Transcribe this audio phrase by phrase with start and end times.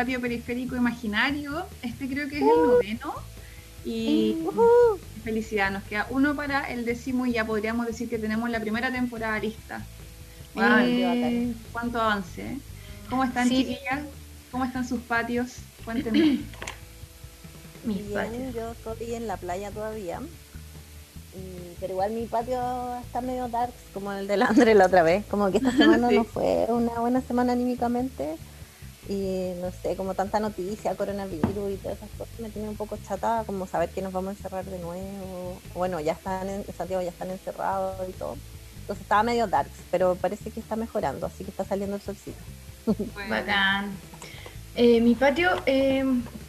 [0.00, 1.66] Patio Periférico Imaginario.
[1.82, 2.66] Este creo que es el uh.
[2.68, 3.14] noveno.
[3.84, 4.34] Y
[5.22, 8.90] felicidad, nos queda uno para el décimo y ya podríamos decir que tenemos la primera
[8.90, 9.84] temporada lista.
[10.56, 12.40] Eh, ¿Cuánto avance?
[12.40, 12.58] Eh?
[13.10, 14.00] ¿Cómo están chiquillas?
[14.50, 15.56] ¿Cómo están sus patios?
[15.84, 16.40] Cuéntenme.
[17.84, 20.20] Bien, yo estoy en la playa todavía.
[21.78, 22.58] pero igual mi patio
[23.04, 25.26] está medio dark, como el de André la otra vez.
[25.26, 28.38] Como que esta semana no fue una buena semana anímicamente.
[29.10, 32.96] Y no sé, como tanta noticia, coronavirus y todas esas cosas, me tiene un poco
[32.96, 35.60] chata, como saber que nos vamos a encerrar de nuevo.
[35.74, 38.36] Bueno, ya están en Santiago, ya están encerrados y todo.
[38.82, 42.38] Entonces estaba medio dark, pero parece que está mejorando, así que está saliendo el solcito.
[43.28, 43.90] Bacán.
[44.76, 46.04] Eh, mi patio, eh,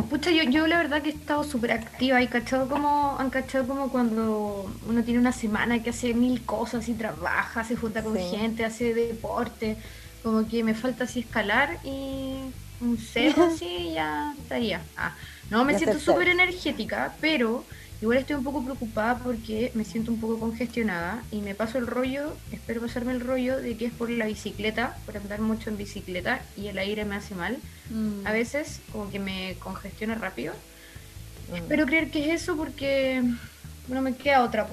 [0.07, 3.67] pucha, yo, yo la verdad que he estado súper activa y cachado como, han cachado
[3.67, 8.15] como cuando uno tiene una semana que hace mil cosas y trabaja, se junta con
[8.15, 9.77] gente, hace deporte,
[10.23, 12.35] como que me falta así escalar y
[12.79, 14.81] un cerro así ya estaría.
[14.97, 15.15] Ah,
[15.49, 17.65] no, me siento súper energética, pero
[18.01, 21.85] Igual estoy un poco preocupada porque me siento un poco congestionada y me paso el
[21.85, 25.77] rollo, espero pasarme el rollo de que es por la bicicleta, por andar mucho en
[25.77, 27.59] bicicleta y el aire me hace mal.
[27.91, 28.25] Mm.
[28.25, 30.55] A veces como que me congestiona rápido.
[31.51, 31.55] Mm.
[31.57, 33.21] Espero creer que es eso porque
[33.87, 34.65] no me queda otra,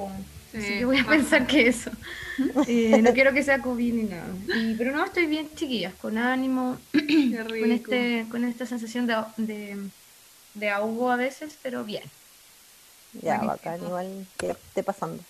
[0.53, 0.59] po.
[0.59, 1.91] Así que voy a pensar que eso.
[2.69, 4.29] Eh, no quiero que sea COVID ni nada.
[4.79, 9.77] pero no, estoy bien, chiquillas, con ánimo, con, este, con esta sensación de, de,
[10.55, 12.05] de ahogo a veces, pero bien.
[13.23, 15.21] Ya, bacán, igual que esté pasando.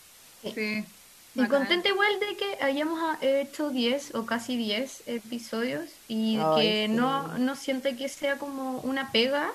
[0.43, 0.85] Sí.
[1.35, 7.39] Y contenta igual de que hayamos hecho 10 o casi 10 episodios y que no,
[7.39, 9.53] no siente que sea como una pega,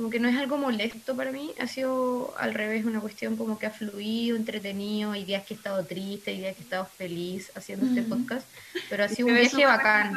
[0.00, 3.58] como que no es algo molesto para mí, ha sido al revés una cuestión como
[3.58, 6.86] que ha fluido, entretenido, hay días que he estado triste, hay días que he estado
[6.86, 8.46] feliz haciendo este podcast,
[8.88, 10.14] pero ha sido un viaje bacán.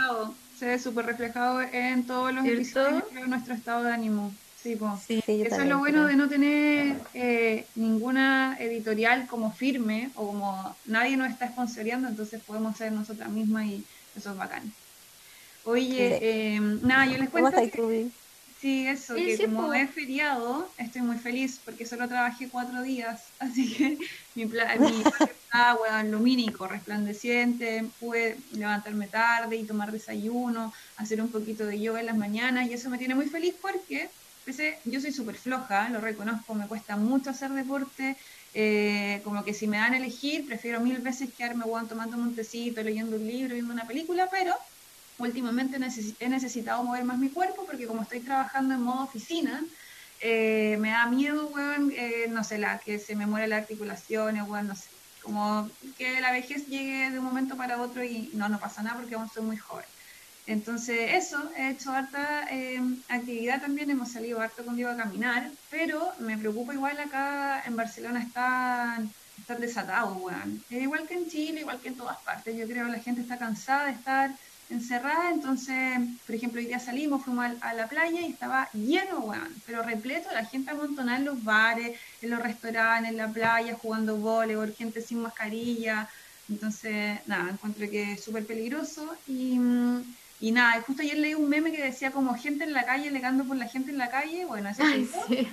[0.58, 4.34] Se ve súper reflejado en todos los episodios de nuestro estado de ánimo.
[4.62, 4.80] Sí,
[5.28, 11.18] eso es lo bueno de no tener eh, ninguna editorial como firme o como nadie
[11.18, 13.84] nos está sponsoreando, entonces podemos ser nosotras mismas y
[14.16, 14.72] eso es bacán.
[15.66, 17.52] Oye, eh, nada, yo les cuento.
[17.52, 18.10] Que,
[18.64, 23.74] sí, eso, que como es feriado, estoy muy feliz porque solo trabajé cuatro días, así
[23.76, 23.98] que
[24.34, 31.32] mi plan mi está bueno, lumínico, resplandeciente, pude levantarme tarde y tomar desayuno, hacer un
[31.32, 34.16] poquito de yoga en las mañanas y eso me tiene muy feliz porque
[34.86, 38.18] yo soy súper floja, lo reconozco, me cuesta mucho hacer deporte,
[38.54, 42.36] eh, como que si me dan a elegir, prefiero mil veces quedarme bueno, tomando un
[42.36, 44.54] tecito, leyendo un libro, viendo una película, pero
[45.24, 45.78] últimamente
[46.20, 49.66] he necesitado mover más mi cuerpo porque como estoy trabajando en modo oficina,
[50.20, 54.40] eh, me da miedo, weón, eh, no sé, la, que se me muere la articulación,
[54.50, 54.90] weón, no sé,
[55.22, 58.98] como que la vejez llegue de un momento para otro y no, no pasa nada
[58.98, 59.86] porque aún soy muy joven.
[60.46, 65.54] Entonces, eso, he hecho harta eh, actividad también, hemos salido harto con Diego a caminar,
[65.70, 70.66] pero me preocupa igual acá en Barcelona están, están desatados, weón.
[70.70, 73.38] igual que en Chile, igual que en todas partes, yo creo que la gente está
[73.38, 74.38] cansada de estar
[74.74, 79.54] encerrada, entonces, por ejemplo, hoy día salimos, fuimos a, la playa y estaba lleno, weón,
[79.66, 84.18] pero repleto, la gente amontonada en los bares, en los restaurantes, en la playa, jugando
[84.18, 86.10] voleibol, gente sin mascarilla,
[86.50, 89.60] entonces, nada, encuentro que es súper peligroso y...
[90.40, 93.46] Y nada, justo ayer leí un meme que decía como gente en la calle, legando
[93.46, 94.44] por la gente en la calle.
[94.44, 95.48] Bueno, ese sí.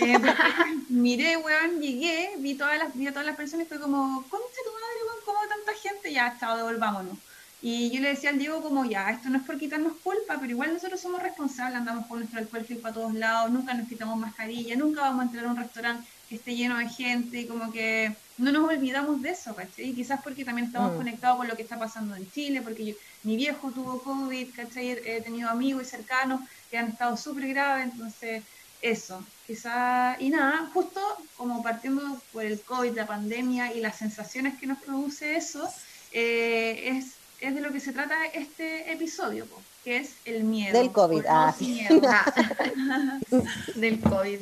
[0.00, 0.18] eh,
[0.88, 4.60] miré, weón, llegué, vi todas las, vi a todas las personas y fue como, concha
[4.64, 6.10] tu madre, weón, ¿cómo tanta gente?
[6.10, 7.18] Ya, chao, devolvámonos.
[7.64, 10.50] Y yo le decía al Diego como, ya, esto no es por quitarnos culpa, pero
[10.50, 14.74] igual nosotros somos responsables, andamos con nuestro alcohol para todos lados, nunca nos quitamos mascarilla,
[14.74, 18.16] nunca vamos a entrar a un restaurante que esté lleno de gente, y como que
[18.38, 19.90] no nos olvidamos de eso, ¿cachai?
[19.90, 20.96] Y quizás porque también estamos mm.
[20.96, 24.90] conectados con lo que está pasando en Chile, porque yo, mi viejo tuvo COVID, ¿cachai?
[24.90, 28.42] He tenido amigos y cercanos que han estado súper graves, entonces
[28.80, 31.00] eso, quizás, y nada, justo
[31.36, 35.68] como partiendo por el COVID, la pandemia y las sensaciones que nos produce eso,
[36.10, 39.46] eh, es, es de lo que se trata este episodio,
[39.82, 40.78] que es el miedo.
[40.78, 41.54] Del COVID, ah,
[43.74, 44.38] Del COVID.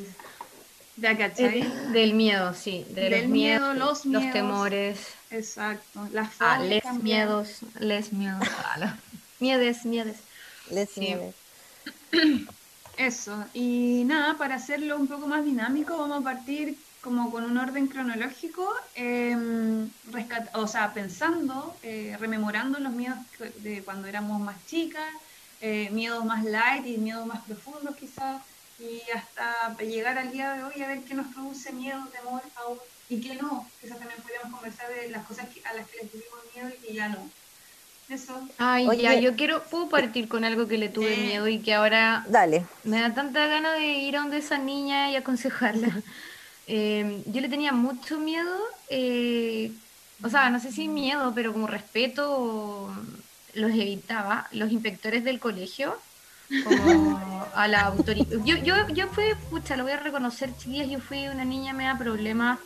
[0.97, 1.63] Ya cachai.
[1.93, 2.85] del miedo, sí.
[2.89, 4.99] del miedo, los, los temores.
[5.31, 6.07] Exacto.
[6.11, 8.47] Las ah, les miedos, les miedos.
[9.39, 10.17] miedes, miedes.
[10.69, 11.33] Les miedes.
[12.97, 13.45] Eso.
[13.55, 17.87] Y nada, para hacerlo un poco más dinámico, vamos a partir como con un orden
[17.87, 19.35] cronológico, eh,
[20.53, 23.17] o sea, pensando, eh, rememorando los miedos
[23.57, 25.09] de cuando éramos más chicas,
[25.61, 28.41] eh, miedos más light y miedos más profundos quizás,
[28.79, 32.77] y hasta llegar al día de hoy a ver qué nos produce miedo, temor aún
[33.09, 33.67] y qué no.
[33.79, 36.93] Quizás también podríamos conversar de las cosas a las que les tuvimos miedo y que
[36.93, 37.29] ya no.
[38.09, 38.45] Eso.
[38.57, 42.25] Ay, ya, yo quiero, puedo partir con algo que le tuve miedo y que ahora
[42.27, 42.65] Dale.
[42.83, 46.01] me da tanta gana de ir a donde esa niña y aconsejarla.
[46.73, 48.57] Eh, yo le tenía mucho miedo,
[48.89, 49.73] eh,
[50.23, 52.89] o sea, no sé si miedo, pero como respeto
[53.55, 55.97] los evitaba, los inspectores del colegio,
[56.63, 58.37] como a la autoridad.
[58.45, 61.83] Yo, yo, yo fui, pucha, lo voy a reconocer, chiquillas, yo fui una niña me
[61.83, 62.59] da problemas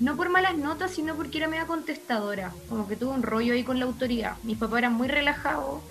[0.00, 3.62] no por malas notas, sino porque era media contestadora, como que tuve un rollo ahí
[3.62, 4.38] con la autoridad.
[4.42, 5.82] Mis papás eran muy relajados,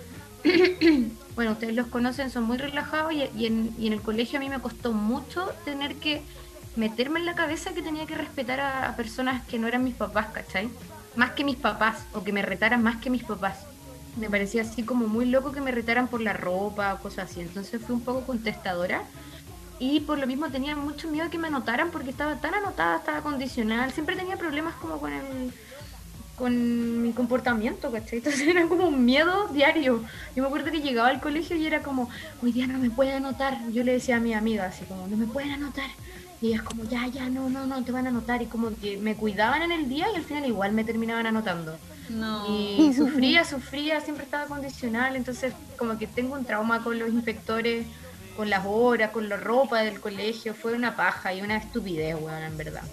[1.36, 4.92] bueno, ustedes los conocen, son muy relajados y, en, el colegio a mí me costó
[4.92, 6.20] mucho tener que
[6.76, 10.28] meterme en la cabeza que tenía que respetar a, personas que no eran mis papás,
[10.32, 10.70] ¿cachai?
[11.16, 13.58] Más que mis papás, o que me retaran más que mis papás.
[14.16, 17.40] Me parecía así como muy loco que me retaran por la ropa o cosas así.
[17.40, 19.02] Entonces fui un poco contestadora
[19.78, 22.98] y por lo mismo tenía mucho miedo de que me anotaran porque estaba tan anotada,
[22.98, 25.52] estaba condicional, siempre tenía problemas como con el
[26.40, 28.18] con mi comportamiento, ¿cachai?
[28.18, 30.02] Entonces era como un miedo diario.
[30.34, 32.08] Yo me acuerdo que llegaba al colegio y era como,
[32.42, 33.58] hoy día no me pueden anotar.
[33.70, 35.90] Yo le decía a mi amiga así como, no me pueden anotar.
[36.40, 38.42] Y ellas como, ya, ya, no, no, no, te van a anotar.
[38.42, 41.76] Y como que me cuidaban en el día y al final igual me terminaban anotando.
[42.08, 42.46] No.
[42.48, 45.16] Y sufría, sufría, siempre estaba condicional.
[45.16, 47.86] Entonces como que tengo un trauma con los inspectores
[48.40, 52.42] con las horas, con la ropa del colegio, fue una paja y una estupidez, weón,
[52.42, 52.84] en verdad.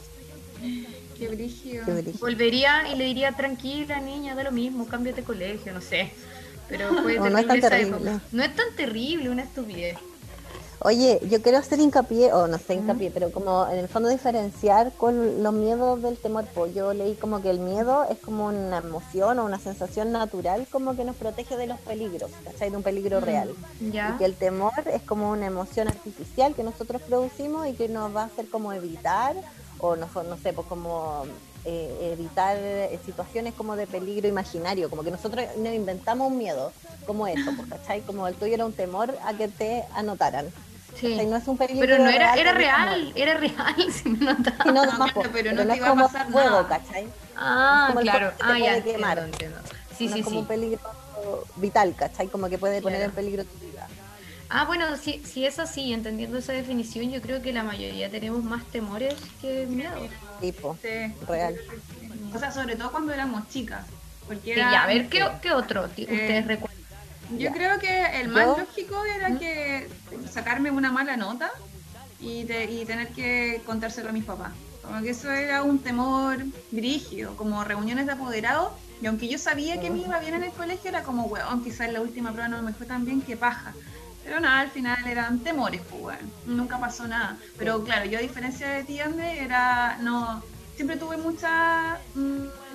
[1.17, 1.85] Qué brígido.
[2.19, 6.11] Volvería y le diría, tranquila niña, da lo mismo, cámbiate de colegio, no sé.
[6.67, 8.19] Pero fue no, es tan terrible.
[8.33, 9.97] No es tan terrible, una estupidez.
[10.87, 14.93] Oye, yo quiero hacer hincapié, o no sé hincapié, pero como en el fondo diferenciar
[14.93, 16.45] con los miedos del temor.
[16.55, 20.65] Pues yo leí como que el miedo es como una emoción o una sensación natural
[20.71, 22.69] como que nos protege de los peligros, ¿cachai?
[22.69, 23.53] De un peligro real.
[23.81, 28.15] Y que el temor es como una emoción artificial que nosotros producimos y que nos
[28.15, 29.35] va a hacer como evitar,
[29.79, 31.25] o no, no sé, pues como
[31.65, 36.71] eh, evitar eh, situaciones como de peligro imaginario, como que nosotros nos inventamos un miedo,
[37.05, 38.01] como eso, pues, ¿cachai?
[38.03, 40.47] Como el tuyo era un temor a que te anotaran.
[40.99, 41.15] Sí.
[41.27, 44.71] no es un peligro pero no era, era real, era real, si me notaba.
[44.71, 47.07] no, no, pero, no, te iba a pasar fuego, ¿cachai?
[47.35, 49.57] Ah, claro, ah, ya, entiendo, entiendo.
[49.95, 50.79] Sí, sí, es como un peligro
[51.55, 52.27] vital, ¿cachai?
[52.27, 53.87] Como que puede poner en peligro tu vida.
[54.49, 58.43] Ah, bueno, si, si es así, entendiendo esa definición, yo creo que la mayoría tenemos
[58.43, 60.09] más temores que miedos.
[60.39, 61.13] Tipo, sí.
[61.27, 61.55] real.
[62.33, 63.85] O sea, sobre todo cuando éramos chicas.
[64.25, 66.76] Porque era, ya, a ver, ¿qué, qué otro eh, ustedes recuerdan?
[67.31, 69.39] Yo creo que el más lógico era ¿Mm?
[69.39, 69.89] que
[70.31, 71.51] sacarme una mala nota
[72.19, 74.51] y, y tener que contárselo a mis papás.
[74.81, 76.37] Como que eso era un temor
[76.71, 78.71] brígido, como reuniones de apoderados.
[79.01, 81.91] Y aunque yo sabía que me iba bien en el colegio, era como, weón, quizás
[81.91, 83.73] la última prueba no me fue tan bien, que paja.
[84.23, 86.31] Pero nada, al final eran temores, pues, weón.
[86.45, 87.37] Nunca pasó nada.
[87.57, 90.41] Pero claro, yo a diferencia de ti, Ande, era, no,
[90.75, 91.99] siempre tuve mucha...
[92.15, 92.66] Mm, no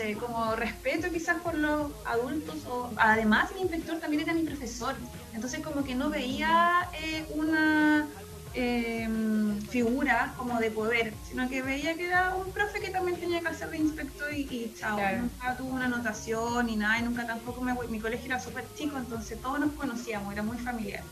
[0.00, 4.94] sé, como respeto quizás por los adultos, o además mi inspector también era mi profesor,
[5.34, 8.06] entonces como que no veía eh, una
[8.54, 13.40] em, figura como de poder, sino que veía que era un profe que también tenía
[13.40, 17.60] que hacer de inspector y, chao, nunca tuvo una anotación ni nada, y nunca tampoco
[17.60, 21.02] me mi colegio era súper chico, entonces todos nos conocíamos, era muy familiar.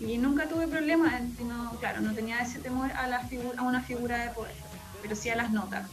[0.00, 3.80] Y nunca tuve problemas, no, claro, no tenía ese temor a, la figura, a una
[3.80, 4.54] figura de poder,
[5.02, 5.86] pero sí a las notas.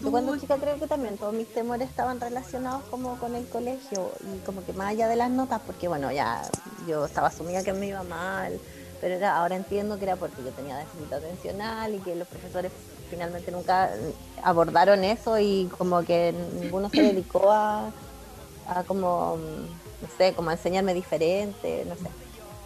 [0.00, 4.12] Yo cuando chica creo que también todos mis temores estaban relacionados como con el colegio
[4.22, 6.42] y como que más allá de las notas, porque bueno, ya
[6.86, 8.60] yo estaba asumida que me iba mal,
[9.00, 12.72] pero era, ahora entiendo que era porque yo tenía déficit atencional y que los profesores
[13.08, 13.90] finalmente nunca
[14.42, 17.90] abordaron eso y como que ninguno se dedicó a,
[18.68, 22.10] a como, no sé, como a enseñarme diferente, no sé.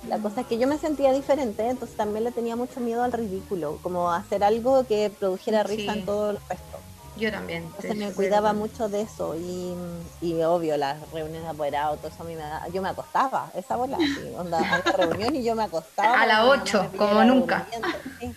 [0.08, 3.12] La cosa es que yo me sentía diferente, entonces también le tenía mucho miedo al
[3.12, 6.78] ridículo, como hacer algo que produjera risa en todo el resto.
[7.20, 7.64] Yo también.
[7.64, 9.74] Entonces me cuidaba mucho de eso y,
[10.22, 13.50] y, obvio las reuniones de apoderados, todo eso a mí me da, yo me acostaba,
[13.54, 16.22] esa bola, así, onda, reunión y yo me acostaba.
[16.22, 17.66] A las 8, como nunca.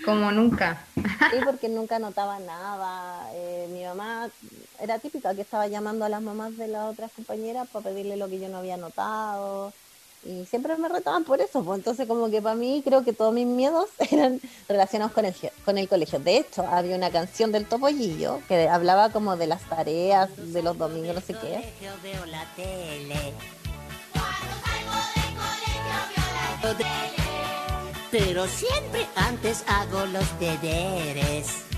[0.04, 0.86] Como nunca.
[0.96, 3.30] Sí, porque nunca notaba nada.
[3.34, 4.30] Eh, mi mamá
[4.82, 8.28] era típica que estaba llamando a las mamás de las otras compañeras para pedirle lo
[8.28, 9.74] que yo no había notado
[10.26, 13.34] y siempre me retaban por eso, pues entonces como que para mí creo que todos
[13.34, 16.20] mis miedos eran relacionados con el, con el colegio.
[16.20, 20.78] De hecho, había una canción del Topollillo que hablaba como de las tareas de los
[20.78, 21.74] domingos, no sé qué.
[28.12, 31.73] Pero siempre antes hago los deberes.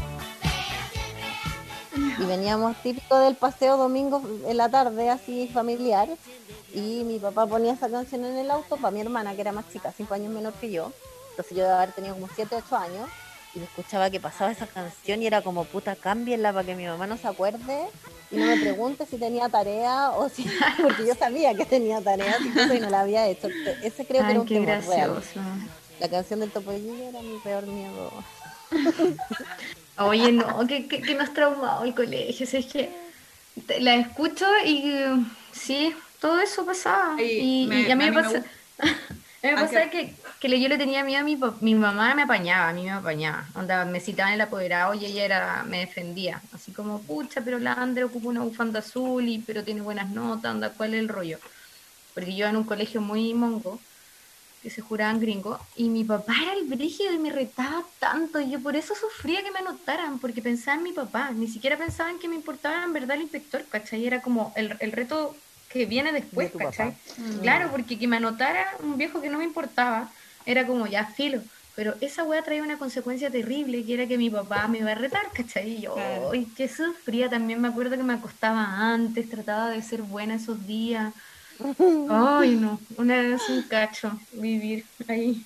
[1.95, 6.09] Y veníamos típico del paseo domingo en la tarde, así familiar,
[6.73, 9.69] y mi papá ponía esa canción en el auto para mi hermana, que era más
[9.71, 10.91] chica, cinco años menor que yo.
[11.31, 13.09] Entonces yo debe haber tenido como 7, 8 años.
[13.53, 16.85] Y me escuchaba que pasaba esa canción y era como, puta, cámbienla para que mi
[16.85, 17.87] mamá no se acuerde
[18.31, 20.45] y no me pregunte si tenía tarea o si,
[20.81, 23.47] porque yo sabía que tenía tarea y no la había hecho.
[23.81, 25.21] Ese creo que era un tema real.
[25.99, 28.11] La canción del Topollillo era mi peor miedo.
[29.97, 32.89] Oye, no, que, que, que nos traumado el colegio, es que
[33.79, 34.93] la escucho y
[35.51, 37.21] sí, todo eso pasaba.
[37.21, 38.43] y, a mí me, pasa...
[39.41, 42.69] me ah, pasa que, que, yo le tenía miedo a mi mi mamá me apañaba,
[42.69, 43.47] a mí me apañaba.
[43.55, 46.41] Onda, me citaban el apoderado y ella era, me defendía.
[46.53, 50.71] Así como, pucha, pero la ocupa una bufanda azul y pero tiene buenas notas, anda,
[50.71, 51.39] ¿cuál es el rollo?
[52.13, 53.79] Porque yo en un colegio muy mongo,
[54.65, 58.50] que se juraban gringo, y mi papá era el brígido y me retaba tanto, y
[58.50, 62.10] yo por eso sufría que me anotaran, porque pensaba en mi papá, ni siquiera pensaba
[62.10, 64.07] en que me importaba en verdad el inspector, ¿cachai?
[64.07, 65.36] Era como el, el reto
[65.69, 66.95] que viene después, ¿cachai?
[67.17, 67.41] Mm.
[67.41, 70.10] Claro, porque que me anotara un viejo que no me importaba,
[70.48, 71.41] era como ya filo.
[71.75, 74.95] Pero esa weá traía una consecuencia terrible, que era que mi papá me iba a
[74.95, 75.74] retar, ¿cachai?
[75.75, 75.95] Y yo,
[76.31, 77.29] ¡ay, qué sufría!
[77.29, 81.13] También me acuerdo que me acostaba antes, trataba de ser buena esos días.
[82.09, 85.45] Ay, no, una vez un cacho vivir ahí.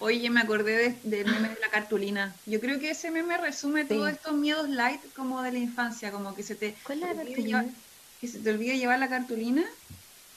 [0.00, 2.34] Oye, me acordé del meme de la cartulina.
[2.46, 6.34] Yo creo que ese meme resume todos estos miedos light como de la infancia, como
[6.34, 6.74] que se te...
[6.84, 7.66] ¿Cuál la cartulina?
[8.20, 9.64] que se te olvida llevar la cartulina.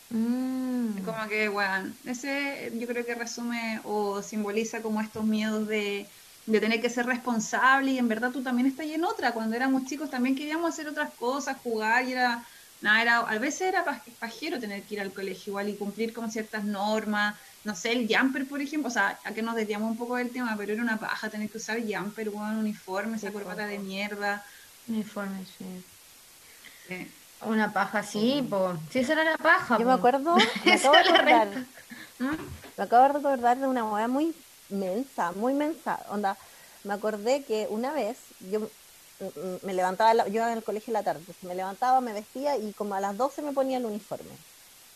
[0.10, 1.04] Mm.
[1.04, 6.06] Como que, bueno, ese yo creo que resume o simboliza como estos miedos de,
[6.46, 9.34] de tener que ser responsable y en verdad tú también estás en otra.
[9.34, 12.46] Cuando éramos chicos también queríamos hacer otras cosas, jugar y era,
[12.82, 13.84] nada, era, a veces era
[14.20, 17.36] pajero tener que ir al colegio igual y cumplir con ciertas normas.
[17.64, 20.30] No sé, el jumper, por ejemplo, o sea, a que nos desviamos un poco del
[20.30, 24.44] tema, pero era una paja tener que usar jumper, un uniforme, esa corbata de mierda.
[24.88, 25.84] Uniforme, sí.
[26.88, 27.12] sí.
[27.42, 28.80] Una paja, sí, pues.
[28.90, 29.78] Sí, esa era la paja.
[29.78, 31.48] Yo me acuerdo, me acabo, de recordar,
[32.20, 32.36] ¿Mm?
[32.78, 34.34] me acabo de recordar de una moda muy
[34.70, 36.00] mensa, muy mensa.
[36.10, 36.38] Onda,
[36.84, 38.70] me acordé que una vez yo
[39.64, 42.96] me levantaba, yo en el colegio en la tarde, me levantaba, me vestía y como
[42.96, 44.32] a las 12 me ponía el uniforme.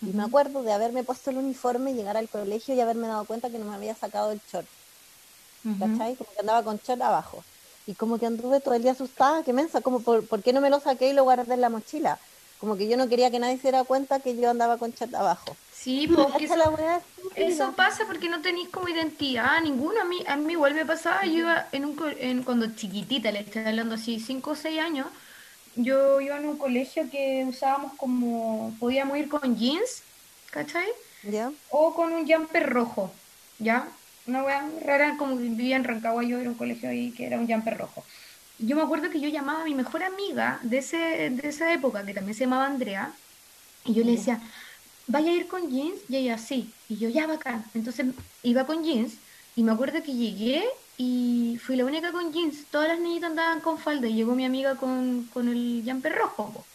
[0.02, 3.50] Y me acuerdo de haberme puesto el uniforme, llegar al colegio y haberme dado cuenta
[3.50, 4.68] que no me había sacado el short.
[5.80, 6.16] ¿Cachai?
[6.16, 7.44] Como que andaba con short abajo.
[7.86, 10.62] Y como que anduve todo el día asustada, qué mensa, como por, ¿por qué no
[10.62, 12.20] me lo saqué y lo guardé en la mochila?
[12.60, 15.14] Como que yo no quería que nadie se diera cuenta que yo andaba con chat
[15.14, 15.56] abajo.
[15.82, 16.78] Sí, porque eso,
[17.36, 20.02] eso, pasa porque no tenéis como identidad ninguno.
[20.02, 23.40] A mí, a mí igual me pasaba, yo iba en un en, cuando chiquitita, le
[23.40, 25.08] estoy hablando así, 5 o 6 años,
[25.76, 30.04] yo iba en un colegio que usábamos como, podíamos ir con jeans,
[30.52, 30.88] ¿cachai?
[31.24, 31.52] Ya.
[31.70, 33.12] O con un jumper rojo,
[33.58, 33.88] ¿ya?
[34.28, 37.48] Una wea rara, como vivía en Rancagua, yo era un colegio ahí que era un
[37.48, 38.04] jumper rojo
[38.62, 42.06] yo me acuerdo que yo llamaba a mi mejor amiga de, ese, de esa época,
[42.06, 43.12] que también se llamaba Andrea,
[43.86, 44.40] y yo le decía,
[45.12, 46.00] ¿vaya a ir con jeans?
[46.10, 46.72] Y ella, sí.
[46.90, 47.64] Y yo, ya, bacán.
[47.74, 48.08] Entonces
[48.44, 49.14] iba con jeans,
[49.56, 50.64] y me acuerdo que llegué
[50.98, 52.66] y fui la única con jeans.
[52.72, 56.66] Todas las niñitas andaban con falda, y llegó mi amiga con, con el jumper rojo.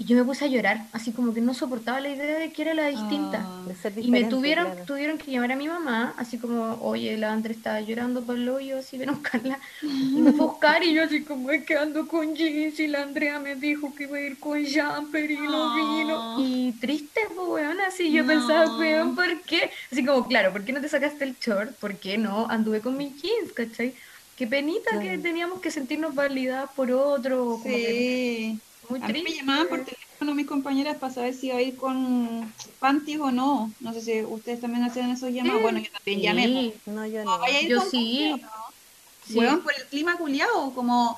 [0.00, 2.62] Y yo me puse a llorar, así como que no soportaba la idea de que
[2.62, 3.44] era la distinta.
[3.44, 7.54] Ah, y me tuvieron, tuvieron que llamar a mi mamá, así como, oye, la Andrea
[7.54, 9.58] está llorando por el hoyo, así ven a buscarla.
[9.82, 12.86] Y me fue a buscar y yo así como, es que ando con jeans y
[12.86, 16.16] la Andrea me dijo que iba a ir con jumper y no vino.
[16.18, 16.36] Ah.
[16.40, 19.70] Y triste, pues, weón, así yo pensaba, weón, ¿por qué?
[19.92, 21.72] Así como, claro, ¿por qué no te sacaste el short?
[21.74, 22.46] ¿Por qué no?
[22.48, 23.92] Anduve con mis jeans, ¿cachai?
[24.34, 27.60] Qué penita que teníamos que sentirnos validadas por otro.
[27.62, 28.58] sí.
[28.90, 31.76] Muy a mí me llamaban por teléfono mis compañeras para saber si iba a ir
[31.76, 33.72] con panties o no.
[33.80, 35.62] No sé si ustedes también hacían esos llamados.
[35.62, 36.74] Bueno, yo también llamé.
[36.86, 37.38] No, yo no.
[37.38, 38.42] ¿Vaya a ir yo sí.
[39.28, 41.16] Bueno, por el clima culiado, como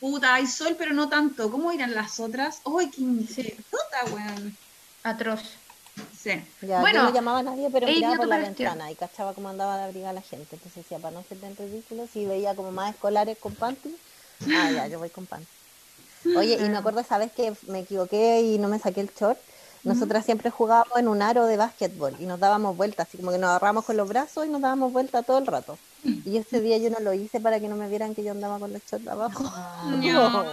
[0.00, 1.50] puta, hay sol, pero no tanto.
[1.50, 2.60] ¿Cómo irán las otras?
[2.64, 3.54] ¡Ay, qué sí.
[4.12, 4.56] weón!
[5.02, 5.42] Atroz.
[6.18, 6.32] Sí.
[6.62, 9.50] Ya, bueno, yo no llamaba a nadie, pero miraba por la ventana y cachaba cómo
[9.50, 10.56] andaba de abrigar a la gente.
[10.56, 13.94] Entonces decía, para no ser tan ridículo, si veía como más escolares con panties,
[14.48, 15.63] ah, ya, yo voy con panties.
[16.36, 19.38] Oye, y me acuerdo, ¿sabes que me equivoqué y no me saqué el short?
[19.84, 23.38] Nosotras siempre jugábamos en un aro de básquetbol y nos dábamos vueltas, así como que
[23.38, 25.78] nos agarramos con los brazos y nos dábamos vueltas todo el rato.
[26.02, 28.58] Y ese día yo no lo hice para que no me vieran que yo andaba
[28.58, 29.44] con los shorts abajo.
[29.84, 30.44] No.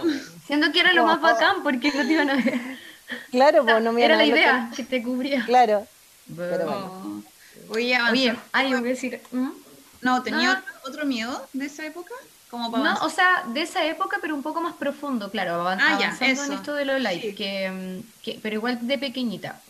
[0.46, 2.60] Siendo que era lo más bacán porque no te iban a ver.
[3.30, 4.84] Claro, pues no me Era la idea, que...
[4.84, 5.44] te cubría.
[5.44, 5.86] Claro.
[6.34, 7.24] Pero bueno.
[7.70, 9.20] Oye, Oye, ay, voy a decir.
[9.30, 9.50] ¿Mm?
[10.02, 10.80] No, ¿tenía ah.
[10.86, 12.14] otro miedo de esa época?
[12.52, 16.52] No, o sea, de esa época, pero un poco más profundo, claro, ah, avanzando en
[16.52, 18.02] esto de lo light, que,
[18.42, 19.60] pero igual de pequeñita.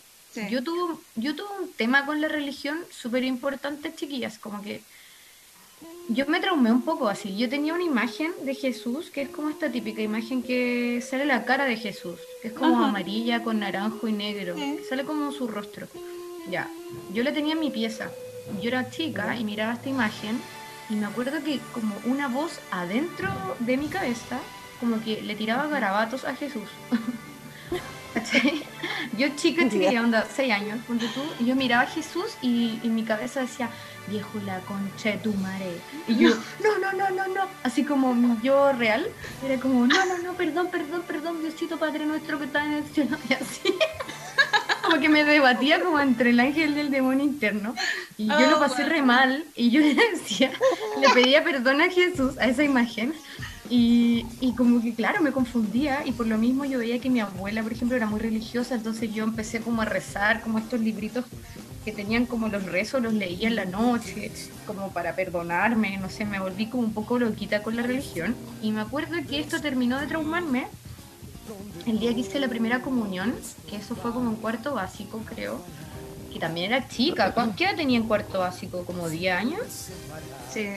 [0.49, 4.81] Yo, tuve, yo tuve un tema con la religión súper importante, chiquillas, como que
[6.09, 7.37] yo me traumé un poco así.
[7.37, 11.45] Yo tenía una imagen de Jesús, que es como esta típica imagen que sale la
[11.45, 15.47] cara de Jesús, que es como amarilla con naranjo y negro, que sale como su
[15.47, 15.87] rostro.
[16.49, 16.69] Ya,
[17.13, 18.11] yo la tenía en mi pieza.
[18.61, 20.41] Yo era chica y miraba esta imagen
[20.93, 24.39] y me acuerdo que como una voz adentro de mi cabeza,
[24.79, 26.69] como que le tiraba garabatos a Jesús.
[29.17, 32.93] Yo chica, chiquilla, onda, 6 años, ponte tú, y yo miraba a Jesús y en
[32.93, 33.69] mi cabeza decía,
[34.07, 35.81] viejo la concha de tu madre.
[36.07, 36.29] Y yo,
[36.63, 37.47] no, no, no, no, no.
[37.63, 39.07] Así como yo real,
[39.43, 42.83] era como, no, no, no, perdón, perdón, perdón, Diosito Padre nuestro que está en el
[42.85, 43.17] cielo.
[43.29, 43.73] Y así.
[44.93, 47.73] Como que me debatía como entre el ángel y el demonio interno.
[48.15, 49.43] Y yo lo oh, pasé re mal.
[49.55, 50.51] Y yo le decía,
[51.01, 53.13] le pedía perdón a Jesús, a esa imagen.
[53.69, 57.21] Y, y, como que, claro, me confundía y por lo mismo yo veía que mi
[57.21, 61.25] abuela, por ejemplo, era muy religiosa, entonces yo empecé como a rezar, como estos libritos
[61.83, 64.31] que tenían como los rezos, los leía en la noche,
[64.67, 68.35] como para perdonarme, no sé, me volví como un poco loquita con la religión.
[68.61, 70.67] Y me acuerdo que esto terminó de traumarme
[71.85, 73.35] el día que hice la primera comunión,
[73.69, 75.61] que eso fue como en cuarto básico, creo
[76.33, 77.33] que también era chica.
[77.55, 78.83] ¿Qué edad tenía en cuarto básico?
[78.85, 79.61] ¿Como 10 años?
[80.51, 80.69] Sí,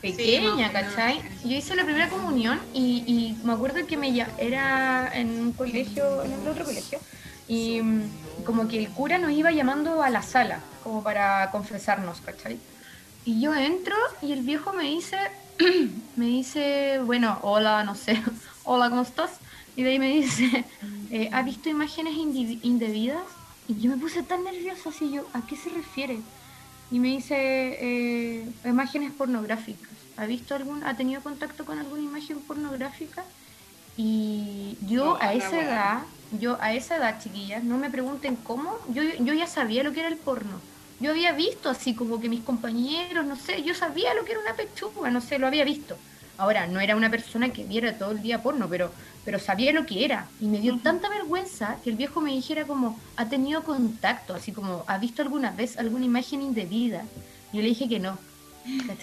[0.00, 1.20] Pequeña, ¿cachai?
[1.44, 6.22] Yo hice la primera comunión y, y, me acuerdo que me era en un colegio,
[6.24, 6.98] en el otro colegio,
[7.48, 12.20] y mm, como que el cura nos iba llamando a la sala, como para confesarnos,
[12.20, 12.58] ¿cachai?
[13.24, 15.16] Y yo entro y el viejo me dice,
[16.16, 18.22] me dice, bueno, hola, no sé,
[18.64, 19.30] hola, ¿cómo estás?
[19.76, 20.64] Y de ahí me dice,
[21.10, 23.22] eh, ¿ha visto imágenes indebidas?
[23.68, 26.18] Y yo me puse tan nerviosa así yo, ¿a qué se refiere?
[26.90, 29.90] Y me dice eh, imágenes pornográficas.
[30.16, 33.24] ¿Ha visto algún, ha tenido contacto con alguna imagen pornográfica?
[33.98, 36.02] Y yo a esa edad,
[36.40, 40.00] yo a esa edad, chiquillas, no me pregunten cómo, yo, yo ya sabía lo que
[40.00, 40.60] era el porno.
[41.00, 44.40] Yo había visto así como que mis compañeros, no sé, yo sabía lo que era
[44.40, 45.98] una pechuga, no sé, lo había visto.
[46.38, 48.90] Ahora, no era una persona que viera todo el día porno, pero,
[49.24, 50.28] pero sabía lo que era.
[50.40, 54.52] Y me dio tanta vergüenza que el viejo me dijera como, ha tenido contacto, así
[54.52, 57.04] como, ¿ha visto alguna vez alguna imagen indebida?
[57.52, 58.18] Y yo le dije que no.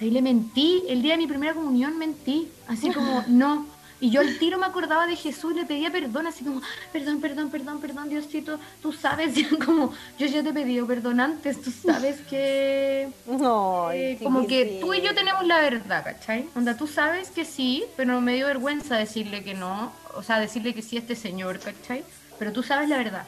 [0.01, 3.65] Y le mentí, el día de mi primera comunión mentí, así como, no,
[4.03, 6.61] y yo al tiro me acordaba de Jesús y le pedía perdón, así como,
[6.91, 9.33] perdón, perdón, perdón, perdón, Diosito, tú sabes,
[9.65, 13.07] como, yo ya te he pedido perdón antes, tú sabes que...
[13.27, 16.49] No, eh, como que tú y yo tenemos la verdad, ¿cachai?
[16.53, 20.73] Onda, tú sabes que sí, pero me dio vergüenza decirle que no, o sea, decirle
[20.73, 22.03] que sí a este señor, ¿cachai?
[22.37, 23.25] Pero tú sabes la verdad.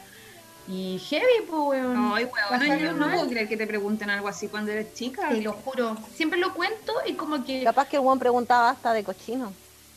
[0.68, 2.12] Y heavy, pues, weón.
[2.12, 5.30] Ay, weón, yo no puedo creer que te pregunten algo así cuando eres chica.
[5.30, 5.96] Te lo juro.
[6.14, 7.64] Siempre lo cuento y como que...
[7.64, 9.54] Capaz que el weón preguntaba hasta de cochino.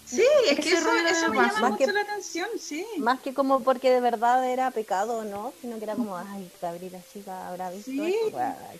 [0.09, 2.85] Sí, es que eso, eso me llama mucho la atención, sí.
[2.97, 5.53] Más que como porque de verdad era pecado, ¿no?
[5.61, 8.17] Sino que era como, ay, Gabriela chica habrá visto sí.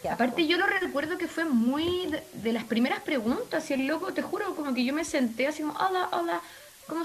[0.10, 4.22] Aparte yo lo recuerdo que fue muy de, las primeras preguntas y el loco, te
[4.22, 6.42] juro, como que yo me senté así como, hola, hola,
[6.88, 7.04] ¿cómo,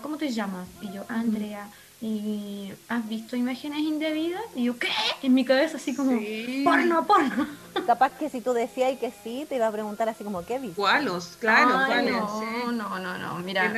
[0.00, 0.68] ¿cómo te llamas?
[0.80, 1.70] Y yo, Andrea
[2.02, 4.88] y has visto imágenes indebidas y yo qué
[5.22, 6.18] en mi cabeza así como
[6.64, 7.46] porno porno.
[7.86, 10.76] Capaz que si tú decías que sí te iba a preguntar así como qué viste
[10.76, 11.36] ¿Cuáles?
[11.38, 12.12] claro ¿cuáles?
[12.12, 13.70] no, no no no mira.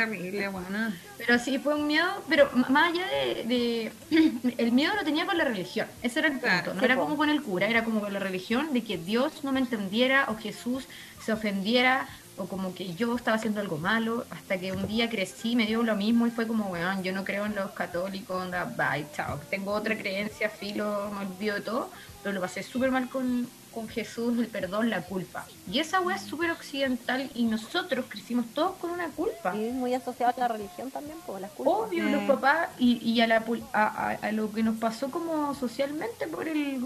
[1.19, 3.07] Pero sí fue un miedo pero más allá
[3.45, 3.93] de,
[4.59, 7.29] el miedo lo tenía con la religión ese era el punto no era como con
[7.29, 10.87] el cura era como con la religión de que Dios no me entendiera o Jesús
[11.25, 15.55] se ofendiera o como que yo estaba haciendo algo malo, hasta que un día crecí,
[15.57, 18.65] me dio lo mismo y fue como, weón, yo no creo en los católicos, onda,
[18.65, 21.91] bye, chao, tengo otra creencia, filo, me olvido de todo,
[22.23, 25.45] pero lo pasé súper mal con, con Jesús, el perdón, la culpa.
[25.71, 29.55] Y esa weá es súper occidental y nosotros crecimos todos con una culpa.
[29.55, 31.75] Y muy asociado a la religión también, por las culpas.
[31.75, 36.27] Obvio, los papás y, y a, la, a, a lo que nos pasó como socialmente
[36.29, 36.83] por el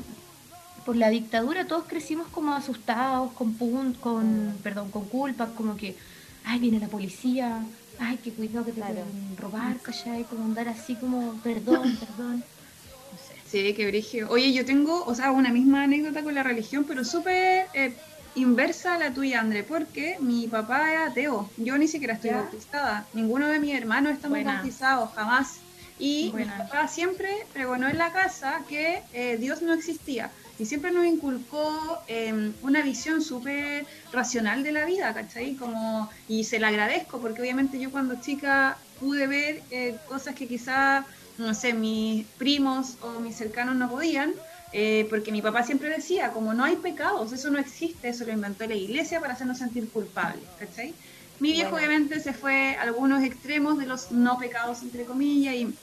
[0.87, 3.53] por la dictadura todos crecimos como asustados, con,
[3.95, 5.97] con, perdón, con culpa, como que,
[6.45, 7.61] ay, viene la policía,
[7.99, 8.95] ay, qué cuidado que te claro.
[8.95, 10.23] pueden robar, ¿cachai?
[10.25, 12.37] Como andar así como, perdón, perdón.
[12.37, 13.35] No sé.
[13.51, 14.31] Sí, qué brillo.
[14.31, 17.93] Oye, yo tengo, o sea, una misma anécdota con la religión, pero súper eh,
[18.37, 21.51] inversa a la tuya, André, porque mi papá era ateo.
[21.57, 23.07] Yo ni siquiera estoy bautizada.
[23.13, 25.57] Ninguno de mis hermanos estamos bautizados, jamás.
[25.99, 30.91] Y mi papá siempre pregonó en la casa que eh, Dios no existía y siempre
[30.91, 35.55] nos inculcó em, una visión súper racional de la vida, ¿cachai?
[35.57, 40.49] Como, y se la agradezco porque obviamente yo cuando chica pude ver eh, cosas que
[40.49, 41.07] quizá,
[41.39, 44.33] no sé, mis primos o mis cercanos no podían,
[44.73, 48.33] eh, porque mi papá siempre decía, como no hay pecados, eso no existe, eso lo
[48.33, 50.95] inventó la iglesia para hacernos sentir culpables, ¿cachai?
[51.39, 55.79] Mi viejo obviamente se fue a algunos extremos de los no pecados, entre comillas, y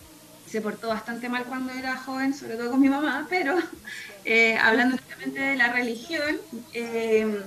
[0.54, 3.58] se portó bastante mal cuando era joven, sobre todo con mi mamá, pero
[4.24, 6.38] eh, hablando justamente de la religión,
[6.74, 7.42] eh,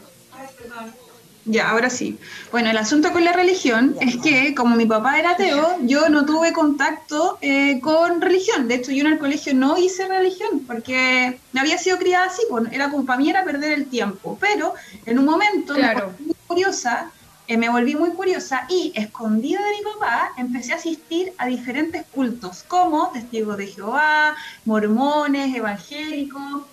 [1.44, 2.18] ya, ahora sí.
[2.50, 6.26] Bueno, el asunto con la religión es que como mi papá era ateo, yo no
[6.26, 8.66] tuve contacto eh, con religión.
[8.66, 12.42] De hecho, yo en el colegio no hice religión porque no había sido criada así.
[12.50, 14.36] Pues, era como para mí era perder el tiempo.
[14.40, 15.74] Pero en un momento,
[16.18, 17.12] muy curiosa,
[17.48, 22.04] eh, me volví muy curiosa y, escondida de mi papá, empecé a asistir a diferentes
[22.12, 26.64] cultos, como testigos de Jehová, mormones, evangélicos,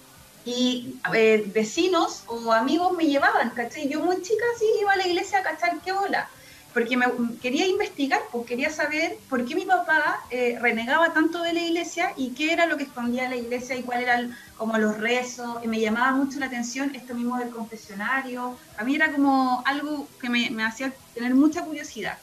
[0.46, 3.88] y eh, vecinos o amigos me llevaban, ¿cachai?
[3.88, 6.30] Yo muy chica sí iba a la iglesia a cachar qué bola,
[6.74, 7.06] porque me
[7.42, 12.14] quería investigar, pues quería saber por qué mi papá eh, renegaba tanto de la iglesia
[12.18, 15.68] y qué era lo que escondía la iglesia y cuál eran como los rezos, y
[15.68, 20.30] me llamaba mucho la atención esto mismo del confesionario, a mí era como algo que
[20.30, 22.18] me, me hacía tener mucha curiosidad.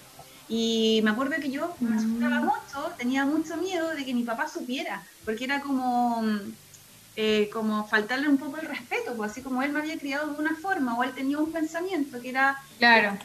[0.48, 2.44] Y me acuerdo que yo me asustaba mm.
[2.44, 6.24] mucho, tenía mucho miedo de que mi papá supiera, porque era como
[7.16, 10.38] eh, como faltarle un poco el respeto, pues así como él me había criado de
[10.38, 13.18] una forma o él tenía un pensamiento que era claro.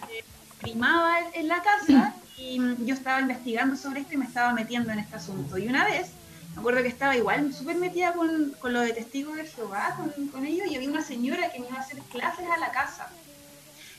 [0.66, 5.00] Primaba en la casa y yo estaba investigando sobre esto y me estaba metiendo en
[5.00, 5.58] este asunto.
[5.58, 6.08] Y una vez,
[6.54, 10.28] me acuerdo que estaba igual súper metida con, con lo de testigos de Jehová, con,
[10.30, 13.08] con, ellos, y había una señora que me iba a hacer clases a la casa.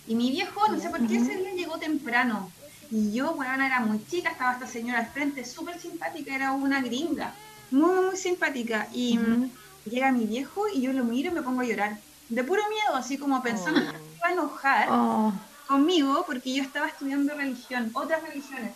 [0.09, 2.51] Y mi viejo, no sé por qué ese día llegó temprano.
[2.91, 6.81] Y yo, bueno, era muy chica, estaba esta señora al frente, súper simpática, era una
[6.81, 7.33] gringa,
[7.71, 8.89] muy, muy simpática.
[8.93, 9.19] Y
[9.89, 11.99] llega mi viejo y yo lo miro y me pongo a llorar.
[12.29, 14.17] De puro miedo, así como pensando que oh.
[14.17, 15.33] iba a enojar oh.
[15.67, 18.73] Conmigo porque yo estaba estudiando religión, otras religiones,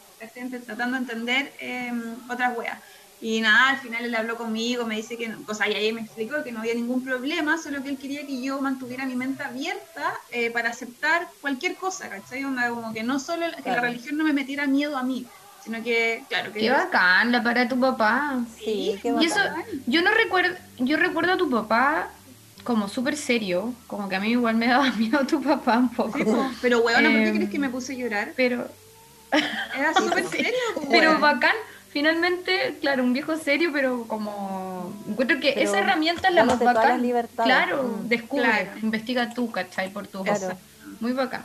[0.65, 2.79] tratando de entender em, otras weas.
[3.23, 6.01] Y nada, al final él habló conmigo, me dice que, o sea, y ahí me
[6.01, 9.43] explicó que no había ningún problema, solo que él quería que yo mantuviera mi mente
[9.43, 12.43] abierta eh, para aceptar cualquier cosa, ¿cachai?
[12.43, 15.27] como que no solo que la religión no me metiera miedo a mí,
[15.63, 16.61] sino que, claro, que...
[16.61, 18.39] Qué bacán la para tu papá.
[18.59, 19.23] Sí, qué bacán.
[19.23, 19.41] Y eso,
[19.87, 22.09] yo no recuerdo, yo recuerdo a tu papá
[22.63, 26.19] como súper serio, como que a mí igual me daba miedo tu papá un poco.
[26.61, 28.33] pero weón, ¿por qué em, crees que me puse a llorar?
[28.37, 28.69] Pero...
[29.79, 30.53] Era súper serio.
[30.91, 31.55] Pero bacán,
[31.91, 37.01] finalmente, claro, un viejo serio, pero como encuentro que esa herramienta es la más bacán.
[37.37, 38.09] Claro, mm.
[38.09, 39.91] descubre, investiga tú, ¿cachai?
[39.91, 40.59] Por tu claro.
[40.99, 41.43] Muy bacán.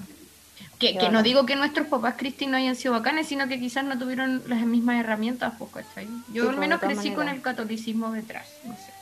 [0.80, 3.86] Que, que no digo que nuestros papás Cristi no hayan sido bacanes, sino que quizás
[3.86, 6.08] no tuvieron las mismas herramientas, pues, ¿cachai?
[6.34, 8.96] Yo al menos crecí con el catolicismo detrás, no sé.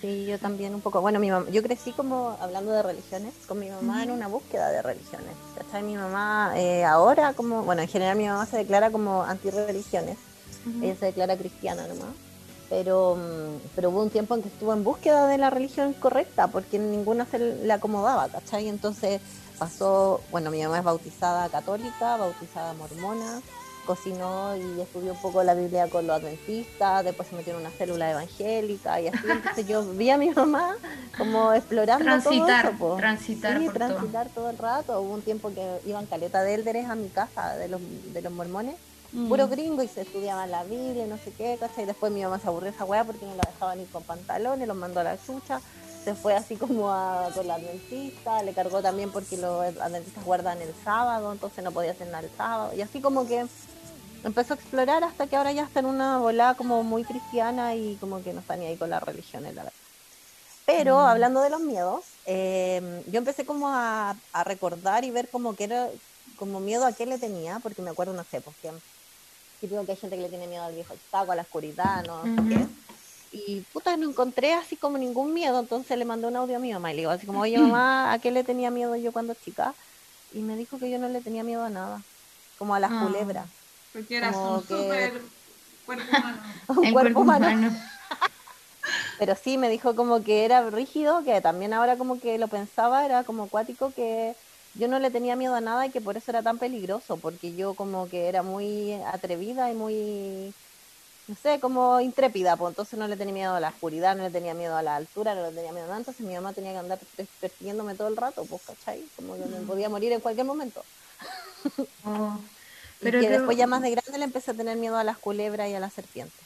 [0.00, 1.00] Sí, yo también un poco.
[1.00, 4.70] Bueno, mi mamá, yo crecí como, hablando de religiones, con mi mamá en una búsqueda
[4.70, 5.34] de religiones.
[5.56, 5.82] ¿Cachai?
[5.82, 10.16] Mi mamá eh, ahora, como, bueno, en general mi mamá se declara como antirreligiones.
[10.82, 12.14] Ella se declara cristiana nomás.
[12.68, 16.48] Pero, mm, pero hubo un tiempo en que estuvo en búsqueda de la religión correcta,
[16.48, 18.68] porque ninguna se le acomodaba, ¿cachai?
[18.68, 19.20] Entonces
[19.58, 23.40] pasó, bueno, mi mamá es bautizada católica, bautizada mormona,
[23.88, 27.70] cocinó y estudió un poco la Biblia con los adventistas, después se metió en una
[27.70, 30.76] célula evangélica y así, entonces yo vi a mi mamá
[31.16, 34.50] como explorando transitar, todo eso, transitar, sí, transitar todo.
[34.50, 37.80] el rato, hubo un tiempo que iban caleta de élderes a mi casa de los,
[38.12, 38.76] de los mormones,
[39.12, 39.26] mm.
[39.26, 41.84] puro gringo y se estudiaban la Biblia y no sé qué, ¿cachai?
[41.84, 44.68] y después mi mamá se aburrió esa weá porque no la dejaban ir con pantalones,
[44.68, 45.62] los mandó a la chucha,
[46.04, 50.60] se fue así como a, con la adventista, le cargó también porque los adventistas guardan
[50.60, 52.72] el sábado, entonces no podía hacer nada el sábado.
[52.74, 53.46] Y así como que
[54.24, 57.96] empezó a explorar hasta que ahora ya está en una volada como muy cristiana y
[57.96, 59.78] como que no está ni ahí con las religiones, la verdad.
[60.66, 61.06] Pero mm.
[61.06, 65.88] hablando de los miedos, eh, yo empecé como a, recordar y ver como que era
[66.36, 68.70] como miedo a qué le tenía, porque me acuerdo, no sé, pues que,
[69.60, 72.48] que hay gente que le tiene miedo al viejo taco, a la oscuridad, no sé
[72.48, 72.66] qué
[73.32, 76.72] y puta, no encontré así como ningún miedo, entonces le mandé un audio a mi
[76.72, 79.34] mamá y le digo así como, oye mamá, ¿a qué le tenía miedo yo cuando
[79.34, 79.74] chica?
[80.32, 82.02] Y me dijo que yo no le tenía miedo a nada,
[82.58, 83.46] como a las ah, culebras.
[83.98, 85.22] Porque era un super
[85.84, 86.42] cuerpo humano.
[86.68, 87.48] un cuerpo, humano.
[89.18, 93.04] Pero sí, me dijo como que era rígido, que también ahora como que lo pensaba,
[93.04, 94.36] era como acuático, que
[94.74, 97.56] yo no le tenía miedo a nada y que por eso era tan peligroso, porque
[97.56, 100.54] yo como que era muy atrevida y muy
[101.26, 104.30] no sé, como intrépida, pues entonces no le tenía miedo a la oscuridad, no le
[104.30, 106.72] tenía miedo a la altura, no le tenía miedo a nada, entonces mi mamá tenía
[106.72, 107.00] que andar
[107.40, 109.04] persiguiéndome todo el rato, pues, ¿cachai?
[109.16, 109.66] Como que me mm.
[109.66, 110.82] podía morir en cualquier momento.
[112.04, 112.38] Oh,
[113.00, 115.18] pero y que después ya más de grande le empecé a tener miedo a las
[115.18, 116.40] culebras y a las serpientes.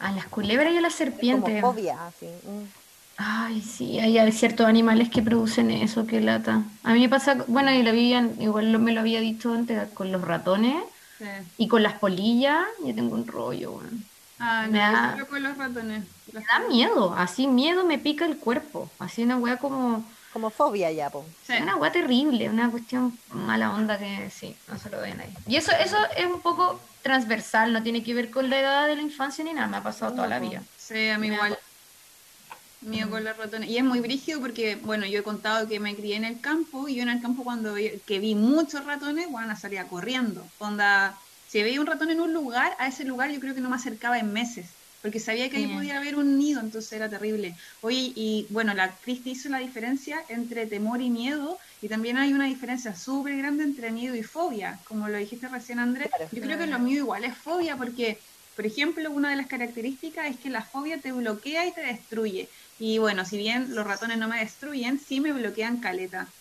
[0.00, 1.60] A las culebras y a las serpientes.
[1.60, 2.26] Como fobia, así.
[2.26, 2.64] Mm.
[3.20, 6.62] Ay, sí, hay ciertos animales que producen eso, que lata.
[6.84, 10.12] A mí me pasa, bueno, y la vivían, igual me lo había dicho antes, con
[10.12, 10.76] los ratones
[11.56, 13.80] y con las polillas, yo tengo un rollo,
[14.40, 16.04] Ah, no, me da, con los ratones.
[16.32, 20.04] Me da miedo, así miedo me pica el cuerpo, así una weá como...
[20.38, 21.26] Como fobia ya, po.
[21.60, 25.34] Una weá terrible, una cuestión mala onda que sí, no se lo ven ahí.
[25.48, 28.94] Y eso, eso es un poco transversal, no tiene que ver con la edad de
[28.94, 30.62] la infancia ni nada, me ha pasado toda la vida.
[30.76, 31.58] Sí, a mí igual.
[32.82, 33.68] Mío con los ratones.
[33.68, 36.86] Y es muy brígido porque, bueno, yo he contado que me crié en el campo
[36.86, 40.46] y yo en el campo cuando vi, que vi muchos ratones, bueno, salía corriendo.
[40.60, 43.70] Onda, si veía un ratón en un lugar, a ese lugar yo creo que no
[43.70, 44.66] me acercaba en meses.
[45.00, 47.54] Porque sabía que ahí podía haber un nido, entonces era terrible.
[47.80, 52.32] Oye, y bueno, la Cristi hizo la diferencia entre temor y miedo, y también hay
[52.32, 56.08] una diferencia súper grande entre miedo y fobia, como lo dijiste recién, Andrés.
[56.30, 58.20] Yo creo que lo mío igual es fobia, porque,
[58.54, 62.50] por ejemplo, una de las características es que la fobia te bloquea y te destruye.
[62.76, 66.34] Y bueno, si bien los ratones no me destruyen, sí me bloquean caleta.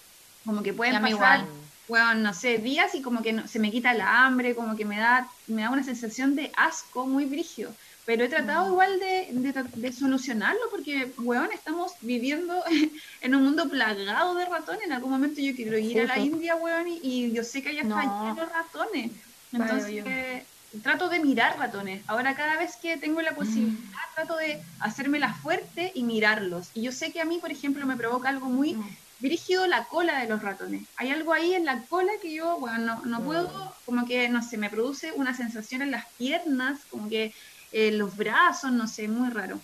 [0.44, 1.52] Como que pueden pasar,
[1.88, 4.86] bueno, no sé, días y como que no, se me quita el hambre, como que
[4.86, 7.76] me da, me da una sensación de asco muy brígido.
[8.08, 8.72] Pero he tratado mm.
[8.72, 12.64] igual de, de, solucionarlo porque, weón, estamos viviendo
[13.22, 14.84] en un mundo plagado de ratones.
[14.86, 17.84] En algún momento yo quiero ir a la India, weón, y, yo sé que allá
[17.84, 18.00] no.
[18.00, 19.12] están llenos ratones.
[19.52, 20.46] Entonces,
[20.82, 22.02] trato de mirar ratones.
[22.08, 24.16] Ahora cada vez que tengo la posibilidad, mm.
[24.16, 26.70] trato de hacérmela fuerte y mirarlos.
[26.74, 28.98] Y yo sé que a mí, por ejemplo, me provoca algo muy mm.
[29.20, 30.84] brígido la cola de los ratones.
[30.96, 34.42] Hay algo ahí en la cola que yo, bueno, no, no puedo, como que, no
[34.42, 37.34] sé, me produce una sensación en las piernas, como que
[37.72, 39.60] eh, los brazos, no sé, muy raro.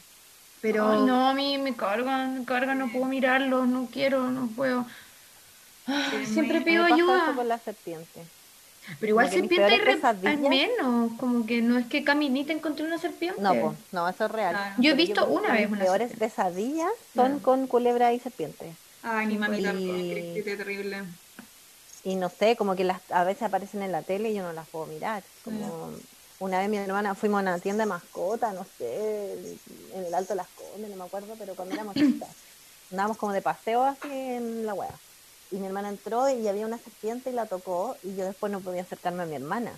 [0.61, 1.05] Pero...
[1.05, 4.85] no, a mí me cargan, me cargan, no puedo mirarlos, no quiero, no puedo.
[6.25, 7.33] siempre pido ayuda.
[7.35, 8.21] con la serpiente.
[8.99, 9.81] Pero igual serpiente
[10.27, 13.41] hay, menos, como que no es que caminita encontré una serpiente.
[13.41, 14.75] No, pues, no, eso es real.
[14.77, 18.73] Yo he visto una vez una peores pesadillas son con culebra y serpiente.
[19.01, 20.41] Ay, mi mamita, y...
[20.43, 21.03] terrible.
[22.03, 24.51] Y no sé, como que las, a veces aparecen en la tele y yo no
[24.51, 25.23] las puedo mirar.
[25.45, 25.91] Como
[26.43, 29.57] una vez mi hermana fuimos a una tienda de mascota, no sé,
[29.93, 32.29] en el Alto de las Condes, no me acuerdo, pero cuando éramos chicas,
[32.91, 34.93] andábamos como de paseo así en la hueá
[35.51, 38.59] y mi hermana entró y había una serpiente y la tocó y yo después no
[38.59, 39.71] podía acercarme a mi hermana.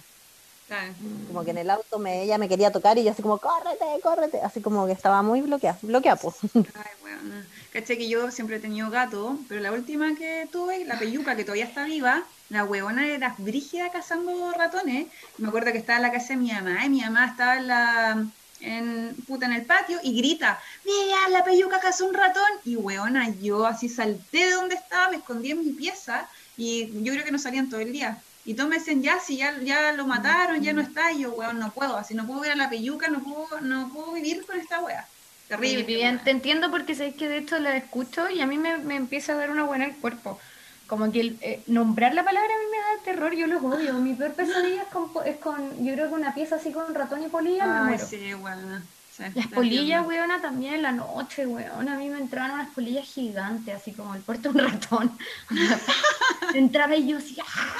[1.28, 3.86] Como que en el auto me, ella me quería tocar y yo así como, córrete,
[4.01, 6.36] córrete, así como que estaba muy bloqueada, bloqueada pues.
[6.56, 10.97] Ay, bueno, caché que yo siempre he tenido gato, pero la última que tuve, la
[10.97, 15.08] peyuca que todavía está viva, la huevona era brígida cazando ratones.
[15.38, 17.67] Me acuerdo que estaba en la casa de mi mamá y mi mamá estaba en
[17.67, 18.27] la
[18.62, 22.49] en, puta, en el patio y grita, mira, la peyuca cazó un ratón.
[22.63, 26.27] Y weona, yo así salté de donde estaba, me escondí en mi pieza
[26.58, 28.21] y yo creo que no salían todo el día.
[28.45, 31.34] Y todos me dicen, ya, si ya, ya lo mataron, ya no está, y yo,
[31.34, 34.45] weón, no puedo, así no puedo ver a la peyuca, no puedo, no puedo vivir
[34.45, 35.08] con esta wea.
[35.47, 36.19] Terrible.
[36.23, 39.34] te entiendo porque sabes que de hecho la escucho y a mí me, me empieza
[39.34, 40.39] a dar una buena el cuerpo
[40.88, 43.93] como que el, eh, nombrar la palabra a mí me da terror, yo los odio.
[43.95, 47.24] Mi peor pesadilla es con, es con yo creo que una pieza así con ratón
[47.24, 48.06] y polilla me muero.
[48.06, 48.82] Sí, bueno,
[49.34, 51.93] las polillas, weona, también en la noche, weona.
[51.93, 55.17] A mí me entraban unas polillas gigantes, así como el puerto de un ratón.
[56.54, 57.76] Entraba y yo así, ¡ah!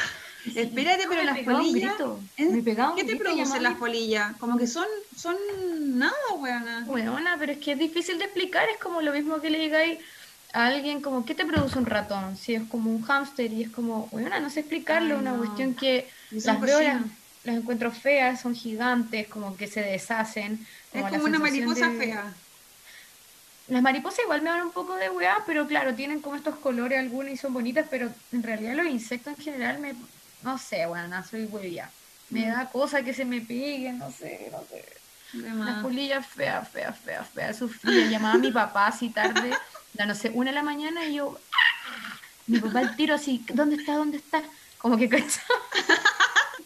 [0.56, 1.96] Espérate, pero las polillas.
[2.38, 4.36] Me ¿Qué te producen las polillas?
[4.38, 5.36] Como que son, son
[5.98, 6.86] nada, weona.
[6.88, 10.00] Weona, pero es que es difícil de explicar, es como lo mismo que le digáis
[10.56, 12.38] a alguien como, ¿qué te produce un ratón?
[12.38, 16.08] Si es como un hámster y es como, bueno, no sé explicarlo, una cuestión que
[16.32, 20.66] las veo, las, encuentro feas, son gigantes, como que se deshacen.
[20.94, 22.34] es como una mariposa fea.
[23.68, 27.00] Las mariposas igual me dan un poco de weá, pero claro, tienen como estos colores
[27.00, 29.94] algunas y son bonitas, pero en realidad los insectos en general me,
[30.42, 31.90] no sé, bueno, no soy huevía.
[32.30, 32.50] Me mm.
[32.50, 34.86] da cosa que se me peguen, no sé, no sé.
[35.36, 38.10] Las polillas feas, feas, feas, feas, sufría.
[38.10, 39.52] Llamaba a mi papá así tarde
[40.06, 41.38] no sé, una de la mañana y yo,
[42.48, 43.96] mi papá el tiro así, ¿dónde está?
[43.96, 44.44] ¿Dónde está?
[44.78, 45.24] Como que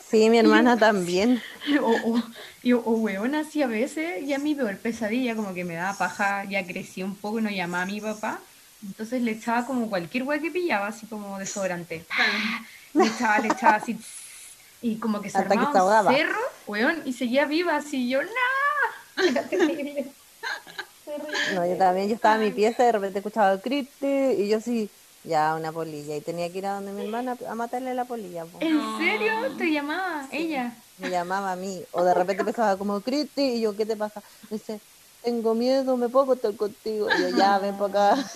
[0.10, 1.42] Sí, mi hermana también.
[1.84, 2.24] O, o,
[2.64, 5.96] y, o weón, así a veces, y a mí peor pesadilla, como que me daba
[5.96, 8.40] paja, ya crecí un poco y no llamaba a mi papá.
[8.82, 12.06] Entonces le echaba como cualquier weón que pillaba, así como desodorante.
[12.94, 14.00] Le echaba, le echaba así,
[14.82, 18.30] y como que se armaba un cerro, weón, y seguía viva, así yo, ¡no!
[19.28, 20.14] Era terrible.
[21.56, 24.60] No, yo también, yo estaba en mi pieza y de repente escuchaba Cristi y yo
[24.62, 24.90] sí,
[25.24, 26.16] ya una polilla.
[26.16, 28.46] Y tenía que ir a donde mi hermana a matarle la polilla.
[28.62, 29.32] ¿En serio?
[29.58, 30.74] ¿Te llamaba ella?
[30.98, 31.84] Me llamaba a mí.
[31.92, 34.22] O de repente empezaba como Cristi y yo, ¿qué te pasa?
[34.50, 34.82] Me dice,
[35.24, 37.08] tengo miedo, me puedo estar contigo.
[37.18, 38.32] Y yo, ya, ven para acá.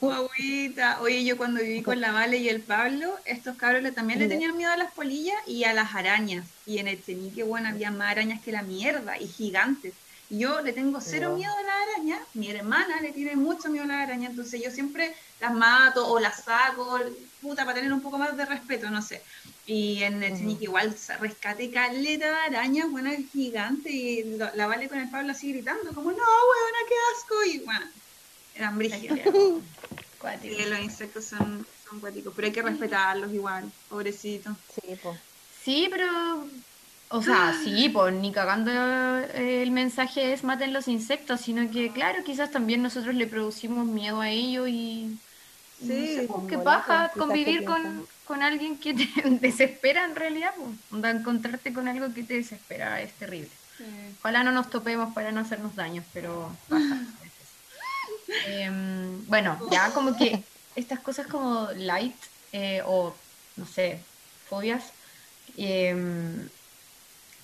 [0.00, 1.00] Agüita.
[1.00, 4.56] Oye, yo cuando viví con la Vale y el Pablo, estos cabros también le tenían
[4.56, 6.46] miedo a las polillas y a las arañas.
[6.66, 9.94] Y en el Chenique, bueno, había más arañas que la mierda y gigantes.
[10.30, 13.88] Yo le tengo cero miedo a la araña, mi hermana le tiene mucho miedo a
[13.88, 17.00] la araña, entonces yo siempre las mato o las saco,
[17.40, 19.22] puta, para tener un poco más de respeto, no sé.
[19.68, 24.98] Y en el uh igual rescate caleta de arañas, buena gigante, y la vale con
[24.98, 27.86] el Pablo así gritando, como, no, buena, qué asco, y bueno,
[28.54, 29.18] eran brígidos.
[30.42, 34.56] y los insectos son, son cuáticos, pero hay que respetarlos igual, pobrecito.
[34.74, 35.18] Sí, pues.
[35.62, 36.48] Sí, pero
[37.10, 41.90] o sea, sí, pues ni cagando eh, el mensaje es maten los insectos, sino que,
[41.92, 45.18] claro, quizás también nosotros le producimos miedo a ellos y.
[45.80, 49.08] Sí, pues, qué paja convivir con, con, alguien que te
[49.40, 50.52] desespera en realidad,
[50.90, 51.04] pues.
[51.16, 53.50] encontrarte con algo que te desespera es terrible.
[54.20, 57.00] Ojalá no nos topemos para no hacernos daños, pero pasa
[58.46, 60.42] em, bueno, ya como que
[60.76, 62.16] estas cosas como light
[62.52, 63.14] eh, o,
[63.56, 64.00] no sé,
[64.48, 64.92] fobias,
[65.56, 66.48] em,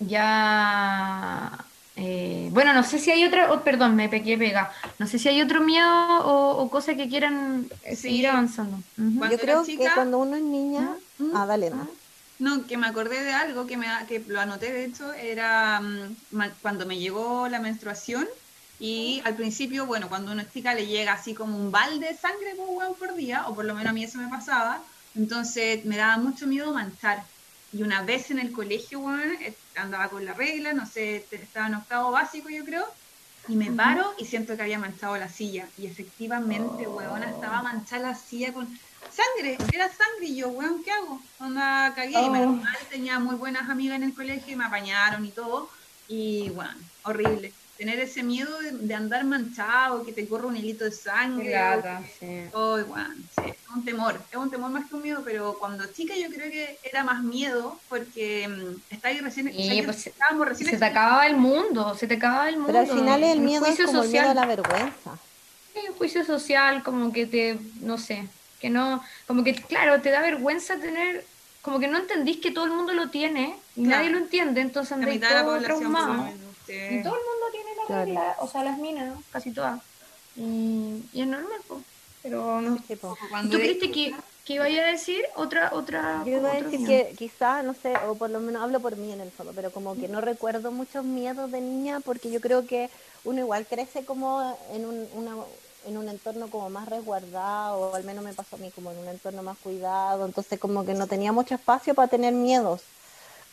[0.00, 1.64] ya
[1.96, 4.72] eh, bueno, no sé si hay otra, oh, perdón, me pequé pega.
[4.98, 5.88] No sé si hay otro miedo
[6.24, 8.78] o, cosa que quieran seguir avanzando.
[8.96, 11.36] Yo creo que cuando uno es niña, ¿Mm?
[11.36, 11.88] ah, dale, no.
[12.40, 16.16] No, que me acordé de algo que me que lo anoté de hecho era mm,
[16.60, 18.26] cuando me llegó la menstruación
[18.80, 22.56] y al principio, bueno, cuando una chica le llega así como un balde de sangre
[22.56, 24.82] por, por día, o por lo menos a mí eso me pasaba,
[25.14, 27.24] entonces me daba mucho miedo manchar.
[27.74, 31.66] Y una vez en el colegio, bueno, eh, andaba con la regla, no sé, estaba
[31.66, 32.86] en octavo básico yo creo,
[33.48, 35.66] y me paro y siento que había manchado la silla.
[35.76, 37.16] Y efectivamente, oh.
[37.16, 38.66] estaba manchada la silla con
[39.10, 40.26] sangre, era sangre.
[40.26, 41.20] Y yo, weón, ¿qué hago?
[41.40, 42.22] Onda, cagué.
[42.22, 42.62] Y menos oh.
[42.62, 45.68] mal, tenía muy buenas amigas en el colegio y me apañaron y todo.
[46.06, 47.52] Y, bueno, horrible
[47.84, 51.54] tener ese miedo de, andar manchado, que te corra un hilito de sangre.
[52.18, 52.46] sí.
[52.54, 56.14] Oh, sí, es un temor, es un temor más que un miedo, pero cuando chica
[56.16, 59.52] yo creo que era más miedo porque mm, está ahí recién,
[59.84, 62.68] pues, estábamos recién se te acababa el mundo, se te acababa el mundo.
[62.68, 64.30] Pero al final el miedo es como social.
[64.30, 65.18] el la vergüenza.
[65.74, 68.26] Sí, juicio social, como que te, no sé,
[68.60, 71.26] que no, como que claro, te da vergüenza tener
[71.60, 74.92] como que no entendís que todo el mundo lo tiene y nadie lo entiende, entonces
[74.92, 76.32] andáis todo traumado.
[76.66, 79.80] Y todo el mundo tiene la o sea, las minas, casi todas.
[80.36, 81.60] Y, es normal,
[82.22, 82.78] pero no.
[82.86, 87.14] sé ¿Tú creíste que, que iba a decir otra otra Yo iba a decir que
[87.16, 89.94] quizá, no sé, o por lo menos hablo por mí en el fondo, pero como
[89.94, 92.90] que no recuerdo muchos miedos de niña porque yo creo que
[93.24, 95.34] uno igual crece como en un, una,
[95.86, 98.98] en un entorno como más resguardado, o al menos me pasó a mí como en
[98.98, 102.82] un entorno más cuidado, entonces como que no tenía mucho espacio para tener miedos.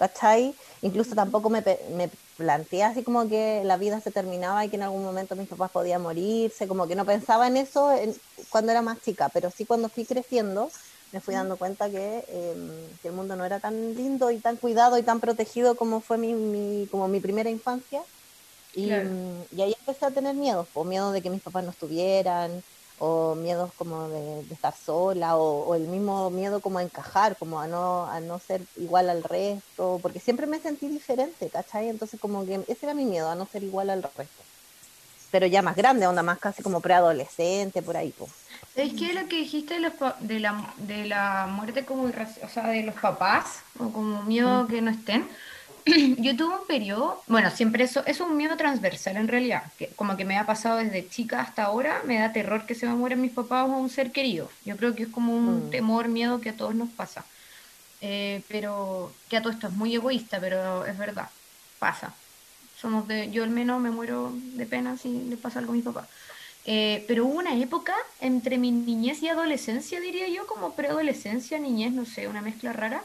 [0.01, 0.55] ¿cachai?
[0.81, 1.61] Incluso tampoco me,
[1.95, 2.09] me
[2.41, 5.71] planteé así como que la vida se terminaba y que en algún momento mis papás
[5.71, 7.89] podían morirse, como que no pensaba en eso
[8.49, 10.69] cuando era más chica, pero sí cuando fui creciendo
[11.11, 14.55] me fui dando cuenta que, em, que, el mundo no era tan lindo y tan
[14.57, 18.01] cuidado y tan protegido como fue mi, mi como mi primera infancia.
[18.73, 22.63] Y, y, ahí empecé a tener miedo, o miedo de que mis papás no estuvieran,
[23.03, 27.65] o miedos como de, estar sola o, el mismo miedo como a encajar, como a
[27.65, 31.89] no, a no ser igual al resto, porque siempre me sentí diferente, ¿cachai?
[31.89, 34.43] Entonces como que ese era mi miedo, a no ser igual al resto.
[35.31, 38.13] Pero ya más grande, onda más casi como preadolescente, por ahí.
[38.15, 38.29] Pues.
[38.75, 42.67] ¿Es que lo que dijiste de, los, de, la, de la muerte como, o sea,
[42.67, 45.27] de los papás, o como miedo que no estén?
[46.17, 50.17] yo tuve un periodo, bueno, siempre eso es un miedo transversal en realidad, que como
[50.17, 53.21] que me ha pasado desde chica hasta ahora, me da terror que se me mueran
[53.21, 54.49] mis papás o un ser querido.
[54.65, 55.69] Yo creo que es como un mm.
[55.71, 57.25] temor, miedo que a todos nos pasa.
[58.01, 61.29] Eh, pero que a todo esto es muy egoísta, pero es verdad,
[61.79, 62.13] pasa.
[62.79, 65.81] Somos de, yo al menos me muero de pena si le pasa algo a mi
[65.83, 66.07] papá.
[66.65, 71.91] Eh, pero hubo una época entre mi niñez y adolescencia, diría yo, como preadolescencia, niñez,
[71.91, 73.03] no sé, una mezcla rara,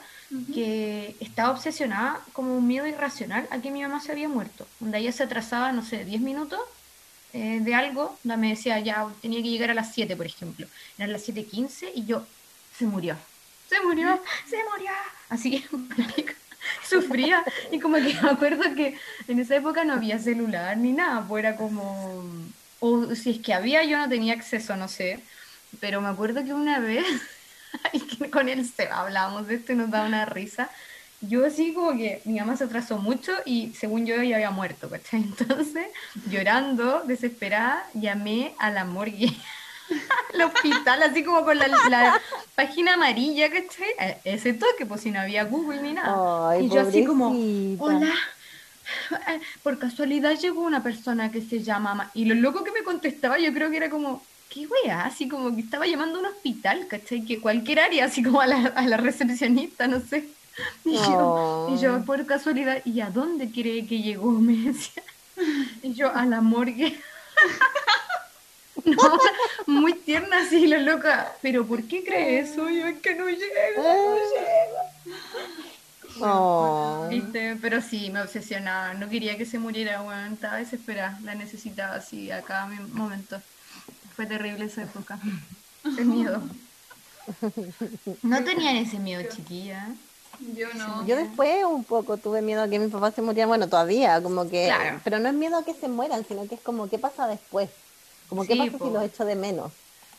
[0.53, 4.67] que estaba obsesionada como un miedo irracional a que mi mamá se había muerto.
[4.81, 6.61] Donde ella se atrasaba, no sé, 10 minutos
[7.33, 10.67] eh, de algo, donde me decía, ya tenía que llegar a las 7, por ejemplo.
[10.99, 12.27] Eran las 7.15 y yo,
[12.77, 13.17] se murió,
[13.69, 14.91] se murió, se murió.
[15.29, 15.65] Así,
[16.89, 17.45] sufría.
[17.71, 21.45] Y como que me acuerdo que en esa época no había celular ni nada, pues
[21.45, 22.25] era como,
[22.81, 25.21] o si es que había, yo no tenía acceso, no sé.
[25.81, 27.05] Pero me acuerdo que una vez
[27.93, 30.71] y con él se hablábamos de esto y nos da una risa.
[31.23, 34.91] Yo así como que mi mamá se atrasó mucho y según yo ella había muerto,
[34.91, 35.23] ¿cachai?
[35.39, 35.87] Entonces,
[36.31, 39.33] llorando, desesperada, llamé a la morgue,
[40.35, 42.21] al hospital, así como con la,
[42.55, 44.21] página amarilla, ¿cachai?
[44.25, 46.59] Ese toque, pues si no había Google ni nada.
[46.59, 47.35] y yo así como,
[47.79, 48.13] hola,
[49.63, 52.11] por casualidad llegó una persona que se llama...
[52.15, 55.55] Y lo loco que me contestaba yo creo que era como, qué wea, así como
[55.55, 57.25] que estaba llamando a un hospital, ¿cachai?
[57.25, 60.29] Que cualquier área, así como a la, a la recepcionista, no sé.
[60.87, 64.31] Y, yo, y, yo, por casualidad, ¿y a dónde cree que llegó?
[64.41, 65.03] Me decía.
[65.83, 66.99] Y yo, a la morgue.
[68.85, 69.19] no,
[69.67, 71.35] muy tierna así la loca.
[71.43, 72.71] ¿Pero por qué cree eso?
[72.71, 75.17] Yo, es que no llega, no llega.
[76.21, 77.07] Oh.
[77.11, 77.59] ¿Viste?
[77.61, 78.95] Pero sí, me obsesionaba.
[78.95, 80.33] No quería que se muriera, weón.
[80.35, 81.19] Estaba desesperada.
[81.23, 83.41] La necesitaba así a cada momento.
[84.17, 85.21] Fue terrible esa época.
[85.85, 86.41] Ese miedo.
[88.23, 89.89] ¿No tenían ese miedo, chiquilla?
[90.57, 91.07] Yo no.
[91.07, 94.49] Yo después un poco tuve miedo a que mi papá se muriera, bueno, todavía, como
[94.49, 94.73] que,
[95.05, 97.71] pero no es miedo a que se mueran, sino que es como, ¿qué pasa después?
[98.29, 99.73] Como, ¿qué pasa si los echo de menos?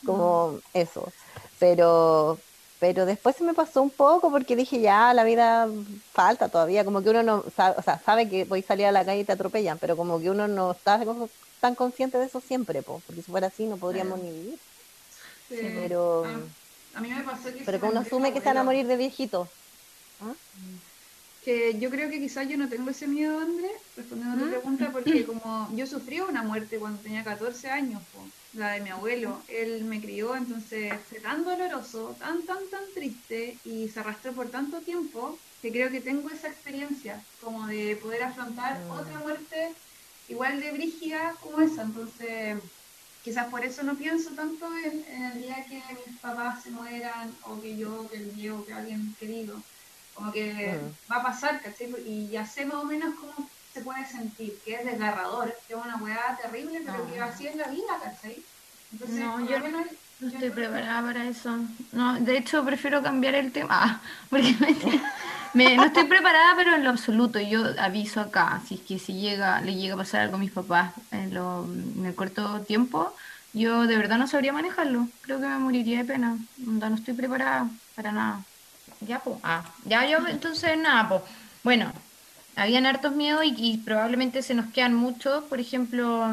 [0.06, 1.12] Como eso.
[1.60, 2.38] Pero,
[2.80, 5.68] pero después se me pasó un poco porque dije, ya, la vida
[6.14, 8.91] falta todavía, como que uno no sabe, o sea, sabe que voy a salir a
[8.91, 11.00] la calle y te atropellan, pero como que uno no está
[11.60, 14.60] tan consciente de eso siempre, porque si fuera así no podríamos ni vivir.
[15.49, 16.26] Pero,
[16.93, 17.64] a, mí me pasó que...
[17.66, 19.49] Pero que uno asume que se van a morir de viejito.
[20.22, 20.34] ¿Ah?
[21.43, 24.49] Que yo creo que quizás yo no tengo ese miedo, Andrés, respondiendo a tu ¿Mm?
[24.49, 28.01] pregunta, porque como yo sufrí una muerte cuando tenía 14 años,
[28.53, 33.58] la de mi abuelo, él me crió, entonces fue tan doloroso, tan, tan, tan triste
[33.64, 38.24] y se arrastró por tanto tiempo que creo que tengo esa experiencia como de poder
[38.24, 38.91] afrontar mm.
[38.91, 39.74] otra muerte
[40.28, 42.57] igual de brígida como esa, entonces
[43.23, 47.59] quizás por eso no pienso tanto en, el día que mis papás se mueran o
[47.59, 49.61] que yo, que el Diego, que alguien querido,
[50.13, 50.80] como que
[51.11, 51.93] va a pasar, ¿cachai?
[52.05, 55.80] Y ya sé más o menos cómo se puede sentir, que es desgarrador, que es
[55.80, 58.41] una weá terrible, pero que así es la vida, ¿cachai?
[58.93, 59.84] Entonces, no, yo no
[60.28, 61.59] estoy preparada para eso.
[61.91, 64.73] No, de hecho prefiero cambiar el tema, ah, porque me,
[65.54, 67.39] no estoy preparada, pero en lo absoluto.
[67.39, 70.52] Yo aviso acá, si es que si llega, le llega a pasar algo a mis
[70.52, 73.14] papás en, lo, en el corto tiempo,
[73.54, 75.08] yo de verdad no sabría manejarlo.
[75.22, 76.38] Creo que me moriría de pena.
[76.58, 78.43] No, estoy preparada para nada.
[79.02, 79.38] Ya, pues.
[79.43, 81.22] Ah, ya yo, entonces nada, pues.
[81.64, 81.91] Bueno,
[82.56, 85.43] habían hartos miedos y, y, probablemente se nos quedan muchos.
[85.45, 86.30] Por ejemplo,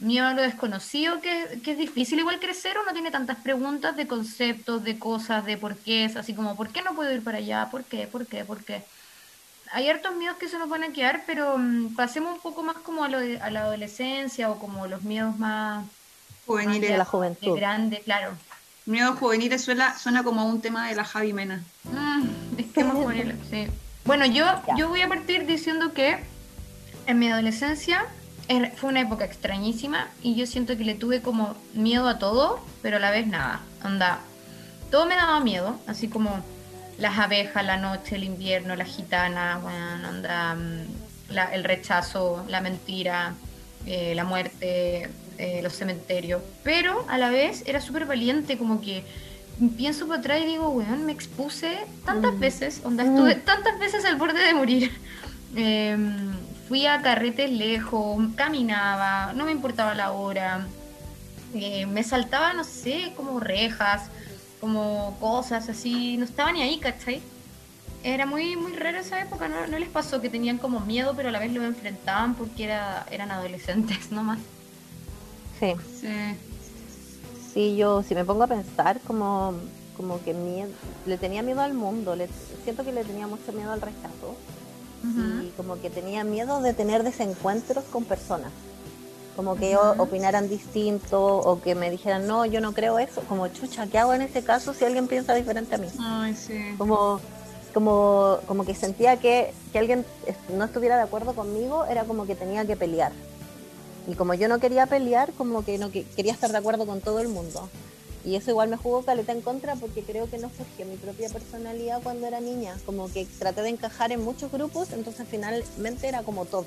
[0.00, 4.06] miedo a lo desconocido, que, que, es difícil igual crecer, uno tiene tantas preguntas de
[4.06, 7.38] conceptos, de cosas, de por qué es, así como, ¿por qué no puedo ir para
[7.38, 7.68] allá?
[7.70, 8.06] ¿Por qué?
[8.06, 8.44] ¿Por qué?
[8.44, 8.82] ¿Por qué?
[9.72, 12.76] Hay hartos miedos que se nos van a quedar, pero mm, pasemos un poco más
[12.78, 15.84] como a, lo de, a la adolescencia o como los miedos más
[16.46, 17.56] juveniles de la juventud.
[17.56, 18.32] Grande, claro.
[18.86, 21.62] Miedos juveniles suena, suena como un tema de la Javi Mena.
[21.84, 22.22] Mm,
[23.50, 23.66] sí.
[24.04, 24.46] Bueno, yo,
[24.76, 26.18] yo voy a partir diciendo que
[27.06, 28.06] en mi adolescencia
[28.76, 32.96] fue una época extrañísima y yo siento que le tuve como miedo a todo, pero
[32.96, 33.60] a la vez nada.
[33.82, 34.20] Anda,
[34.90, 36.42] todo me daba miedo, así como
[36.98, 43.34] las abejas, la noche, el invierno, la gitana, bueno, anda, mm, el rechazo, la mentira,
[43.86, 46.42] eh, la muerte, eh, los cementerios.
[46.64, 49.04] Pero a la vez era súper valiente, como que
[49.76, 52.40] pienso para atrás y digo, weón, me expuse tantas mm.
[52.40, 53.40] veces, onda, estuve mm.
[53.40, 54.90] tantas veces al borde de morir.
[55.56, 56.30] Em,
[56.70, 60.68] fui a carretes lejos, caminaba, no me importaba la hora,
[61.52, 64.02] eh, me saltaba, no sé, como rejas,
[64.60, 67.22] como cosas así, no estaba ni ahí, ¿cachai?
[68.04, 69.66] Era muy, muy raro esa época, ¿no?
[69.66, 73.32] les pasó que tenían como miedo, pero a la vez lo enfrentaban porque era, eran
[73.32, 74.38] adolescentes nomás.
[75.58, 75.72] Sí.
[76.00, 76.36] Sí.
[77.52, 79.54] Sí, yo si me pongo a pensar como,
[79.96, 80.70] como que miedo,
[81.04, 82.28] le tenía miedo al mundo, le,
[82.62, 84.36] siento que le tenía mucho miedo al rechazo
[85.02, 88.50] y como que tenía miedo de tener desencuentros con personas.
[89.36, 93.22] Como que ellos opinaran distinto o que me dijeran, no, yo no creo eso.
[93.22, 95.86] Como, chucha, ¿qué hago en ese caso si alguien piensa diferente a mí?
[95.98, 96.74] Ay, sí.
[96.76, 97.20] Como,
[97.72, 100.04] como, como que sentía que, que alguien
[100.52, 103.12] no estuviera de acuerdo conmigo, era como que tenía que pelear.
[104.06, 107.00] Y como yo no quería pelear, como que no que, quería estar de acuerdo con
[107.00, 107.68] todo el mundo.
[108.24, 111.28] Y eso igual me jugó caleta en contra porque creo que no surgió mi propia
[111.28, 112.76] personalidad cuando era niña.
[112.84, 116.66] Como que traté de encajar en muchos grupos, entonces finalmente era como todo.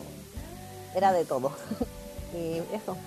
[0.95, 1.51] Era de todo.
[2.33, 2.97] y eso.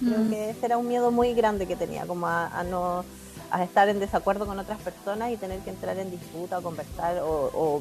[0.00, 0.30] Creo mm.
[0.30, 3.04] que ese era un miedo muy grande que tenía, como a, no
[3.50, 7.18] a estar en desacuerdo con otras personas y tener que entrar en disputa o conversar
[7.20, 7.80] o,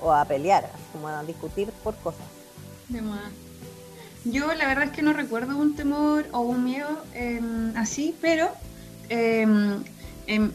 [0.00, 2.22] o, a pelear, como a discutir por cosas.
[4.24, 8.50] Yo la verdad es que no recuerdo un temor o un miedo em, así, pero
[9.08, 9.82] Em,
[10.26, 10.50] em,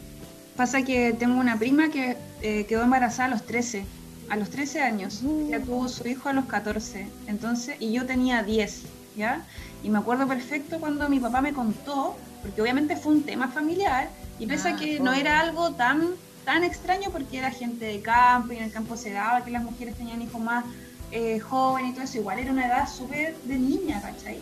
[0.56, 3.84] pasa que tengo una prima que eh, quedó embarazada a los 13,
[4.28, 5.64] a los 13 años, ya mm.
[5.64, 8.82] tuvo su hijo a los 14, entonces, y yo tenía 10,
[9.16, 9.44] ¿ya?
[9.82, 14.10] Y me acuerdo perfecto cuando mi papá me contó, porque obviamente fue un tema familiar,
[14.38, 16.10] y pese a ah, que no era algo tan,
[16.44, 19.62] tan extraño porque era gente de campo y en el campo se daba que las
[19.62, 20.64] mujeres tenían hijos más
[21.12, 24.38] eh, jóvenes y todo eso, igual era una edad súper de niña, ¿cachai?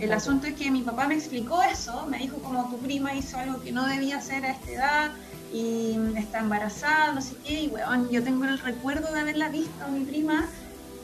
[0.00, 3.36] El asunto es que mi papá me explicó eso, me dijo como tu prima hizo
[3.36, 5.10] algo que no debía hacer a esta edad
[5.52, 9.84] y está embarazada, no sé qué, y weón, yo tengo el recuerdo de haberla visto
[9.84, 10.46] a mi prima,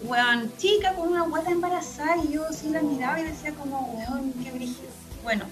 [0.05, 4.32] weón, chica con una guata embarazada y yo sí la miraba y decía como, weón,
[4.45, 4.90] qué brígido.
[5.24, 5.45] Bueno,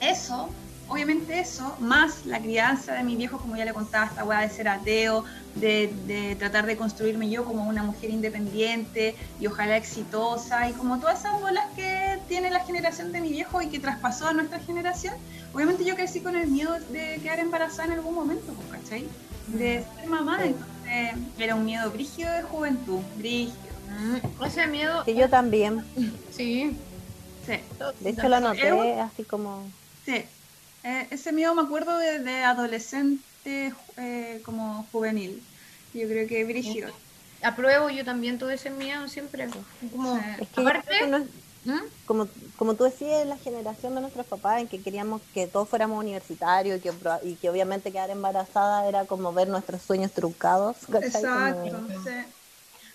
[0.00, 0.48] eso
[0.88, 4.50] obviamente eso, más la crianza de mi viejo, como ya le contaba, esta weá de
[4.50, 5.24] ser ateo,
[5.56, 11.20] de, tratar de construirme yo como una mujer independiente y ojalá exitosa, y como todas
[11.20, 15.14] esas bolas que tiene la generación de mi viejo y que traspasó a nuestra generación,
[15.52, 19.08] obviamente yo crecí con el miedo de quedar embarazada en algún momento, pues, ¿cachai?
[19.48, 23.56] De ser mamá, entonces era un miedo brígido de juventud, brígido.
[23.88, 25.04] Mm, ese miedo...
[25.04, 25.84] Que yo también.
[26.30, 26.76] Sí.
[27.46, 27.60] Sí.
[28.00, 29.64] De hecho lo noté así como...
[30.04, 30.24] Sí,
[30.86, 35.42] eh, ese miedo me acuerdo de, adolescente, eh, como juvenil.
[35.92, 36.90] Yo creo que brígido.
[37.42, 39.48] Apruebo yo también todo ese miedo siempre.
[39.90, 40.22] Como,
[40.54, 41.26] aparte,
[41.64, 41.80] ¿Mm?
[42.06, 45.98] como, como tú decías, la generación de nuestros papás en que queríamos que todos fuéramos
[45.98, 46.92] universitarios y que,
[47.24, 50.76] y que obviamente quedar embarazada era como ver nuestros sueños truncados.
[51.02, 51.84] Exacto.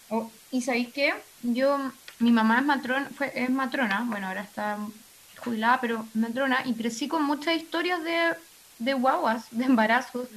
[0.09, 1.13] Oh, y sabéis qué?
[1.43, 1.77] Yo,
[2.19, 4.77] mi mamá es matrona, fue, es matrona, bueno, ahora está
[5.43, 8.35] jubilada, pero matrona, y crecí con muchas historias de,
[8.79, 10.27] de guaguas, de embarazos,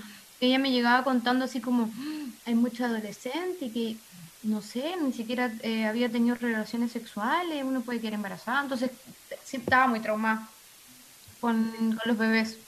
[0.41, 3.97] que ella me llegaba contando así como, ah, hay muchos adolescentes y que
[4.45, 8.91] no sé, ni siquiera eh, había tenido relaciones sexuales, uno puede quedar embarazada, entonces
[9.43, 10.49] sí estaba muy traumada
[11.41, 12.59] con, los bebés.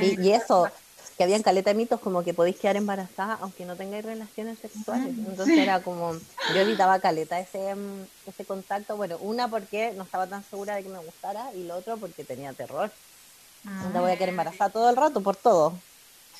[0.00, 0.70] y, eso,
[1.16, 5.14] que habían caleta de mitos como que podéis quedar embarazada aunque no tengáis relaciones sexuales.
[5.16, 10.26] Entonces era como, yo evitaba caleta ese, mm, ese contacto, bueno, una porque no estaba
[10.26, 12.90] tan segura de que me gustara y lo otro porque tenía terror.
[13.64, 15.78] No voy a quedar embarazada todo el rato por todo.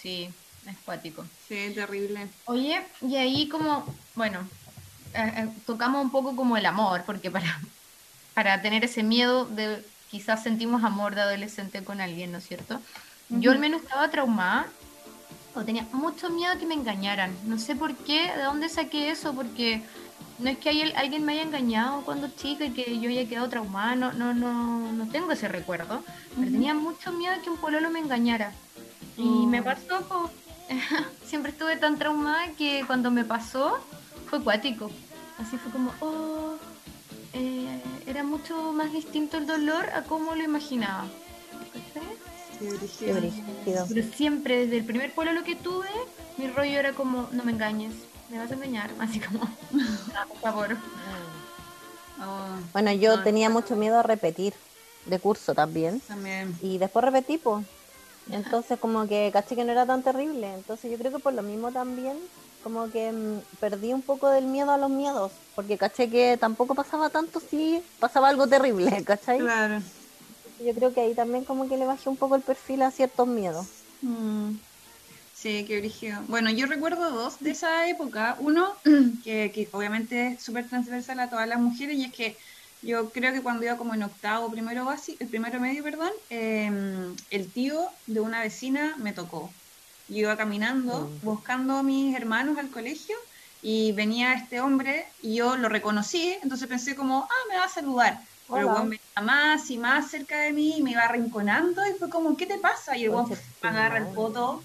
[0.00, 0.28] Sí,
[0.66, 1.24] es cuático.
[1.46, 2.28] Sí, terrible.
[2.46, 4.48] Oye, y ahí como, bueno,
[5.14, 7.60] eh, eh, tocamos un poco como el amor, porque para,
[8.34, 12.80] para tener ese miedo de quizás sentimos amor de adolescente con alguien, ¿no es cierto?
[13.40, 14.66] Yo al menos estaba traumada
[15.54, 17.34] o tenía mucho miedo que me engañaran.
[17.44, 19.82] No sé por qué, de dónde saqué eso, porque
[20.38, 23.94] no es que alguien me haya engañado cuando chica y que yo haya quedado traumada,
[23.94, 26.02] no, no, no, no tengo ese recuerdo,
[26.36, 28.52] pero tenía mucho miedo que un pololo me engañara.
[29.16, 29.64] Y me oh.
[29.64, 30.30] pasó,
[31.24, 33.78] siempre estuve tan traumada que cuando me pasó
[34.26, 34.90] fue cuático.
[35.38, 36.56] Así fue como, oh,
[37.34, 41.04] eh, era mucho más distinto el dolor a cómo lo imaginaba.
[43.04, 45.88] Pero siempre, desde el primer pueblo que tuve,
[46.36, 47.94] mi rollo era como, no me engañes,
[48.30, 48.90] me vas a engañar.
[48.98, 50.76] Así como, por favor.
[52.20, 54.54] Oh, bueno, yo tenía mucho miedo a repetir
[55.06, 56.00] de curso también.
[56.00, 56.56] También.
[56.62, 57.64] Y después repetí, pues
[58.30, 60.54] entonces como que caché que no era tan terrible.
[60.54, 62.16] Entonces yo creo que por lo mismo también
[62.62, 66.74] como que mm, perdí un poco del miedo a los miedos, porque caché que tampoco
[66.74, 69.40] pasaba tanto si pasaba algo terrible, ¿cachai?
[69.40, 69.82] Claro.
[70.64, 73.26] Yo creo que ahí también como que le bajé un poco el perfil a ciertos
[73.26, 73.66] miedos.
[74.02, 74.52] Mm.
[75.34, 76.20] Sí, qué brígido.
[76.28, 78.36] Bueno, yo recuerdo dos de esa época.
[78.38, 78.74] Uno,
[79.24, 82.36] que, que obviamente es súper transversal a todas las mujeres, y es que
[82.82, 87.14] yo creo que cuando iba como en octavo, primero básico, el primero medio, perdón, em,
[87.30, 89.50] el tío de una vecina me tocó.
[90.08, 91.24] Yo iba caminando, mm.
[91.24, 93.16] buscando a mis hermanos al colegio,
[93.62, 97.68] y venía este hombre y yo lo reconocí, entonces pensé como, ah, me va a
[97.68, 98.20] saludar.
[98.52, 102.08] Pero el venía más y más cerca de mí y me iba arrinconando y fue
[102.08, 102.96] como, ¿qué te pasa?
[102.96, 103.30] Y el weón
[103.62, 104.62] me agarra el poto,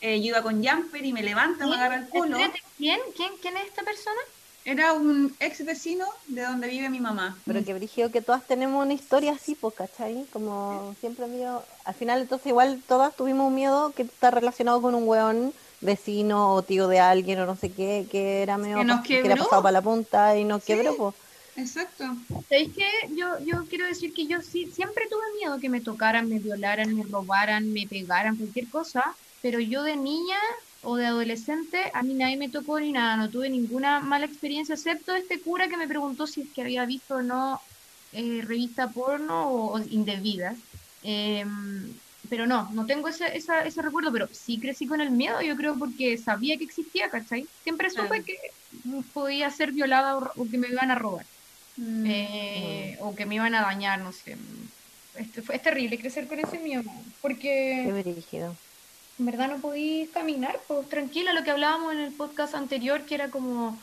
[0.00, 2.36] eh, yo iba con jumper y me levanta, me agarra el culo.
[2.76, 3.00] ¿Quién?
[3.14, 3.30] ¿Quién?
[3.40, 4.20] ¿Quién es esta persona?
[4.64, 7.38] Era un ex vecino de donde vive mi mamá.
[7.46, 10.26] Pero que brígido que todas tenemos una historia así, pues, ¿cachai?
[10.32, 14.94] Como siempre mío, al final entonces igual todas tuvimos un miedo que está relacionado con
[14.96, 19.20] un weón vecino o tío de alguien o no sé qué, que era medio que,
[19.20, 21.14] era pasado para la punta y nos quebró, pues.
[21.56, 22.04] Exacto.
[22.48, 26.28] ¿Sabéis que yo, yo quiero decir que yo sí siempre tuve miedo que me tocaran,
[26.28, 29.02] me violaran, me robaran, me pegaran, cualquier cosa,
[29.42, 30.38] pero yo de niña
[30.82, 34.74] o de adolescente, a mí nadie me tocó ni nada, no tuve ninguna mala experiencia,
[34.74, 37.60] excepto este cura que me preguntó si es que había visto o no
[38.12, 40.58] eh, revista porno o, indebidas.
[41.02, 41.92] Em,
[42.28, 45.78] pero no, no tengo ese, ese recuerdo, pero sí crecí con el miedo, yo creo,
[45.78, 47.46] porque sabía que existía, ¿cachai?
[47.62, 48.36] Siempre supe que
[49.12, 51.26] podía ser violada o, que me iban a robar.
[51.76, 52.06] Mm.
[52.06, 54.36] Eh, o que me iban a dañar, no sé.
[55.16, 56.90] Este, fue, es terrible crecer con ese miedo,
[57.22, 57.84] porque...
[58.30, 58.50] Qué
[59.18, 63.14] en verdad no podí caminar, pues tranquila, lo que hablábamos en el podcast anterior, que
[63.14, 63.78] era como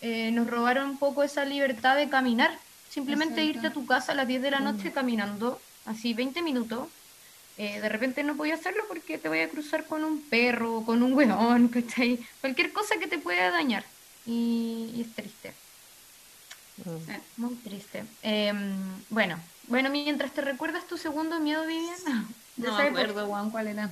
[0.00, 2.56] eh, nos robaron un poco esa libertad de caminar,
[2.88, 4.92] simplemente irte a tu casa a las 10 de la noche mm.
[4.92, 6.88] caminando, así 20 minutos,
[7.56, 11.02] eh, de repente no podía hacerlo porque te voy a cruzar con un perro, con
[11.02, 12.20] un hueón, ¿cachai?
[12.40, 13.84] Cualquier cosa que te pueda dañar,
[14.26, 15.52] y, es triste.
[16.84, 17.10] Mm.
[17.10, 18.04] Eh, muy triste.
[18.22, 18.74] Em,
[19.10, 22.26] bueno, bueno, mientras te recuerdas tu segundo miedo, Viviana.
[22.56, 23.90] No me acuerdo, Juan, cuál era.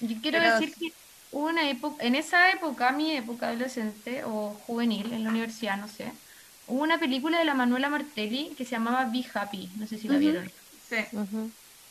[0.00, 0.92] Yo quiero decir que
[1.32, 6.12] una época, en esa época, mi época adolescente o juvenil, en la universidad, no sé,
[6.66, 10.08] hubo una película de la Manuela Martelli que se llamaba Be Happy, no sé si
[10.08, 10.50] la vieron.
[10.88, 10.96] Sí.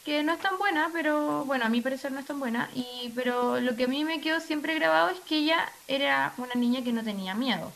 [0.05, 2.69] Que no es tan buena, pero bueno, a mi parecer no es tan buena.
[2.75, 6.55] Y, pero lo que a mí me quedó siempre grabado es que ella era una
[6.55, 7.71] niña que no tenía miedo.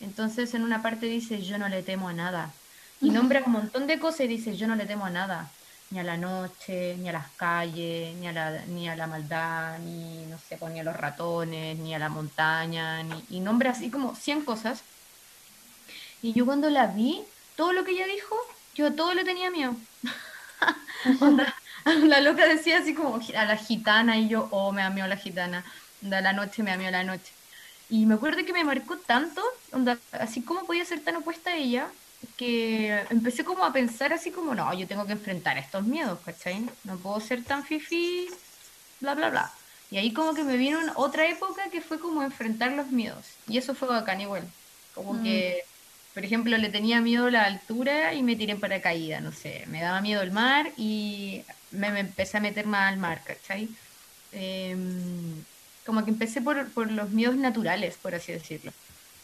[0.00, 2.52] Entonces en una parte dice, yo no le temo a nada.
[3.00, 5.50] Y nombra un montón de cosas y dice, yo no le temo a nada
[5.90, 9.78] ni a la noche, ni a las calles, ni a la, ni a la maldad,
[9.78, 13.70] ni, no sé, pues, ni a los ratones, ni a la montaña, ni, y nombra
[13.70, 14.82] así como 100 cosas.
[16.22, 17.22] Y yo cuando la vi,
[17.56, 18.36] todo lo que ella dijo,
[18.74, 19.76] yo todo le tenía miedo.
[21.84, 25.64] la loca decía así como a la gitana y yo, oh, me amió la gitana,
[26.00, 27.32] de la noche me amió la noche.
[27.88, 29.42] Y me acuerdo que me marcó tanto,
[30.12, 31.88] así como podía ser tan opuesta a ella,
[32.36, 36.66] que empecé como a pensar así como, no, yo tengo que enfrentar estos miedos, ¿cachai?
[36.84, 38.28] No puedo ser tan fifi,
[39.00, 39.52] bla, bla, bla.
[39.90, 43.24] Y ahí como que me vino otra época que fue como enfrentar los miedos.
[43.46, 44.42] Y eso fue bacán igual.
[44.94, 45.22] Como mm.
[45.22, 45.62] que,
[46.12, 49.64] por ejemplo, le tenía miedo a la altura y me tiré en paracaídas, no sé.
[49.68, 53.68] Me daba miedo el mar y me, empecé a meter más al mar, ¿cachai?
[54.32, 55.44] Em,
[55.86, 58.72] como que empecé por, por los miedos naturales, por así decirlo.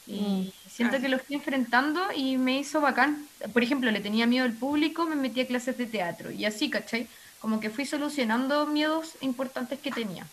[0.06, 0.52] Y mm.
[0.70, 3.26] siento que lo estoy enfrentando y me hizo bacán.
[3.52, 6.70] Por ejemplo, le tenía miedo al público, me metí a clases de teatro y así,
[6.70, 7.08] ¿cachai?
[7.40, 10.26] Como que fui solucionando miedos importantes que tenía.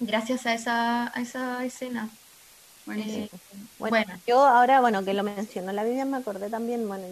[0.00, 2.08] Gracias a esa, a esa escena.
[2.96, 3.28] Eh,
[3.78, 7.04] bueno, yo ahora, bueno, que lo mencionó la Vivian, me acordé también, bueno,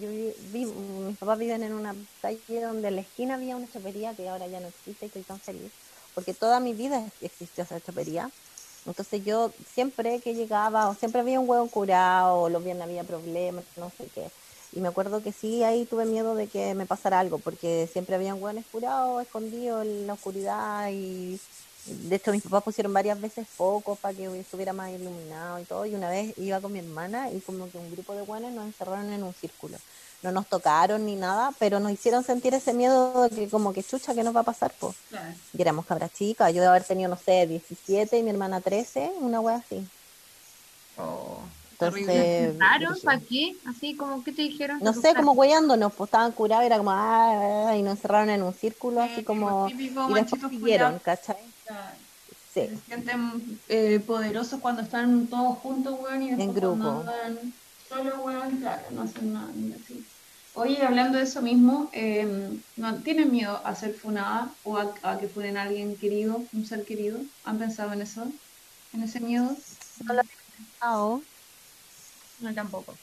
[0.00, 0.08] yo
[0.52, 4.28] vi, mis papás viven en una calle donde en la esquina había una chopería que
[4.28, 5.70] ahora ya no existe y estoy tan feliz,
[6.14, 8.30] porque toda mi vida existió esa chopería
[8.86, 13.04] entonces yo siempre que llegaba, o siempre había un huevo curado, o los viernes había
[13.04, 14.28] problemas, no sé qué.
[14.72, 18.16] Y me acuerdo que sí, ahí tuve miedo de que me pasara algo, porque siempre
[18.16, 20.90] había un hueón curados, escondido en la oscuridad.
[20.90, 21.38] Y
[21.86, 25.86] de hecho, mis papás pusieron varias veces focos para que estuviera más iluminado y todo.
[25.86, 28.66] Y una vez iba con mi hermana y como que un grupo de hueones nos
[28.66, 29.76] encerraron en un círculo
[30.22, 33.82] no nos tocaron ni nada, pero nos hicieron sentir ese miedo de que como que
[33.82, 34.72] chucha, que nos va a pasar?
[34.78, 34.94] Pues.
[35.52, 39.12] Y éramos cabras chicas, yo de haber tenido, no sé, 17 y mi hermana 13,
[39.20, 39.86] una wea así.
[40.96, 41.40] Oh.
[41.72, 42.94] Entonces, ¿Claro?
[43.02, 43.56] ¿Para qué?
[43.66, 44.78] Así como, ¿qué te dijeron?
[44.80, 48.54] No sé, como hueándonos, pues estaban curados, era como, ah, y nos encerraron en un
[48.54, 51.36] círculo, así como, y después siguieron, ¿cachai?
[52.54, 52.68] Sí.
[52.68, 57.04] Se sienten eh, poderosos cuando están todos juntos, weón, y después en grupo.
[57.88, 60.04] solo, weón, claro, no hacen nada, ni así.
[60.54, 62.26] Oye, hablando de eso mismo, eh,
[62.76, 66.84] ¿no tienen miedo a ser funada o a, que funen a alguien querido, un ser
[66.84, 67.24] querido?
[67.42, 68.32] ¿Han pensado en eso?
[68.92, 69.56] ¿En ese miedo?
[70.04, 70.24] No lo he
[70.56, 71.24] pensado.
[72.38, 72.98] No, tampoco.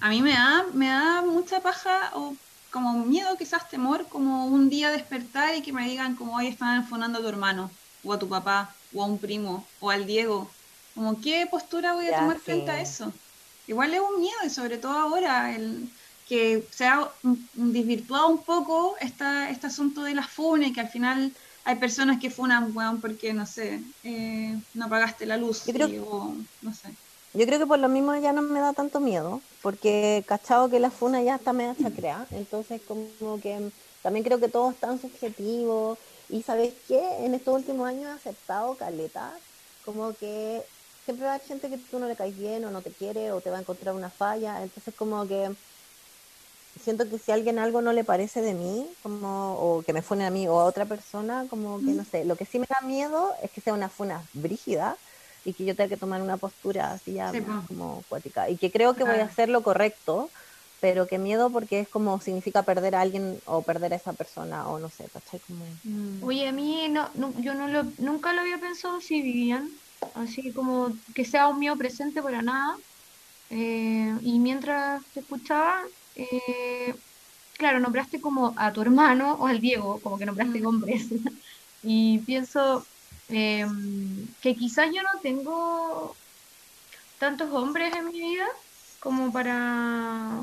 [0.00, 2.38] A mí me da, me da mucha paja o
[2.70, 6.84] como miedo, quizás temor, como un día despertar y que me digan como hoy están
[6.86, 10.56] funando a tu hermano, o a tu papá, o a un primo, o al Diego.
[10.94, 13.20] Como, ¿qué postura voy a tomar frente a eso?
[13.66, 15.88] Igual es un miedo y sobre todo ahora el
[16.28, 17.10] que se ha
[17.54, 21.32] desvirtuado un poco esta, este asunto de las funes, que al final
[21.64, 26.34] hay personas que funan, weón, porque, no sé, eh, no pagaste la luz, yo creo,
[26.62, 26.88] no sé.
[27.34, 30.80] Yo creo que por lo mismo ya no me da tanto miedo, porque cachado que
[30.80, 33.70] la funa ya está media chacrea, entonces como que
[34.02, 35.98] también creo que todo es tan subjetivo,
[36.28, 37.24] y ¿sabes qué?
[37.24, 39.32] En estos últimos años he aceptado caleta,
[39.84, 40.62] como que
[41.04, 43.32] siempre va a haber gente que tú no le caes bien o no te quiere
[43.32, 44.62] o te va a encontrar una falla.
[44.62, 45.50] Entonces como que
[46.76, 50.02] siento que si a alguien algo no le parece de mí, como, o que me
[50.02, 52.66] fune a mí o a otra persona, como que no sé, lo que sí me
[52.68, 54.96] da miedo es que sea una funa brígida
[55.44, 57.32] y que yo tenga que tomar una postura así ya
[57.66, 58.48] como cuática.
[58.48, 60.30] Y que creo que voy a hacer lo correcto,
[60.80, 64.68] pero que miedo porque es como significa perder a alguien o perder a esa persona
[64.68, 65.40] o no sé, ¿cachai?
[65.40, 65.64] Como...
[65.84, 66.24] Mm.
[66.24, 69.70] Oye, a mí no, yo no lo, nunca lo había pensado si vivían
[70.14, 72.76] así como que sea un mío presente para nada.
[73.50, 75.82] Eh, y mientras te escuchaba,
[76.14, 76.94] eh,
[77.56, 81.08] claro, nombraste como a tu hermano o al Diego, como que nombraste hombres.
[81.82, 82.84] y pienso
[83.28, 86.16] em, que quizás yo no tengo
[87.18, 88.46] tantos hombres en mi vida
[89.00, 90.40] como para,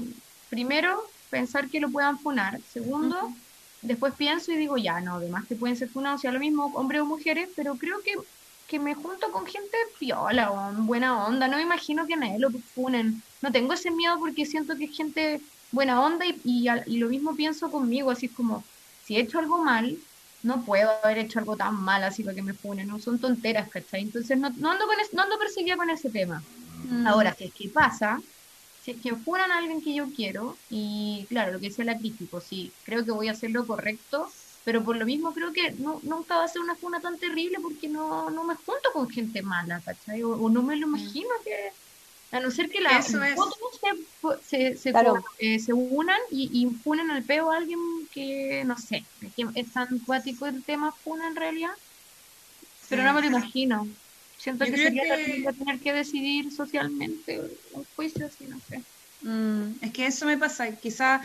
[0.49, 2.59] primero, pensar que lo puedan funar.
[2.61, 3.33] Segundo,
[3.81, 7.01] después pienso y digo, ya, no, además que pueden ser funados, sea lo mismo, hombres
[7.01, 8.13] o mujeres, pero creo que
[8.67, 11.47] que me junto con gente piola o buena onda.
[11.47, 13.23] No me imagino que a nadie lo funen.
[13.41, 15.41] No tengo ese miedo porque siento que es gente
[15.71, 18.11] buena onda y, y, lo mismo pienso conmigo.
[18.11, 18.63] Así es como,
[19.05, 19.97] si he hecho algo mal,
[20.43, 22.89] no puedo haber hecho algo tan mal así para que me funen.
[22.89, 24.01] No son tonteras, ¿cachai?
[24.01, 26.43] Entonces no, no, ando, con no ando perseguida con ese tema.
[26.89, 27.07] Mm.
[27.07, 28.21] Ahora, si es que pasa,
[28.83, 31.97] si es que funan a alguien que yo quiero, y claro, lo que decía la
[31.97, 34.29] crítico, sí, creo que voy a hacer lo correcto
[34.67, 37.57] pero por lo mismo creo que no, nunca va a ser una funa tan terrible
[37.61, 40.21] porque no, no me junto con gente mala, ¿cachai?
[40.23, 40.89] O, no me lo mm.
[40.89, 43.17] imagino que, a no ser que la se,
[44.75, 44.93] se,
[45.39, 47.79] eh, se, unan y, y funen al peo a alguien
[48.11, 49.05] que, no sé,
[49.37, 51.71] que es tan cuático el tema funa en realidad,
[52.89, 53.87] pero no me lo imagino.
[54.37, 55.47] Siento que sería que...
[55.57, 57.41] tener que decidir socialmente
[57.71, 58.83] un juicio así, no sé.
[59.21, 61.21] Mm, es que eso me pasa, quizá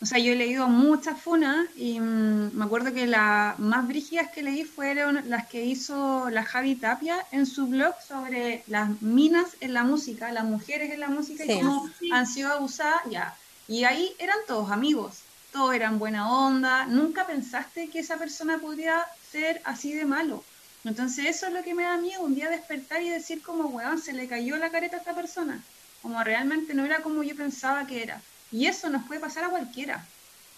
[0.00, 4.30] o sea, yo he leído muchas funas y mm, me acuerdo que las más brígidas
[4.30, 9.56] que leí fueron las que hizo la Javi Tapia en su blog sobre las minas
[9.60, 13.34] en la música, las mujeres en la música y cómo han sido abusadas, ya.
[13.66, 15.20] Y ahí eran todos amigos,
[15.52, 20.44] todos eran buena onda, nunca pensaste que esa persona podría ser así de malo.
[20.84, 23.98] Entonces eso es lo que me da miedo, un día despertar y decir como, weón,
[23.98, 25.64] se le cayó la careta a esta persona,
[26.02, 28.20] como realmente no era como yo pensaba que era.
[28.54, 30.06] Y eso nos puede pasar a cualquiera.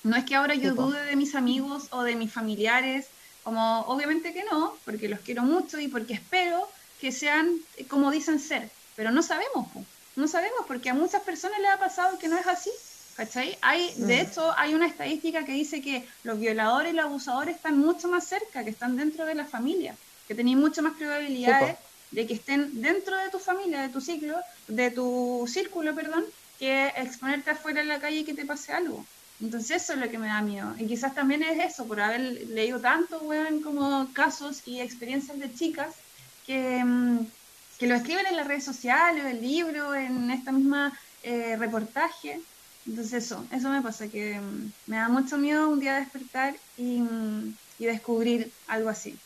[0.03, 3.07] No es que ahora yo dude de mis amigos o de mis familiares,
[3.43, 6.69] como obviamente que no, porque los quiero mucho y porque espero
[7.01, 9.69] que sean como dicen ser, pero no sabemos,
[10.15, 12.71] no sabemos porque a muchas personas les ha pasado que no es así.
[13.17, 13.57] ¿Cachai?
[13.63, 14.27] Hay, de mm.
[14.27, 18.27] hecho, hay una estadística que dice que los violadores y los abusadores están mucho más
[18.27, 19.97] cerca, que están dentro de la familia,
[20.29, 21.79] que tenéis mucho más probabilidades
[22.11, 24.37] de que estén dentro de tu familia, de tu ciclo,
[24.69, 26.27] de tu círculo, perdón,
[26.57, 29.11] que exponerte afuera en la calle y que te pase algo.
[29.39, 30.75] Entonces eso es lo que me da miedo.
[30.79, 35.53] Y quizás también es eso, por haber leído tanto, weón, como casos y experiencias de
[35.53, 36.05] chicas
[36.43, 37.33] que, mm,
[37.79, 42.47] que lo escriben en las redes sociales, en el libro, en esta misma eh, reportaje.
[42.87, 47.03] Entonces eso, eso me pasa, que mm, me da mucho miedo un día despertar y,
[47.03, 49.23] mm, y descubrir algo así.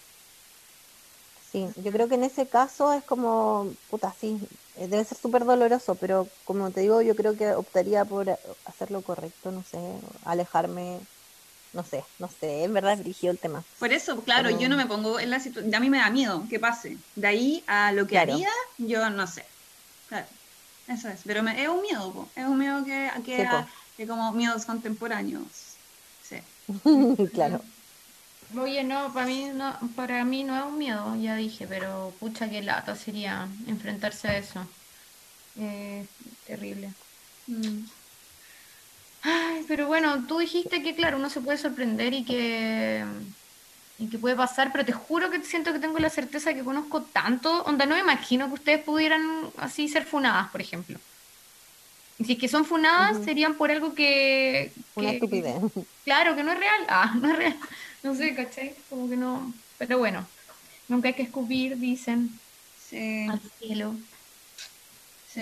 [1.39, 4.39] Sí, yo creo que en ese caso es como, puta, sí,
[4.89, 9.03] debe ser súper doloroso, pero como te digo, yo creo que optaría por hacer lo
[9.03, 9.79] correcto, no sé,
[10.25, 11.01] alejarme,
[11.73, 13.63] no sé, no sé, en verdad es el tema.
[13.79, 16.45] Por eso, claro, yo no me pongo en la situación, a mí me da miedo
[16.49, 16.97] que pase.
[17.15, 19.45] De ahí a lo que haría, yo no sé.
[20.09, 20.27] Claro.
[20.89, 23.49] Eso es, pero es un miedo, es un miedo que, que,
[23.97, 25.47] que como miedos contemporáneos.
[26.23, 26.37] Sí.
[27.33, 27.61] claro.
[28.59, 32.51] Oye, no, para mí no, para mí no es un miedo, ya dije, pero pucha
[32.51, 34.67] que lata sería enfrentarse a eso.
[35.57, 36.07] Eh,
[36.47, 36.93] terrible.
[37.47, 37.85] Mm.
[39.23, 43.05] Ay, pero bueno, tú dijiste que claro, uno se puede sorprender y que
[43.99, 47.05] y que puede pasar, pero te juro que siento que tengo la certeza que conozco
[47.05, 50.99] tanto, onda no me imagino que ustedes pudieran así ser funadas, por ejemplo.
[52.21, 55.57] Y si es que son funadas, serían por algo que, Una estupidez.
[56.05, 56.85] Claro, que no es real.
[56.87, 57.57] Ah, no es real.
[58.03, 58.75] No sé, ¿cachai?
[58.91, 59.55] Como que no.
[59.79, 60.27] Pero bueno,
[60.87, 62.31] nunca hay que escupir, dicen.
[62.79, 63.27] Sí.
[63.27, 63.95] Al cielo.
[65.33, 65.41] Sí.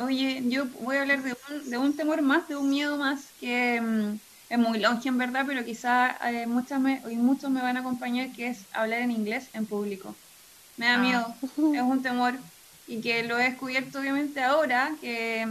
[0.00, 3.26] Oye, yo voy a hablar de un, de un temor más, de un miedo más,
[3.38, 4.18] que mm,
[4.50, 7.80] es muy longe en verdad, pero quizá eh, muchas me, y muchos me van a
[7.80, 10.16] acompañar, que es hablar en inglés en público.
[10.78, 10.98] Me da ah.
[10.98, 11.34] miedo,
[11.74, 12.34] es un temor,
[12.88, 15.46] y que lo he descubierto obviamente ahora, que,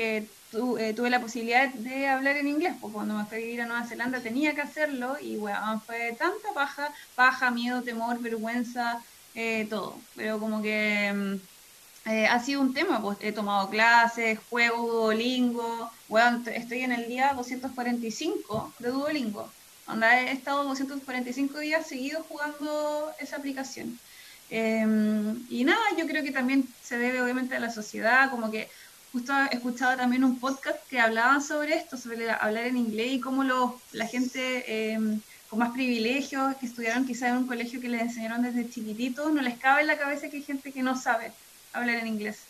[0.00, 3.66] eh, tuve la posibilidad de hablar en inglés, porque cuando me fui a vivir a
[3.66, 9.02] Nueva Zelanda tenía que hacerlo, y bueno, fue tanta paja, paja, miedo, temor, vergüenza,
[9.34, 11.12] eh, todo, pero como que...
[11.14, 11.56] Mm,
[12.06, 17.08] eh, ha sido un tema, pues he tomado clases, juego Duolingo, bueno, estoy en el
[17.08, 19.50] día 245 de Duolingo,
[19.88, 23.98] donde he estado 245 días seguidos jugando esa aplicación.
[24.50, 28.68] Em, y nada, yo creo que también se debe obviamente a la sociedad, como que
[29.16, 33.20] justo he escuchado también un podcast que hablaban sobre esto, sobre hablar en inglés y
[33.20, 33.44] cómo
[33.92, 38.42] la gente em, con más privilegios, que estudiaron quizás en un colegio que les enseñaron
[38.42, 41.32] desde chiquititos, no les cabe en la cabeza que hay gente que no sabe
[41.72, 42.40] hablar en inglés.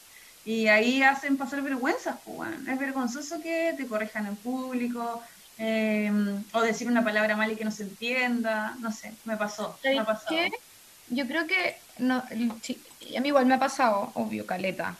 [0.44, 5.22] Y ahí hacen pasar vergüenzas, pues, Es vergonzoso que te corrijan en público,
[5.58, 6.10] eh,
[6.52, 9.78] o decir una palabra mal y que no se entienda, no sé, me pasó.
[9.84, 10.04] Me ha
[11.10, 14.96] Yo creo que, no, a mí igual me ha pasado, obvio, caleta.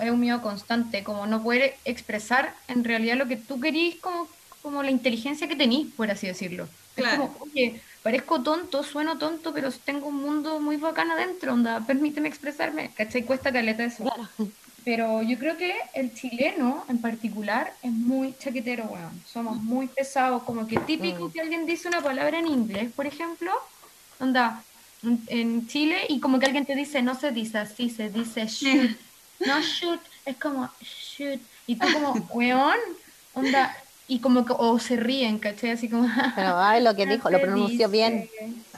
[0.00, 4.28] Es un miedo constante, como no poder expresar en realidad lo que tú querís, como,
[4.62, 6.68] como la inteligencia que tenís, por así decirlo.
[6.94, 7.24] Claro.
[7.24, 11.80] Es como, oye, parezco tonto, sueno tonto, pero tengo un mundo muy bacán adentro, onda,
[11.86, 13.24] permíteme expresarme, ¿cachai?
[13.24, 14.04] Cuesta caleta eso.
[14.84, 19.22] Pero yo creo que el chileno en particular es muy chaquetero, weón.
[19.26, 21.32] Somos muy pesados, como que típico mm.
[21.32, 23.50] que alguien dice una palabra en inglés, por ejemplo,
[24.20, 24.62] onda,
[25.28, 28.90] en Chile, y como que alguien te dice, no se dice así, se dice shoot.
[29.40, 31.40] No shoot, es como shoot.
[31.66, 32.78] Y tú como, weón,
[33.34, 33.76] onda,
[34.06, 35.70] y como que, o se ríen, ¿cachai?
[35.70, 36.08] Así como...
[36.34, 38.28] Pero, ay, lo que dijo, lo pronunció bien.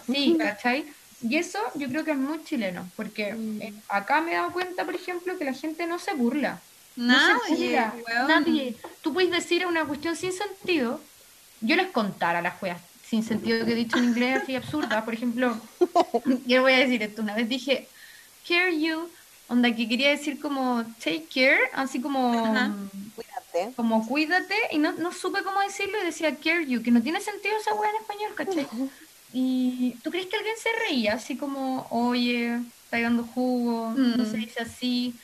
[0.06, 0.86] Sí, ¿cachai?
[1.22, 3.62] Y eso yo creo que es muy chileno, porque mm.
[3.62, 6.60] eh, acá me he dado cuenta, por ejemplo, que la gente no se burla.
[6.94, 7.82] Nadie,
[8.26, 8.76] Nadie.
[9.02, 11.00] Tú puedes decir una cuestión sin sentido.
[11.60, 15.04] Yo les contara las juegas sin sentido que he dicho en inglés así absurda.
[15.04, 15.56] Por ejemplo,
[16.46, 17.22] yo voy a decir esto.
[17.22, 17.88] Una vez dije,
[18.46, 19.08] care you,
[19.48, 22.54] onda que quería decir como take care, así como
[23.74, 27.20] como cuídate, y no, no supe cómo decirlo y decía care you, que no tiene
[27.20, 28.66] sentido esa weá en español, ¿cachai?
[29.32, 34.36] Y tú crees que alguien se reía, así como, oye, está dando jugo, no se
[34.36, 34.40] mm.
[34.40, 35.14] dice así.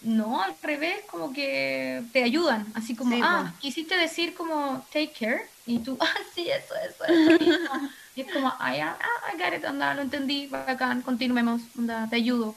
[0.00, 5.42] No, al revés, como que te ayudan, así como, ah, quisiste decir como take care,
[5.64, 7.44] y tú, ah, sí, eso, eso, eso.
[8.16, 12.08] y es como, ah, ya, ah, I got it, anda, lo entendí, bacán, continuemos, anda,
[12.10, 12.56] te ayudo.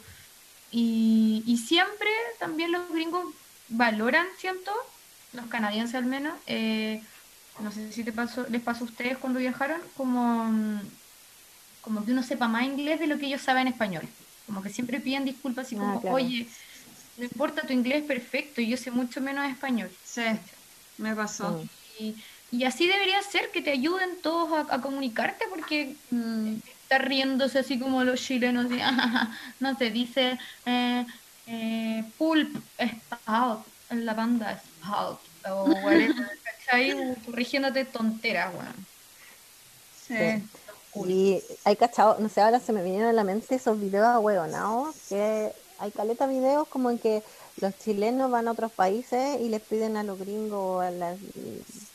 [0.77, 3.33] Y, y siempre también los gringos
[3.69, 4.73] valoran, siento,
[5.31, 7.01] los canadienses al menos, eh,
[7.61, 10.81] no sé si te pasó, les pasó a ustedes cuando viajaron, como, mm,
[11.79, 14.05] como que uno sepa más inglés de lo que ellos saben español.
[14.47, 16.45] Como que siempre piden disculpas y ah, como, oye,
[17.15, 19.89] no importa tu inglés perfecto, y yo sé mucho menos español.
[20.03, 20.23] Sí,
[20.97, 21.63] me pasó.
[22.51, 26.55] Y, así debería ser, que te ayuden todos a, comunicarte, porque mm.
[26.85, 28.79] Está riéndose así como los chilenos, y,
[29.59, 31.05] no sé, dice eh,
[31.47, 35.19] eh, pulp, spout, en la banda spout,
[35.49, 36.13] o whatever,
[36.43, 37.15] ¿cachai?
[37.25, 38.85] Corrigiéndote tonteras, weón.
[40.07, 40.43] Sí.
[41.07, 44.93] Y hay cachado, no sé, ahora se me vinieron a la mente esos videos ¿no?
[45.09, 47.21] que hay caleta videos como en que
[47.59, 51.17] los chilenos van a otros países y les piden a los gringos o a las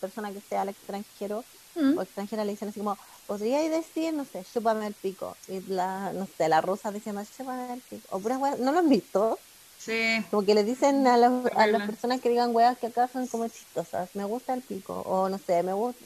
[0.01, 1.45] personas que sea al extranjero
[1.81, 1.99] mm.
[1.99, 5.37] o extranjera le dicen así como, podríais decir, no sé, chúpame el pico.
[5.49, 8.07] Y la, no sé, la rusa diciendo, chúpame el pico.
[8.11, 9.39] O puras ¿no lo han visto?
[9.79, 10.25] Sí.
[10.31, 13.49] Como que le dicen a, a las personas que digan weas que acá son como
[13.49, 15.01] chistosas, me gusta el pico.
[15.07, 16.05] O no sé, me gusta,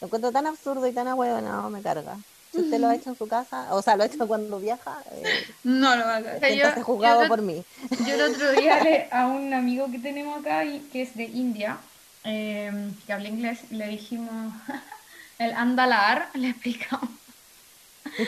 [0.00, 2.18] lo encuentro tan absurdo y tan no me carga.
[2.52, 5.02] Si usted lo ha hecho en su casa, o sea, lo ha hecho cuando viaja,
[5.12, 5.24] eh,
[5.64, 6.82] no lo va a hacer.
[6.82, 7.64] juzgado por mí.
[8.06, 11.24] Yo el otro día le, a un amigo que tenemos acá, y, que es de
[11.24, 11.78] India,
[12.24, 14.52] eh, que habla inglés, le dijimos
[15.38, 17.10] el andalar, le explicamos.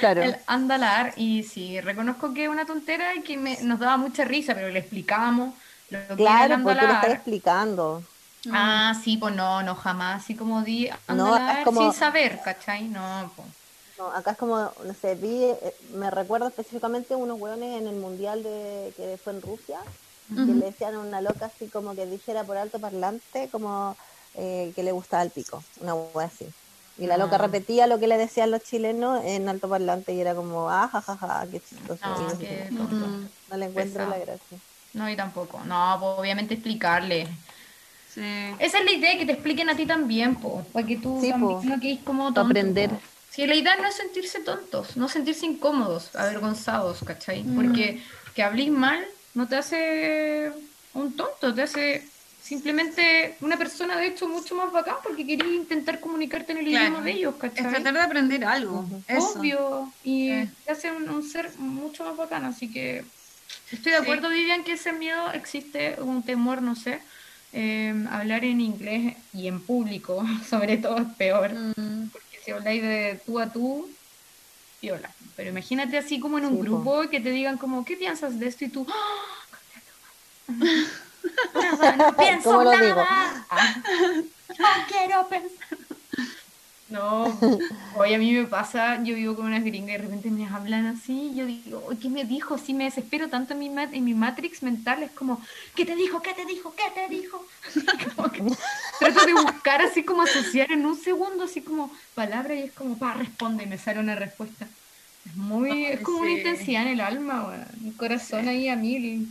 [0.01, 0.23] Claro.
[0.23, 4.25] El andalar, y sí, reconozco que es una tontera y que me, nos daba mucha
[4.25, 5.55] risa, pero le explicamos
[5.91, 8.03] lo que Claro, el porque le está explicando.
[8.53, 11.81] Ah, sí, pues no, no, jamás, así como di andalar como...
[11.81, 12.89] sin saber, ¿cachai?
[12.89, 13.49] No, pues.
[13.99, 17.97] No, acá es como, no sé, vi, eh, me recuerdo específicamente unos hueones en el
[17.97, 19.79] mundial de que fue en Rusia,
[20.29, 23.97] que le decían a una loca así como que dijera por alto parlante como
[24.35, 26.47] eh, que le gustaba el pico, una hueá así.
[26.99, 27.39] Y la loca ah.
[27.39, 31.47] repetía lo que le decían los chilenos en alto parlante y era como, ah, jajaja,
[31.51, 32.01] qué chistoso.
[32.71, 32.87] No,
[33.51, 34.59] no le encuentro la gracia.
[34.95, 35.61] No, y tampoco.
[35.65, 37.29] No, pues obviamente explicarle.
[38.59, 41.69] Esa es la idea, que te expliquen a ti también, po, para que tú también
[41.69, 42.41] no quedes como tonto.
[42.41, 42.91] Aprender.
[43.31, 47.43] Sí, la idea no es sentirse tontos, no sentirse incómodos, avergonzados, ¿cachai?
[47.45, 47.55] Mm.
[47.55, 48.03] Porque
[48.35, 49.05] que hables mal
[49.37, 50.51] no te hace
[50.95, 52.09] un tonto, te hace
[52.43, 57.03] simplemente una persona de hecho mucho más bacán porque querías intentar comunicarte en el idioma
[57.03, 57.67] de ellos, ¿cachai?
[57.67, 58.89] Es tratar de aprender algo.
[59.19, 59.93] Obvio.
[60.03, 60.31] Y
[60.65, 63.05] te hace un, ser mucho más bacán, así que
[63.71, 67.01] estoy de acuerdo, Vivian, que ese miedo existe, un temor, no sé.
[67.53, 71.53] Em, hablar en inglés y en público, sobre todo, es peor.
[71.53, 72.09] Mm.
[72.09, 73.91] Porque si habláis de tú a tú,
[74.81, 75.11] viola.
[75.37, 78.65] Pero imagínate así como en un grupo que te digan como, ¿qué piensas de esto?
[78.65, 79.37] Y tú, ¡Oh!
[81.99, 83.47] no, pienso nada.
[84.59, 85.79] No quiero pensar.
[86.89, 87.37] No,
[87.97, 90.87] hoy a mí me pasa, yo vivo con unas gringas y de repente me hablan
[90.87, 92.59] así, yo digo, ¿qué me dijo?
[92.59, 95.43] Si me desespero tanto en mi, en mi matrix mental, es como,
[95.75, 96.23] ¿qué te dijo?
[96.23, 96.73] ¿Qué te dijo?
[96.77, 97.45] ¿Qué te dijo?
[99.01, 102.97] trato de buscar así como asociar en un segundo, así como palabra y es como,
[102.97, 104.69] pa, responde y me sale una respuesta.
[105.27, 107.53] Es muy, es como una intensidad en el alma,
[107.83, 109.29] un corazón ahí a mil.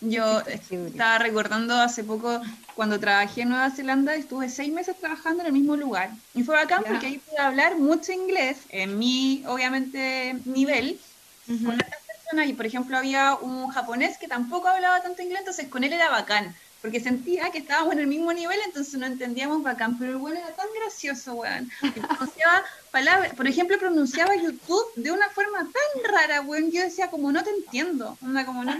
[0.00, 2.40] Yo estaba recordando hace poco
[2.76, 6.10] cuando trabajé en Nueva Zelanda, estuve seis meses trabajando en el mismo lugar.
[6.34, 11.00] Y fue bacán porque ahí pude hablar mucho inglés, en mi, obviamente, nivel,
[11.46, 12.48] con otras personas.
[12.48, 16.10] Y por ejemplo, había un japonés que tampoco hablaba tanto inglés, entonces con él era
[16.10, 16.54] bacán.
[16.80, 19.98] Porque sentía que estábamos en el mismo nivel, entonces no entendíamos bacán.
[19.98, 21.70] Pero el bueno era tan gracioso, weón.
[21.80, 26.70] pronunciaba palabras, por ejemplo, pronunciaba YouTube de una forma tan rara, weón.
[26.70, 28.16] Yo decía, como no te entiendo.
[28.22, 28.74] Onda, como no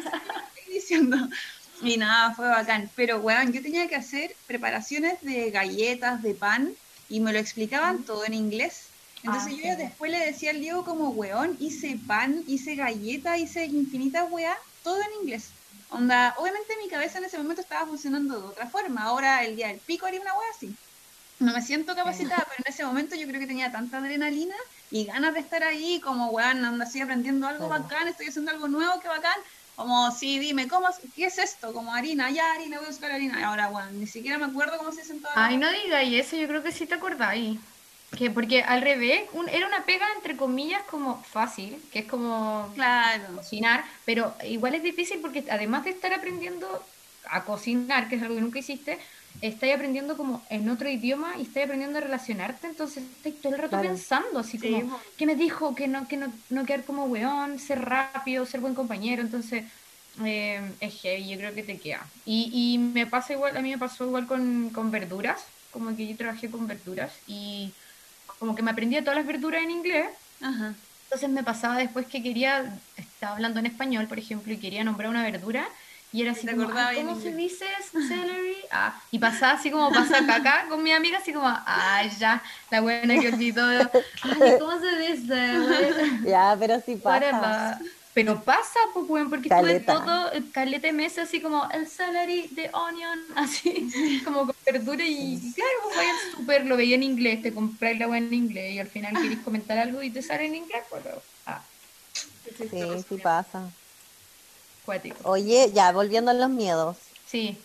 [0.73, 1.17] diciendo.
[1.83, 2.91] Y nada, fue bacán.
[2.95, 6.75] Pero, weón, yo tenía que hacer preparaciones de galletas, de pan,
[7.09, 8.87] y me lo explicaban todo en inglés.
[9.23, 13.67] Entonces ah, yo después le decía al Diego como, weón, hice pan, hice galletas, hice
[13.67, 15.51] infinitas weá, todo en inglés.
[15.91, 19.03] Onda, obviamente mi cabeza en ese momento estaba funcionando de otra forma.
[19.05, 20.75] Ahora el día del pico haría una weá así.
[21.39, 24.57] No me siento capacitada, pero en ese momento yo creo que tenía tanta adrenalina
[24.91, 28.67] y ganas de estar ahí, como weón, anda así aprendiendo algo bacán, estoy haciendo algo
[28.69, 29.39] nuevo, que bacán.
[29.77, 31.73] Como, sí, dime, ¿cómo, ¿qué es esto?
[31.73, 33.49] Como harina, ya harina, voy a buscar harina.
[33.49, 35.29] Ahora, bueno, ni siquiera me acuerdo cómo se sentó.
[35.37, 37.61] Ay, no digáis eso, yo creo que sí te acordáis.
[38.17, 43.37] Que porque al revés, era una pega entre comillas como fácil, que es como claro.
[43.37, 46.83] cocinar, pero igual es difícil porque además de estar aprendiendo
[47.27, 48.99] a cocinar, que es algo que nunca hiciste,
[49.41, 53.61] estáis aprendiendo como en otro idioma y estáis aprendiendo a relacionarte, entonces estáis todo el
[53.61, 55.75] rato pensando, así como, ¿qué me dijo?
[55.75, 59.65] Que no, que no, no quedar como weón, ser rápido, ser buen compañero, entonces
[60.25, 62.07] eh, es heavy, yo creo que te queda.
[62.25, 66.07] Y, y me pasa igual, a mí me pasó igual con, con verduras, como que
[66.07, 67.73] yo trabajé con verduras y
[68.39, 70.09] como que me aprendía todas las verduras en inglés.
[71.05, 75.09] Entonces me pasaba después que quería, estaba hablando en español, por ejemplo, y quería nombrar
[75.11, 75.69] una verdura
[76.11, 77.65] Y era así como, ¿cómo se dice
[77.99, 78.57] celery?
[78.71, 82.81] Ah, y pasaba así como pasa acá con mi amiga, así como, ay, ya, la
[82.83, 83.65] buena que olvidó.
[84.21, 85.95] Ay, ¿cómo se dice?
[86.23, 87.87] Ya, pero sí pasa.
[88.15, 89.93] Pero pasa, pues, porque caleta.
[89.93, 95.05] estuve todo, caleta de meses así como el celery de onion, así, como con verdura
[95.07, 98.35] y, claro, pues vaya al súper, lo veía en inglés, te compré la buena en
[98.35, 101.05] inglés y al final querés comentar algo y te sale en inglés, pues,
[101.47, 101.63] ah.
[102.59, 103.71] Sí, sí pasa.
[105.25, 106.97] Oye, ya, volviendo a los miedos.
[107.27, 107.59] Sí.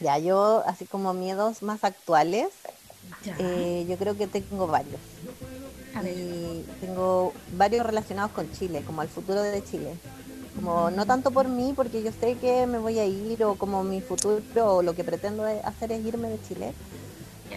[0.00, 2.48] Ya, yo, así como miedos más actuales,
[3.38, 5.00] eh, yo creo que tengo varios.
[6.02, 9.94] Y tengo varios relacionados con Chile, como al futuro de Chile.
[10.56, 13.84] Como no tanto por mí, porque yo sé que me voy a ir, o como
[13.84, 16.74] mi futuro, o lo que pretendo hacer es irme de Chile,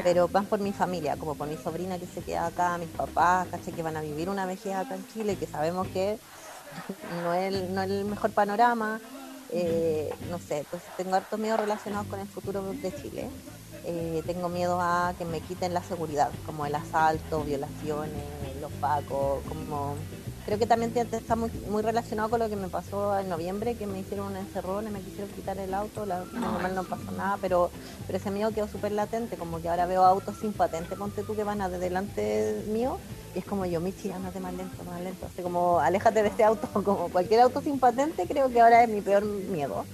[0.04, 3.48] pero van por mi familia, como por mi sobrina que se queda acá, mis papás,
[3.50, 3.72] ¿caché?
[3.72, 6.20] que van a vivir una vejez acá en Chile, que sabemos que
[7.24, 9.00] no es el, no es el mejor panorama.
[9.50, 13.30] Eh, no sé, entonces tengo hartos miedos relacionados con el futuro de Chile.
[13.90, 18.22] Eh, tengo miedo a que me quiten la seguridad, como el asalto, violaciones,
[18.60, 19.96] los pacos, como
[20.46, 23.88] creo que también está muy, muy relacionado con lo que me pasó en noviembre, que
[23.88, 27.38] me hicieron un encerrón y me quisieron quitar el auto, la, normal no pasó nada,
[27.42, 27.72] pero,
[28.06, 31.36] pero ese miedo quedó súper latente, como que ahora veo autos sin patente, ponte tú
[31.36, 32.98] que van a de delante mío,
[33.36, 36.44] y es como yo, Michi, andate más lento, más lento, así como aléjate de este
[36.44, 39.86] auto, como cualquier auto sin patente, creo que ahora es mi peor miedo.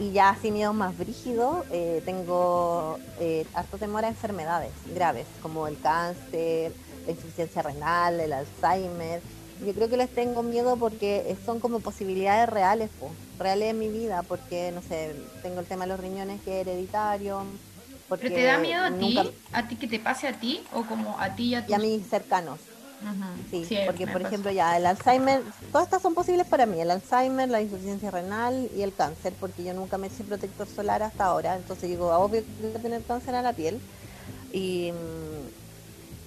[0.00, 5.68] Y ya así miedos más brígidos, eh, tengo eh, harto temor a enfermedades graves, como
[5.68, 6.72] el cáncer,
[7.06, 9.20] la insuficiencia renal, el Alzheimer,
[9.64, 12.90] yo creo que les tengo miedo porque son como posibilidades reales,
[13.38, 16.66] reales en mi vida, porque, no sé, tengo el tema de los riñones que es
[16.66, 17.42] hereditario.
[18.08, 19.18] Porque ¿Pero te da miedo a ti?
[19.52, 20.62] ¿A ti que te pase a ti?
[20.72, 21.70] ¿O como a ti y a tus...
[21.70, 22.58] Y a mis cercanos.
[23.50, 25.42] Sí, porque por ejemplo ya el Alzheimer,
[25.72, 29.64] todas estas son posibles para mí, el Alzheimer, la insuficiencia renal y el cáncer, porque
[29.64, 33.02] yo nunca me hice protector solar hasta ahora, entonces digo, obvio que voy a tener
[33.02, 33.80] cáncer a la piel.
[34.52, 34.92] Y,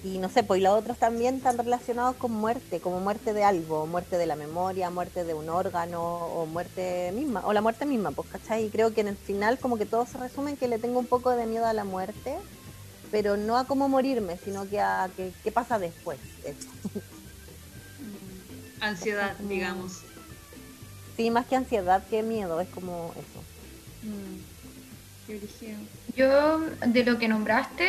[0.04, 3.86] y no sé, pues los otros también están relacionados con muerte, como muerte de algo,
[3.86, 8.10] muerte de la memoria, muerte de un órgano o muerte misma, o la muerte misma,
[8.10, 8.66] pues, ¿cachai?
[8.66, 10.98] Y creo que en el final como que todo se resume en que le tengo
[10.98, 12.36] un poco de miedo a la muerte,
[13.14, 15.08] pero no a cómo morirme, sino que a
[15.44, 16.18] qué pasa después.
[18.80, 20.00] Ansiedad, digamos.
[21.16, 23.40] Sí, más que ansiedad, que miedo, es como eso.
[24.02, 24.56] Mm.
[26.16, 27.88] Yo, de lo que nombraste,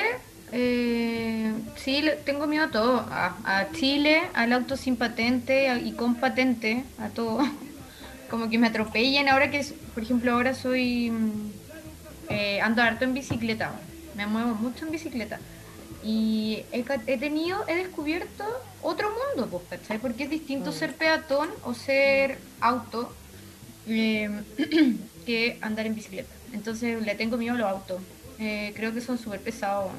[0.51, 6.83] eh, sí, tengo miedo a todo, a, Chile, al auto sin patente y con patente,
[6.99, 7.39] a todo.
[8.29, 9.65] Como que me atropellen ahora que,
[9.95, 11.51] por ejemplo, ahora soy, mm,
[12.29, 13.73] eh, ando harto en bicicleta,
[14.15, 15.39] me muevo mucho en bicicleta.
[16.03, 16.83] Y he,
[17.17, 18.43] tenido, he descubierto
[18.81, 19.97] otro mundo, pues, ¿cachai?
[19.97, 20.73] Porque es distinto mm.
[20.73, 23.11] ser peatón o ser auto
[23.87, 24.29] eh,
[25.25, 26.33] que andar en bicicleta.
[26.53, 28.01] Entonces le tengo miedo a los autos.
[28.39, 29.91] Eh, creo que son súper pesados.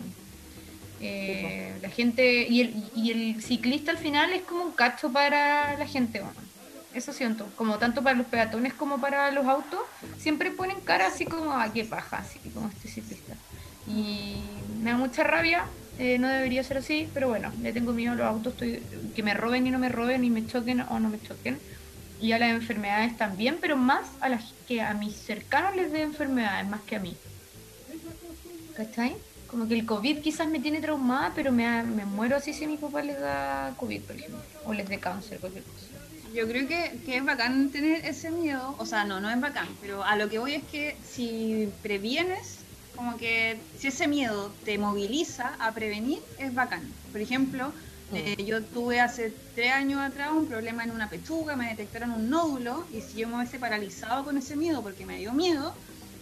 [1.00, 5.76] Eh, la gente y el, y el ciclista al final es como un cacho para
[5.76, 6.22] la gente,
[6.94, 9.80] eso siento, como tanto para los peatones como para los autos,
[10.18, 13.34] siempre ponen cara así como, a qué paja, así como este ciclista.
[13.88, 14.36] Y
[14.82, 15.64] me da mucha rabia,
[15.98, 18.82] eh, no debería ser así, pero bueno, le tengo miedo a los autos, estoy,
[19.14, 21.58] que me roben y no me roben, y me choquen o no me choquen.
[22.20, 26.02] Y a las enfermedades también, pero más a las que a mis cercanos les dé
[26.02, 27.16] enfermedades, más que a mí.
[28.76, 29.16] ¿Cachai?
[29.46, 32.68] Como que el COVID quizás me tiene traumada, pero me, me muero así si a
[32.68, 35.86] mi papá les da COVID, por ejemplo, o les dé cáncer, cualquier cosa.
[36.34, 39.68] Yo creo que, que, es bacán tener ese miedo, o sea, no, no es bacán,
[39.80, 42.58] pero a lo que voy es que si previenes,
[42.96, 46.82] como que si ese miedo te moviliza a prevenir, es bacán.
[47.12, 47.68] Por ejemplo,
[48.10, 48.16] mm.
[48.16, 52.28] eh, yo tuve hace tres años atrás un problema en una pechuga, me detectaron un
[52.28, 55.74] nódulo, y si yo me hubiese paralizado con ese miedo porque me dio miedo,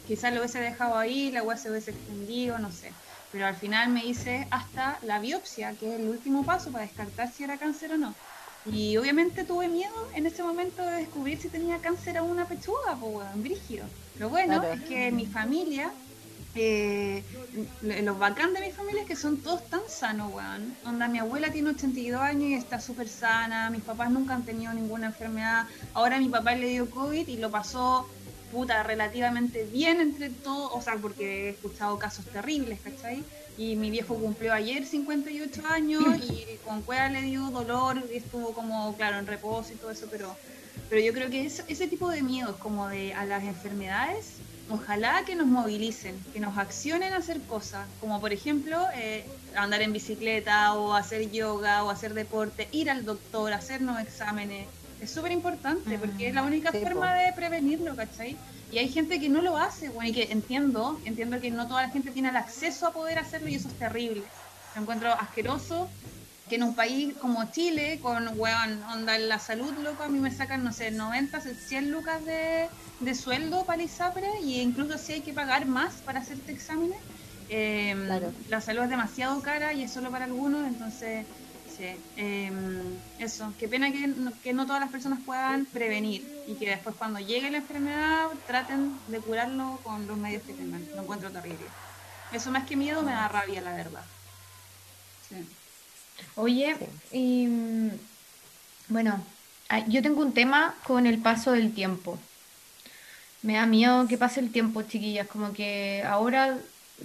[0.06, 2.92] quizás lo hubiese dejado ahí, la agua se hubiese extendido, no sé
[3.34, 7.32] pero al final me hice hasta la biopsia, que es el último paso para descartar
[7.32, 8.14] si era cáncer o no.
[8.64, 12.94] Y obviamente tuve miedo en ese momento de descubrir si tenía cáncer a una pechuga,
[13.00, 13.86] pues, brígido.
[14.20, 15.90] Lo bueno es que mi familia,
[16.56, 17.22] eh,
[17.82, 20.74] los bacán de mi familia es que son todos tan sanos, weón.
[20.84, 24.72] Onda, mi abuela tiene 82 años y está súper sana, mis papás nunca han tenido
[24.72, 25.66] ninguna enfermedad.
[25.92, 28.06] Ahora mi papá le dio COVID y lo pasó
[28.54, 33.24] puta, relativamente bien entre todos, o sea, porque he escuchado casos terribles, ¿cachai?
[33.58, 38.52] Y mi viejo cumplió ayer 58 años y con cueva le dio dolor, y estuvo
[38.52, 40.36] como, claro, en reposo y todo eso, pero,
[40.88, 44.36] pero yo creo que ese tipo de miedos como de a las enfermedades,
[44.70, 49.82] ojalá que nos movilicen, que nos accionen a hacer cosas, como por ejemplo eh, andar
[49.82, 54.66] en bicicleta o hacer yoga o hacer deporte, ir al doctor, hacernos exámenes,
[55.00, 58.38] Es súper importante porque es la única forma de prevenirlo, ¿cachai?
[58.70, 61.82] Y hay gente que no lo hace, bueno, y que entiendo, entiendo que no toda
[61.82, 64.22] la gente tiene el acceso a poder hacerlo y eso es terrible.
[64.74, 65.88] Lo encuentro asqueroso
[66.48, 70.30] que en un país como Chile, con, weón, onda la salud, loco, a mí me
[70.30, 75.12] sacan, no sé, 90, 100 lucas de, de sueldo para el ISAPRE y incluso si
[75.12, 76.98] hay que pagar más para hacerte exámenes,
[77.48, 77.94] eh,
[78.46, 81.26] la salud es demasiado cara y es solo para algunos, entonces
[81.66, 86.68] Sí, em, eso, qué pena que que no todas las personas puedan prevenir y que
[86.68, 90.90] después cuando llegue la enfermedad traten de curarlo con los medios que tengan.
[90.92, 91.74] Lo encuentro terrible.
[92.30, 94.10] Eso más que miedo me da rabia, la verdad.
[96.36, 96.76] Oye,
[97.12, 97.90] y mm,
[98.88, 99.24] bueno,
[99.68, 102.18] ah, yo tengo un tema con el paso del tiempo.
[103.42, 106.58] Me da miedo que pase el tiempo, chiquillas, como que ahora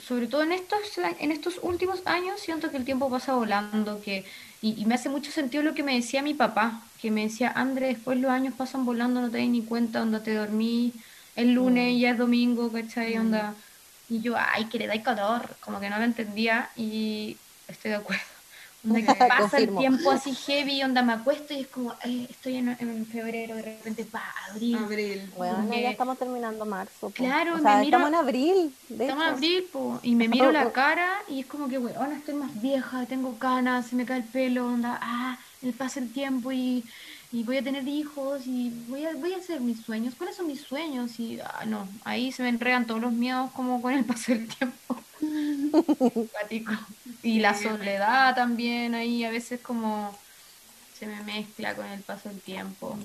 [0.05, 0.79] sobre todo en estos,
[1.19, 4.25] en estos últimos años, siento que el tiempo pasa volando, que,
[4.61, 7.87] y, me hace mucho sentido lo que me decía mi papá, que me decía, André,
[7.87, 10.93] después los años pasan volando, no te das ni cuenta, onda te dormí
[11.35, 13.17] el lunes, y ya es domingo, ¿cachai?
[13.17, 13.55] Onda,
[14.09, 17.97] y yo, ay, que le da calor, como que no lo entendía, y estoy de
[17.97, 18.38] acuerdo.
[18.85, 22.57] Onda que pasa el tiempo así heavy, onda me acuesto y es como, eh, estoy
[22.57, 24.77] en, en, febrero, de repente, pa, abril.
[24.77, 25.33] Abril.
[25.35, 27.09] Bueno, ya estamos terminando marzo.
[27.11, 28.75] Claro, o sea, estamos en abril.
[28.89, 32.35] estamos en abril, po, y me miro la cara y es como que, bueno, estoy
[32.35, 36.51] más vieja, tengo canas, se me cae el pelo, onda, ah, el pasa el tiempo
[36.51, 36.85] y,
[37.31, 40.15] y voy a tener hijos y voy a, voy a hacer mis sueños.
[40.15, 41.19] ¿Cuáles son mis sueños?
[41.19, 44.47] Y, ah, no, ahí se me enredan todos los miedos como con el paso del
[44.47, 45.01] tiempo.
[47.23, 50.17] y la soledad también ahí a veces como
[50.97, 52.97] se me mezcla con el paso del tiempo.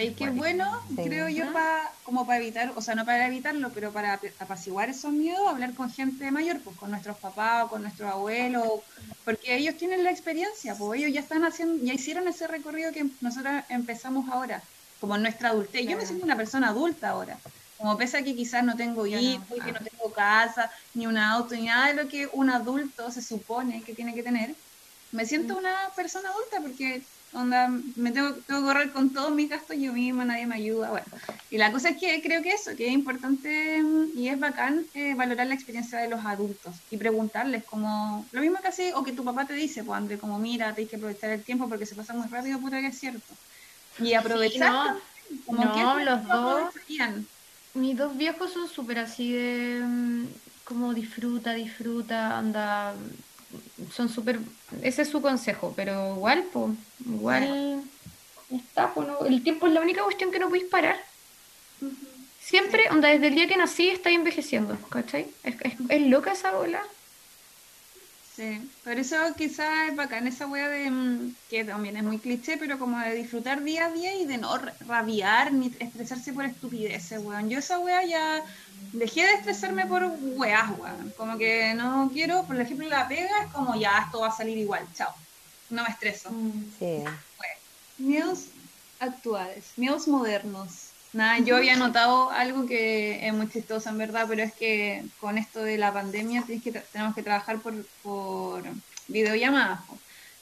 [0.00, 3.92] Es que bueno, creo yo, para como para evitar, o sea, no para evitarlo, pero
[3.92, 8.10] para apaciguar esos miedos, hablar con gente mayor, pues con nuestros papás o con nuestros
[8.10, 8.80] abuelos,
[9.24, 13.06] porque ellos tienen la experiencia, pues ellos ya están haciendo, ya hicieron ese recorrido que
[13.20, 14.62] nosotros empezamos ahora,
[15.00, 15.86] como nuestra adultez.
[15.86, 17.38] Yo me siento una persona adulta ahora,
[17.76, 21.54] como pese a que quizás no tengo hijos, que no tengo casa, ni un auto,
[21.54, 24.54] ni nada de lo que un adulto se supone que tiene que tener,
[25.12, 25.58] me siento mm.
[25.58, 27.02] una persona adulta porque
[27.32, 31.06] onda, me tengo, que correr con todos mis gastos yo misma, nadie me ayuda, bueno.
[31.50, 34.84] Y la cosa es que creo que eso, que es importante mm, y es bacán
[34.94, 39.04] eh, valorar la experiencia de los adultos y preguntarles como, lo mismo que así, o
[39.04, 41.86] que tu papá te dice, pues André, como mira, tienes que aprovechar el tiempo porque
[41.86, 43.34] se pasa muy rápido, puta que es cierto.
[43.98, 44.96] Y aprovechar,
[45.46, 46.74] como que los dos
[47.74, 50.26] mis dos viejos son súper así de mm,
[50.64, 52.94] como disfruta, disfruta, anda,
[53.92, 54.38] son súper,
[54.82, 56.72] ese es su consejo, pero igual, pues,
[57.04, 57.82] igual
[58.50, 60.96] está, pues, el tiempo es la única cuestión que no podéis parar.
[62.40, 65.28] Siempre, onda, desde el día que nací estáis envejeciendo, ¿cachai?
[65.42, 66.82] Es, es, es loca esa bola.
[68.40, 72.56] Sí, por eso quizás es bacán esa wea de, mm, que también es muy cliché,
[72.56, 77.18] pero como de disfrutar día a día y de no rabiar ni estresarse por estupideces,
[77.22, 77.50] weón.
[77.50, 78.42] Yo esa wea ya
[78.92, 81.12] dejé de estresarme por weas, weón.
[81.18, 84.56] Como que no quiero, por ejemplo, la pega es como ya, esto va a salir
[84.56, 85.14] igual, chao.
[85.68, 86.30] No me estreso.
[86.32, 87.04] Mm, sí.
[87.98, 88.52] miedos
[88.98, 90.89] actuales, miedos modernos.
[91.12, 95.38] Nada, yo había notado algo que es muy chistoso en verdad, pero es que con
[95.38, 98.64] esto de la pandemia que tenemos que trabajar por, por
[99.08, 99.80] videollamadas.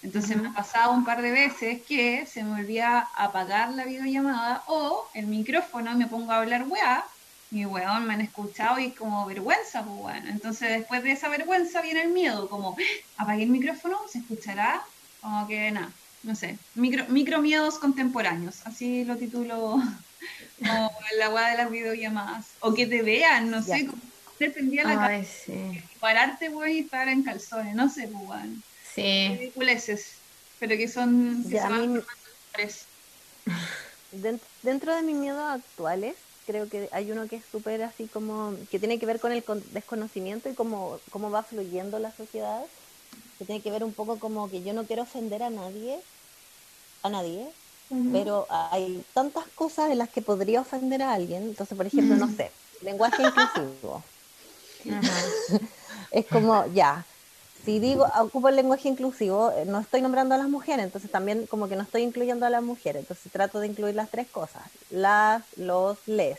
[0.03, 4.65] Entonces me ha pasado un par de veces que se me olvida apagar la videollamada
[4.69, 7.05] o el micrófono y me pongo a hablar weá
[7.51, 10.29] y weón me han escuchado y como vergüenza, pues bueno.
[10.31, 12.77] Entonces después de esa vergüenza viene el miedo, como
[13.17, 13.23] ¡Ah!
[13.25, 14.85] apagué el micrófono, se escuchará,
[15.21, 19.79] como que nada, no sé, micro, micro miedos contemporáneos, así lo titulo
[20.63, 24.03] o la weá de las videollamadas, o que te vean, no sé, como
[24.39, 25.83] dependía la Ay, sí.
[26.01, 28.63] pararte, weón, y estar en calzones, no sé, pues, weón.
[28.95, 29.37] Sí.
[29.39, 30.13] Ridiculeces,
[30.59, 31.61] pero que son, que
[34.63, 36.17] Dentro de mis miedos actuales,
[36.47, 39.45] creo que hay uno que es súper así como, que tiene que ver con el
[39.73, 42.65] desconocimiento y cómo, cómo va fluyendo la sociedad,
[43.39, 46.01] que tiene que ver un poco como que yo no quiero ofender a nadie,
[47.03, 47.47] a nadie,
[48.13, 51.43] pero hay tantas cosas en las que podría ofender a alguien.
[51.45, 52.51] Entonces, por ejemplo, no sé,
[52.83, 54.03] lenguaje inclusivo.
[56.11, 57.05] es como, ya,
[57.65, 61.47] si digo, ocupo el lenguaje inclusivo, eh, no estoy nombrando a las mujeres, entonces también
[61.47, 64.63] como que no estoy incluyendo a las mujeres, entonces trato de incluir las tres cosas,
[64.91, 66.39] las, los, les,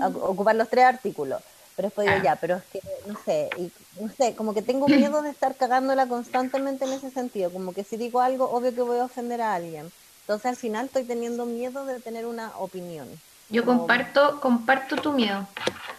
[0.00, 1.42] ocupar los tres artículos.
[1.76, 2.24] Pero después digo, ah.
[2.24, 5.54] ya, pero es que, no sé, y, no sé, como que tengo miedo de estar
[5.54, 9.40] cagándola constantemente en ese sentido, como que si digo algo, obvio que voy a ofender
[9.40, 9.90] a alguien.
[10.22, 13.08] Entonces al final estoy teniendo miedo de tener una opinión.
[13.50, 15.46] Yo comparto, comparto tu miedo.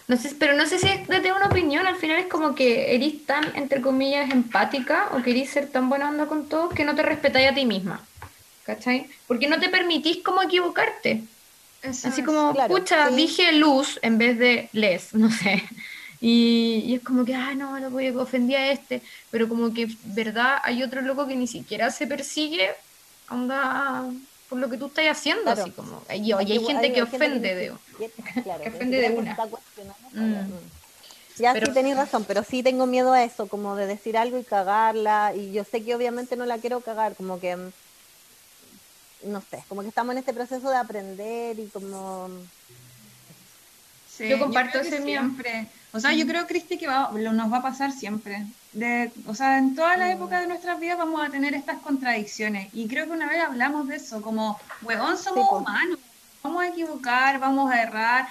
[0.08, 2.56] No sé, pero no sé si es de tener una opinión, al final es como
[2.56, 6.84] que eres tan, entre comillas, empática o querís ser tan buena onda con todos que
[6.84, 8.02] no te respetáis a ti misma.
[8.64, 9.08] ¿cachai?
[9.28, 11.24] Porque no te permitís como equivocarte.
[11.84, 15.64] Así como, escucha, dije luz en vez de les, no sé.
[16.22, 19.90] Y, es como que, ah, no, no voy a ofender a este, pero como que,
[20.06, 20.58] ¿verdad?
[20.64, 22.72] Hay otro loco que ni siquiera se persigue,
[23.28, 24.06] anda
[24.50, 26.04] por lo que tú estás haciendo, así como.
[26.14, 29.38] Y, hay, gente que ofende, de, que ofende de una.
[30.14, 30.52] Mm.
[31.38, 34.44] Ya sí tenéis razón, pero sí tengo miedo a eso, como de decir algo y
[34.44, 37.58] cagarla, y yo sé que obviamente no la quiero cagar, como que,
[39.24, 42.30] no sé, como que estamos en este proceso de aprender y como...
[44.20, 45.68] yo comparto ese siempre.
[45.96, 48.48] O sea, yo creo, Cristi, que va, nos va a pasar siempre.
[48.72, 50.12] De, o sea, en toda la mm.
[50.12, 52.70] época de nuestras vidas vamos a tener estas contradicciones.
[52.74, 56.00] Y creo que una vez hablamos de eso, como, huevón, somos humanos,
[56.42, 58.28] vamos a equivocar, vamos a errar,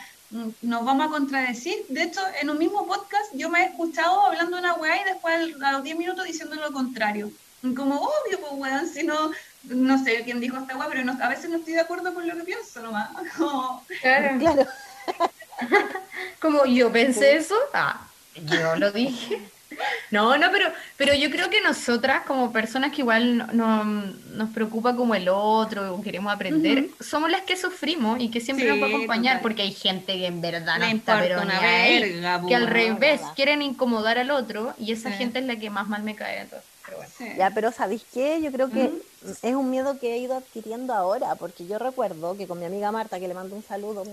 [0.61, 1.77] nos vamos a contradecir.
[1.89, 5.55] De hecho, en un mismo podcast yo me he escuchado hablando una weá y después
[5.63, 7.31] a los 10 minutos diciendo lo contrario.
[7.77, 9.31] Como, obvio, pues weón, si no,
[9.63, 12.37] no sé quién dijo esta weá, pero a veces no estoy de acuerdo con lo
[12.37, 13.09] que pienso nomás.
[14.01, 14.39] Claro.
[14.41, 14.67] claro.
[16.41, 19.41] Como yo pensé eso, ah, yo lo dije.
[20.11, 24.95] No, no, pero, pero yo creo que nosotras, como personas que igual no, nos preocupa
[24.95, 28.89] como el otro, queremos aprender, somos las que sufrimos y que siempre nos va a
[28.89, 33.21] acompañar, porque hay gente que en verdad no está, pero una verga, que al revés
[33.35, 36.43] quieren incomodar al otro y esa gente es la que más mal me cae.
[36.43, 36.69] Entonces,
[37.37, 38.41] Ya, pero ¿sabéis qué?
[38.43, 38.91] Yo creo que
[39.43, 42.93] es un miedo que he ido adquiriendo ahora, porque yo recuerdo que con mi amiga
[42.93, 44.05] Marta, que le mando un saludo,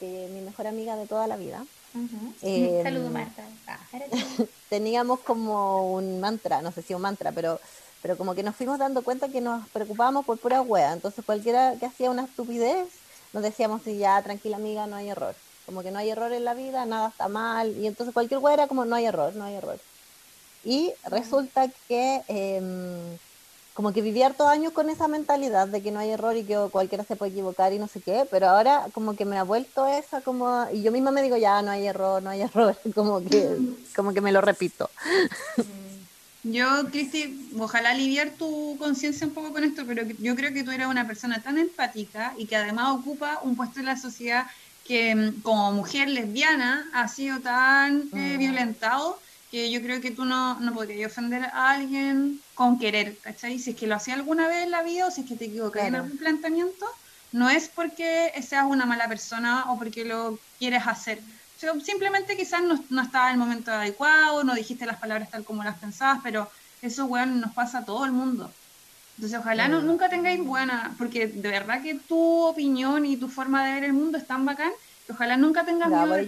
[0.00, 1.64] que mi mejor amiga de toda la vida,
[2.42, 3.42] eh, Saludo, Marta.
[3.66, 3.78] Ah,
[4.68, 7.60] teníamos como un mantra, no sé si un mantra, pero,
[8.02, 10.92] pero como que nos fuimos dando cuenta que nos preocupábamos por pura wea.
[10.92, 12.88] Entonces, cualquiera que hacía una estupidez,
[13.32, 15.34] nos decíamos, sí, ya, tranquila amiga, no hay error.
[15.64, 17.76] Como que no hay error en la vida, nada está mal.
[17.76, 19.78] Y entonces, cualquier wea era como, no hay error, no hay error.
[20.66, 22.22] Y resulta que.
[22.28, 23.16] Eh,
[23.76, 26.56] como que viví hartos años con esa mentalidad de que no hay error y que
[26.72, 29.86] cualquiera se puede equivocar y no sé qué, pero ahora como que me ha vuelto
[29.86, 33.22] esa como, y yo misma me digo, ya, no hay error, no hay error, como
[33.22, 33.58] que,
[33.94, 34.88] como que me lo repito.
[36.42, 40.70] Yo, Cristi, ojalá aliviar tu conciencia un poco con esto, pero yo creo que tú
[40.70, 44.46] eres una persona tan empática y que además ocupa un puesto en la sociedad
[44.86, 48.38] que mm, como mujer lesbiana ha sido tan eh, mm.
[48.38, 49.20] violentado
[49.72, 53.58] yo creo que tú no, no podrías ofender a alguien con querer, ¿cachai?
[53.58, 55.46] Si es que lo hacía alguna vez en la vida o si es que te
[55.46, 56.86] equivocas en algún planteamiento,
[57.32, 61.24] no es porque seas una mala persona o porque lo quieres hacer.
[61.80, 65.64] simplemente quizás no, no estaba en el momento adecuado, no dijiste las palabras tal como
[65.64, 66.50] las pensabas, pero
[66.80, 68.56] eso, bueno, nos pasa a todo el mundo.
[69.16, 73.66] Entonces, ojalá no, nunca tengáis buena, porque de verdad que tu opinión y tu forma
[73.66, 74.72] de ver el mundo es tan bacán,
[75.06, 76.26] que ojalá nunca tengas miedo de.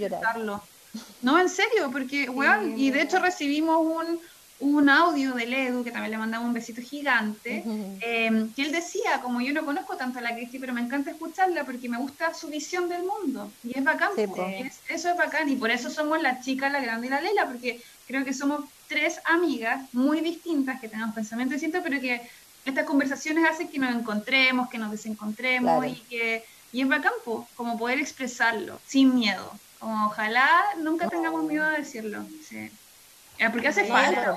[1.23, 4.21] No, en serio, porque, weón, y de hecho recibimos un,
[4.61, 7.63] un audio de Edu, que también le mandamos un besito gigante,
[8.01, 11.11] em, que él decía, como yo no conozco tanto a la Cristi, pero me encanta
[11.11, 13.53] escucharla porque me gusta su visión del mundo.
[13.63, 14.11] Y es bacán,
[14.89, 17.81] eso es bacán, y por eso somos la chica, la grande y la Leila, porque
[18.07, 22.29] creo que somos tres amigas muy distintas, que tenemos pensamientos distintos, pero que
[22.65, 27.13] estas conversaciones hacen que nos encontremos, que nos desencontremos, y que y es bacán,
[27.55, 29.53] como poder expresarlo, sin miedo.
[29.79, 32.25] Como ojalá nunca tengamos miedo a decirlo.
[32.49, 32.71] Sí.
[33.53, 34.37] Porque hace falta,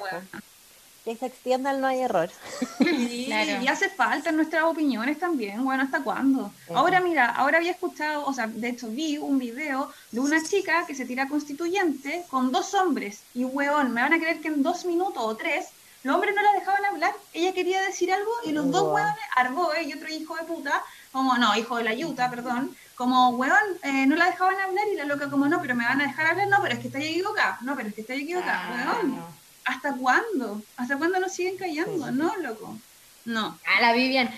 [1.03, 2.29] Que se extienda el no hay error.
[2.79, 6.51] Y hace falta nuestras opiniones también, bueno, ¿hasta cuándo?
[6.73, 10.85] Ahora mira, ahora había escuchado, o sea, de hecho vi un video de una chica
[10.85, 14.61] que se tira constituyente con dos hombres y weón, me van a creer que en
[14.61, 15.67] dos minutos o tres
[16.03, 19.83] los hombres no la dejaban hablar, ella quería decir algo y los dos weones, Arboe
[19.83, 24.05] y otro hijo de puta, como no, hijo de la yuta, perdón, como, weón, eh,
[24.05, 26.47] no la dejaban hablar y la loca como, no, pero me van a dejar hablar,
[26.47, 29.23] no, pero es que está equivocada, no, pero es que está equivocada, ah, weón.
[29.65, 30.61] ¿Hasta cuándo?
[30.77, 32.11] ¿Hasta cuándo nos siguen callando?
[32.11, 32.77] No, loco.
[33.25, 33.59] No.
[33.77, 34.29] A la Vivian.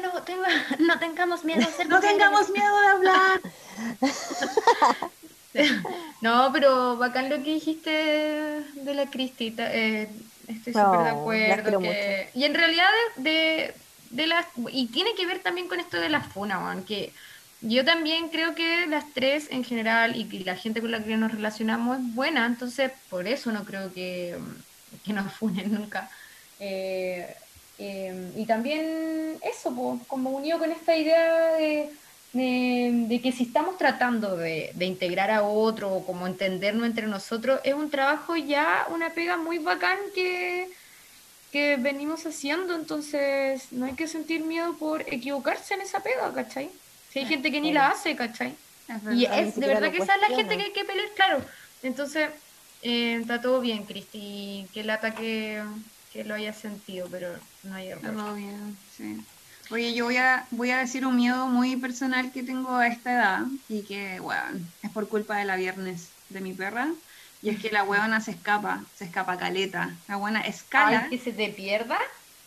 [0.00, 3.40] No, no tengamos miedo de No tengamos miedo de hablar.
[6.20, 9.74] no, pero bacán lo que dijiste de la Cristita.
[9.74, 10.08] Eh,
[10.46, 11.80] estoy súper de acuerdo.
[12.34, 13.74] Y en realidad de,
[14.10, 14.46] de, las...
[14.70, 17.12] Y tiene que ver también con esto de la funa, man, que
[17.62, 21.32] yo también creo que las tres en general y la gente con la que nos
[21.32, 24.36] relacionamos es buena, entonces por eso no creo que,
[25.04, 26.10] que nos funen nunca.
[26.58, 27.34] Eh,
[27.78, 31.90] eh, y también eso, como unido con esta idea de,
[32.32, 37.60] de, que si estamos tratando de, de, integrar a otro o como entendernos entre nosotros,
[37.64, 40.68] es un trabajo ya, una pega muy bacán que,
[41.52, 46.70] que venimos haciendo, entonces no hay que sentir miedo por equivocarse en esa pega, ¿cachai?
[47.12, 48.54] Si hay gente que ni la hace, ¿cachai?
[49.12, 51.44] y es de verdad que esa es la gente que hay que pelear, claro.
[51.82, 52.30] Entonces,
[52.82, 54.66] eh, está todo bien, Cristi.
[54.72, 55.62] Qué lata que,
[56.12, 57.28] que lo haya sentido, pero
[57.64, 58.14] no hay error.
[58.14, 59.20] Todo bien, sí.
[59.70, 63.12] Oye, yo voy a, voy a decir un miedo muy personal que tengo a esta
[63.12, 66.88] edad y que, bueno, es por culpa de la viernes de mi perra.
[67.42, 69.90] Y es que la huevona se escapa, se escapa caleta.
[70.08, 71.08] La buena escala.
[71.08, 71.98] ¿Que se te pierda?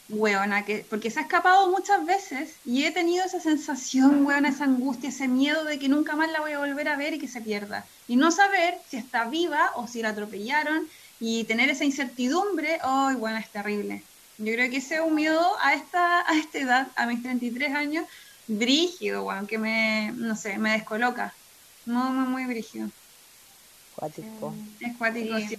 [0.07, 4.65] Huevona, que, porque se ha escapado muchas veces y he tenido esa sensación, huevona, esa
[4.65, 7.27] angustia, ese miedo de que nunca más la voy a volver a ver y que
[7.27, 7.85] se pierda.
[8.07, 10.87] Y no saber si está viva o si la atropellaron
[11.19, 14.07] y tener esa incertidumbre, ¡ay, bueno, es terrible!
[14.37, 17.73] Yo creo que ese es un miedo a esta, a esta edad, a mis 33
[17.73, 18.05] años,
[18.47, 21.33] brígido, bueno, que me, no sé, me descoloca.
[21.85, 22.89] Muy, muy, muy brígido.
[23.95, 24.53] Cuático.
[24.79, 25.57] Es cuático, sí.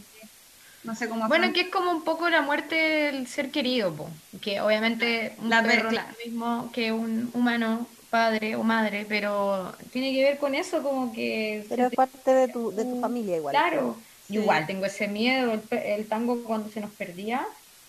[0.87, 1.27] No sé cómo.
[1.27, 4.09] Bueno, que es como un poco la muerte del ser querido, po.
[4.41, 9.75] que obviamente un la perro es lo mismo que un humano, padre o madre, pero
[9.93, 11.67] tiene que ver con eso, como que.
[11.69, 13.53] Pero es parte de tu, de tu familia, igual.
[13.53, 13.97] Claro,
[14.29, 15.53] igual tengo ese miedo.
[15.53, 17.45] El, el, tango cuando se nos perdía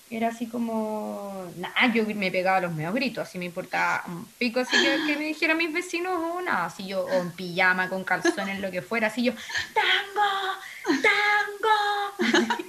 [0.09, 1.45] era así como.
[1.57, 5.19] Nada, yo me pegaba los medios gritos, así me importaba un pico, así que, que
[5.19, 8.81] me dijeran mis vecinos o nada, así yo, o en pijama, con calzones, lo que
[8.81, 9.33] fuera, así yo,
[9.73, 11.01] ¡Tango!
[11.03, 12.57] ¡Tango!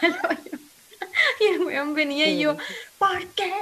[1.40, 2.56] y el weón venía y yo,
[2.98, 3.52] ¿por qué?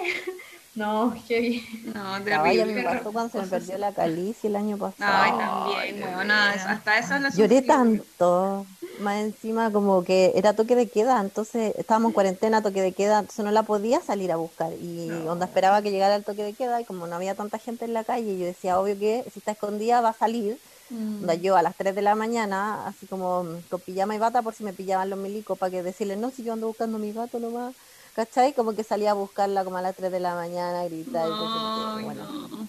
[0.78, 1.92] No, qué bien.
[1.92, 2.66] No, terrible.
[2.66, 5.12] me pasó cuando se me perdió la calicia el año pasado.
[5.12, 8.64] Ay, también, weón, hasta eso la Lloré tanto.
[9.00, 13.20] Más encima como que era toque de queda, entonces estábamos en cuarentena, toque de queda,
[13.20, 14.72] entonces no la podía salir a buscar.
[14.72, 17.84] Y onda esperaba que llegara el toque de queda y como no había tanta gente
[17.84, 20.58] en la calle, yo decía, obvio que si está escondida va a salir.
[20.90, 21.30] Mm.
[21.42, 24.64] Yo a las 3 de la mañana, así como con pijama y bata por si
[24.64, 27.52] me pillaban los milicos, para que decirles, no, si yo ando buscando mi gato lo
[27.52, 27.72] va
[28.18, 28.52] ¿cachai?
[28.52, 32.68] Como que salía a buscarla como a las 3 de la mañana, gritar, y bueno,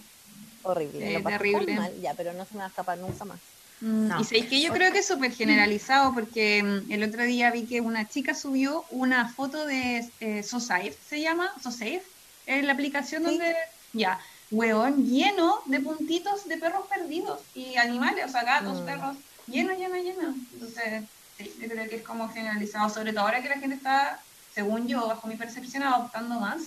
[0.61, 1.23] horrible.
[1.23, 1.93] terrible.
[2.01, 3.39] ya, pero no se me va a escapar nunca más.
[3.81, 7.49] Mm, y sabéis que yo creo que es súper generalizado porque mm, el otro día
[7.49, 12.03] vi que una chica subió una foto de eh, SoSafe, se llama SoSafe,
[12.45, 13.55] es la aplicación donde
[13.93, 14.19] ya
[14.51, 18.85] hueón lleno de puntitos de perros perdidos y animales, o sea, gatos, mm.
[18.85, 19.17] perros,
[19.47, 20.35] lleno, lleno, lleno.
[20.53, 21.03] Entonces,
[21.37, 24.19] sí, yo creo que es como generalizado, sobre todo ahora que la gente está,
[24.53, 26.61] según yo, bajo mi percepción, adoptando más,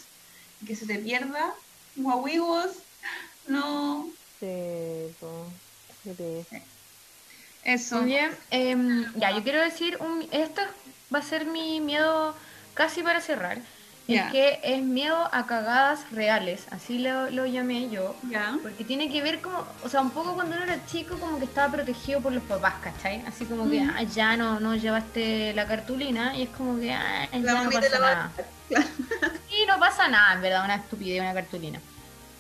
[0.61, 1.55] y que se te pierda,
[1.97, 2.71] guaguigos,
[3.47, 4.09] no.
[4.39, 5.15] Sí,
[7.65, 7.97] Eso.
[7.97, 10.63] Muy bien, em, ya, yo quiero decir, un, esto
[11.15, 12.35] va a ser mi miedo
[12.75, 13.59] casi para cerrar.
[14.15, 18.17] Es que es miedo a cagadas reales, así lo, lo llamé yo.
[18.63, 21.45] Porque tiene que ver como, o sea, un poco cuando uno era chico como que
[21.45, 23.23] estaba protegido por los papás, ¿cachai?
[23.27, 27.29] Así como que ah, ya no, no llevaste la cartulina y es como que ah,
[27.33, 28.33] ya no pasa nada.
[28.71, 31.79] Y no pasa nada, en verdad, una estupidez, una cartulina.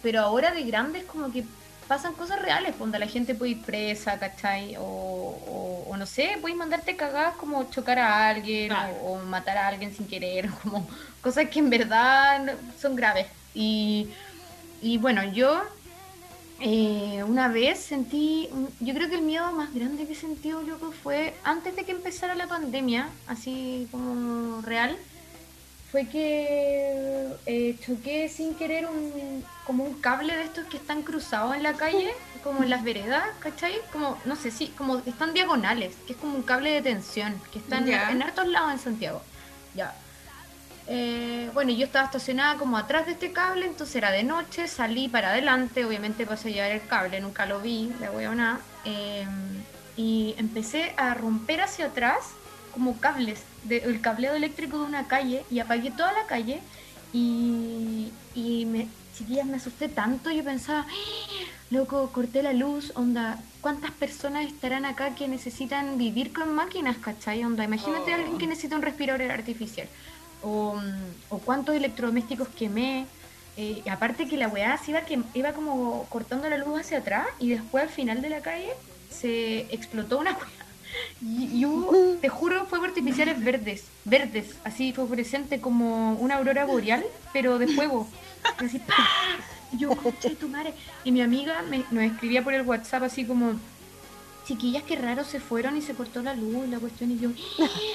[0.03, 1.45] Pero ahora de grandes como que
[1.89, 4.77] pasan cosas reales, donde la gente puede ir presa, ¿cachai?
[4.79, 8.73] O, o, no sé, puedes mandarte cagadas como chocar a alguien
[9.03, 10.89] o, matar a alguien sin querer, como
[11.21, 13.27] cosas que en verdad son graves.
[13.55, 14.09] Y,
[14.81, 15.63] y bueno, yo
[16.61, 18.49] eh, una vez sentí,
[18.81, 22.35] yo creo que el miedo más grande que sentí, loco, fue antes de que empezara
[22.35, 24.97] la pandemia, así como real
[25.93, 31.55] fue que eh, choqué sin querer un, como un cable de estos que están cruzados
[31.55, 32.11] en la calle,
[32.43, 33.75] como en las veredas, ¿cachai?
[33.93, 37.59] Como, no sé si, como están diagonales, que es como un cable de tensión, que
[37.59, 39.21] están en hartos lados en Santiago.
[39.75, 39.95] Ya.
[40.87, 45.09] Eh, bueno, yo estaba estacionada como atrás de este cable, entonces era de noche, salí
[45.09, 49.27] para adelante, obviamente pasé a llevar el cable, nunca lo vi, de huevona, eh,
[49.99, 52.31] y empecé a romper hacia atrás
[52.73, 56.61] como cables, el cableado eléctrico de una calle y apagué toda la calle
[57.13, 61.45] y, y me, chiquillas, me asusté tanto, yo pensaba, ¡Ah!
[61.71, 67.45] loco, corté la luz, onda, ¿cuántas personas estarán acá que necesitan vivir con máquinas, cachai?
[67.45, 69.89] Onda, imagínate a alguien que necesita un respirador artificial,
[70.43, 70.81] o,
[71.29, 73.07] o cuántos electrodomésticos quemé,
[73.57, 77.27] eh, aparte que la weá se iba, que, iba como cortando la luz hacia atrás
[77.39, 78.71] y después al final de la calle
[79.11, 80.49] se explotó una weá
[81.21, 87.59] y, hubo, te juro, fuegos artificiales verdes, verdes, así fluorescente como una aurora boreal, pero
[87.59, 88.09] de fuego.
[88.61, 88.81] Y así,
[89.73, 89.97] Y yo,
[90.49, 90.75] madre.
[91.03, 93.59] Y mi amiga me, nos escribía por el WhatsApp así como,
[94.53, 97.31] chiquillas, qué raro, se fueron y se cortó la luz, la cuestión, y yo,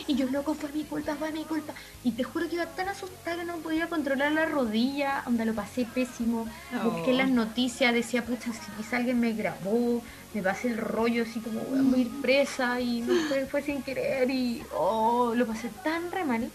[0.08, 1.74] y yo, loco, fue mi culpa, fue mi culpa.
[2.04, 5.54] Y te juro que iba tan asustada que no podía controlar la rodilla, donde lo
[5.54, 6.48] pasé pésimo.
[6.84, 10.02] Busqué las noticias, decía, pucha, si quizá alguien me grabó,
[10.34, 13.84] me pasé el rollo así como, voy a ir presa, y no fue, fue sin
[13.84, 16.50] querer, y oh, lo pasé tan re mal.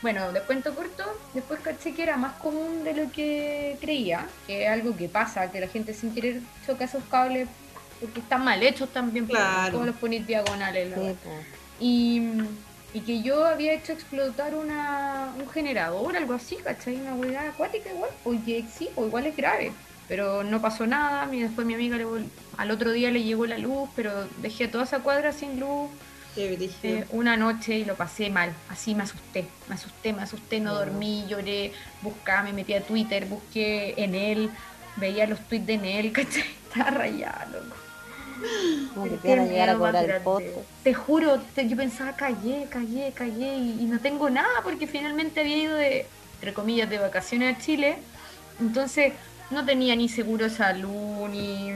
[0.00, 1.04] Bueno, de cuento corto,
[1.34, 5.50] después caché que era más común de lo que creía, que es algo que pasa,
[5.50, 7.48] que la gente sin querer choca esos cables
[8.00, 9.28] porque están mal hechos también,
[9.70, 10.94] como los ponéis diagonales.
[11.78, 12.22] y,
[12.94, 16.96] y, que yo había hecho explotar una, un generador, algo así, ¿cachai?
[16.96, 19.72] Una hueá acuática igual, porque sí, o igual es grave.
[20.08, 22.06] Pero no pasó nada, y después mi amiga le,
[22.56, 25.90] al otro día le llegó la luz, pero dejé toda esa cuadra sin luz.
[26.36, 30.74] Eh, una noche y lo pasé mal, así me asusté, me asusté, me asusté, no
[30.74, 31.72] dormí, lloré,
[32.02, 34.50] buscaba, me metí a Twitter, busqué en él,
[34.96, 36.44] veía los tweets de Enel, ¿cachai?
[36.68, 37.79] Estaba rayado, loco.
[38.94, 40.22] Como que te llegar a cobrar el
[40.82, 45.76] Te juro, yo pensaba, callé, callé, callé y, no tengo nada porque finalmente había ido
[45.76, 47.98] de, entre comillas, de vacaciones a Chile.
[48.60, 49.12] Entonces
[49.50, 51.72] no tenía ni seguro de salud, ni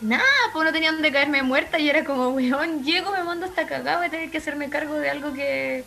[0.00, 3.66] nada, pues no tenía donde caerme muerta y era como, weón, llego, me mando hasta
[3.66, 5.84] cagada, voy a tener que hacerme cargo de algo que,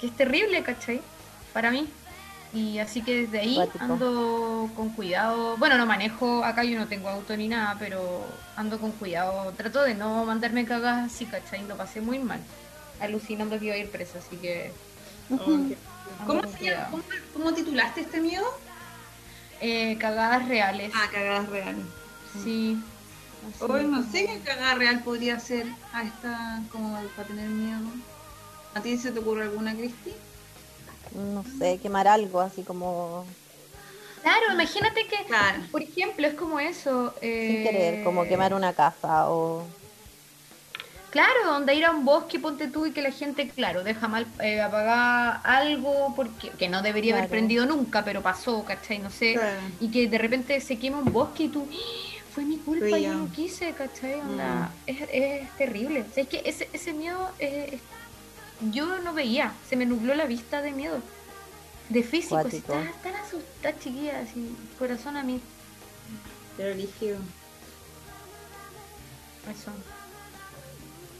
[0.00, 1.00] que es terrible, ¿cachai?
[1.52, 1.88] Para mí.
[2.52, 5.56] Y así que desde ahí ando con cuidado.
[5.56, 9.52] Bueno, no manejo, acá yo no tengo auto ni nada, pero ando con cuidado.
[9.52, 11.66] Trato de no mandarme cagadas así, ¿cachai?
[11.68, 12.40] Lo pasé muy mal.
[13.00, 14.72] Alucinando que iba a ir presa, así que.
[15.28, 16.42] ¿Cómo,
[17.32, 18.46] ¿Cómo, titulaste este miedo?
[19.60, 20.90] Eh, cagadas reales.
[20.92, 21.86] Ah, cagadas reales.
[22.42, 22.82] Sí.
[23.60, 27.88] Hoy no sé qué cagada real podría ser a esta, como para tener miedo.
[28.74, 30.14] ¿A ti se te ocurre alguna, Cristi?
[31.14, 33.24] No sé, quemar algo así como...
[34.22, 35.16] Claro, imagínate que,
[35.70, 37.14] por ejemplo, es como eso.
[37.20, 39.64] Sin querer, como quemar una casa o...
[41.10, 44.26] Claro, donde ir a un bosque, ponte tú y que la gente, claro, deja mal
[44.40, 49.00] eh, apagar algo porque que no debería haber prendido nunca, pero pasó, ¿cachai?
[49.00, 49.36] No sé.
[49.80, 52.10] Y que de repente se quema un bosque y tú, ¡Ah!
[52.32, 54.20] fue mi culpa, yo no quise, ¿cachai?
[54.22, 54.40] Mm.
[54.86, 56.04] es, es, terrible.
[56.14, 57.80] es que ese, ese miedo es,
[58.70, 61.00] yo no veía, se me nubló la vista de miedo.
[61.88, 65.40] De físico, si estaba tan asustada, chiquilla, así, corazón a mí.
[66.56, 67.16] Pero eligió.
[69.50, 69.72] Eso.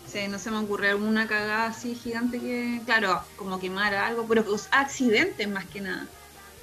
[0.07, 4.45] Sí, no se me ocurre alguna cagada así gigante que, claro, como quemar algo, pero
[4.45, 6.07] pues accidentes más que nada.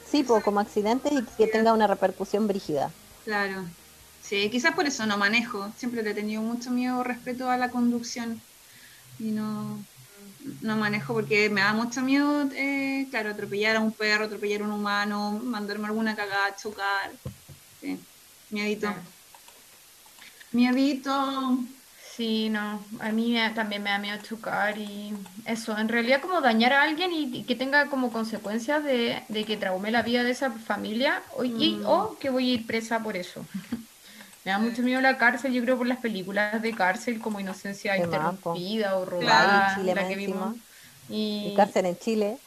[0.09, 2.91] Sí, pues como accidentes y que tenga una repercusión brígida.
[3.25, 3.65] Claro.
[4.21, 5.71] Sí, quizás por eso no manejo.
[5.77, 8.41] Siempre le he tenido mucho miedo respecto a la conducción.
[9.19, 9.83] Y no,
[10.61, 14.65] no manejo porque me da mucho miedo, eh, claro, atropellar a un perro, atropellar a
[14.65, 17.11] un humano, mandarme alguna cagada, chocar.
[17.81, 17.99] Sí,
[18.49, 18.93] miedito.
[20.51, 21.59] Miedito.
[22.15, 25.13] Sí, no, a mí también me da miedo chocar y
[25.45, 29.91] eso, en realidad como dañar a alguien y, que tenga como consecuencias de, que traume
[29.91, 31.85] la vida de esa familia o, mm.
[31.85, 33.45] o que voy a ir presa por eso.
[34.47, 37.97] Me da mucho miedo la cárcel, yo creo por las películas de cárcel como Inocencia
[37.97, 40.55] Interrumpida o Robada, la que vimos.
[41.09, 41.53] Y...
[41.57, 42.37] cárcel en Chile.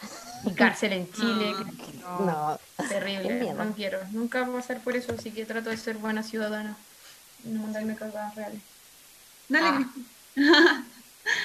[0.47, 1.53] Y cárcel en Chile.
[2.21, 2.59] No,
[2.89, 3.53] terrible.
[3.53, 3.99] No quiero.
[4.13, 6.75] Nunca voy a pasar por eso, así que trato de ser buena ciudadana.
[7.45, 8.63] No mandarme cagadas reales.
[9.51, 9.87] Dale,
[10.39, 10.83] ah.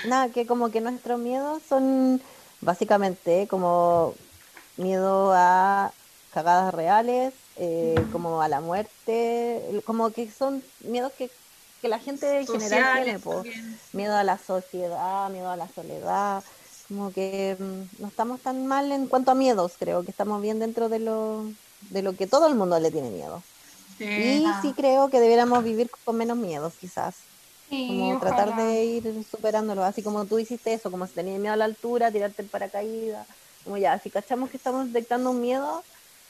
[0.07, 2.21] Nada, que como que nuestros miedos son
[2.61, 4.15] básicamente como
[4.77, 5.91] miedo a
[6.33, 11.29] cagadas reales, eh, como a la muerte, como que son miedos que,
[11.83, 13.19] la gente en general tiene,
[13.93, 16.43] miedo a la sociedad, miedo a la soledad,
[16.87, 20.57] como que mm, no estamos tan mal en cuanto a miedos, creo que estamos bien
[20.57, 21.45] dentro de lo,
[21.91, 23.43] de lo que todo el mundo le tiene miedo.
[23.99, 27.15] Y sí creo que debiéramos vivir con menos miedos, quizás.
[27.69, 31.57] como tratar de ir superándolo, así como tú hiciste eso, como si tenías miedo a
[31.57, 33.27] la altura, tirarte el paracaídas,
[33.63, 35.83] como ya, si cachamos que estamos detectando un miedo,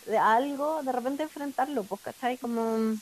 [0.06, 2.38] de algo, de repente enfrentarlo, pues, ¿cachai?
[2.38, 2.96] Como...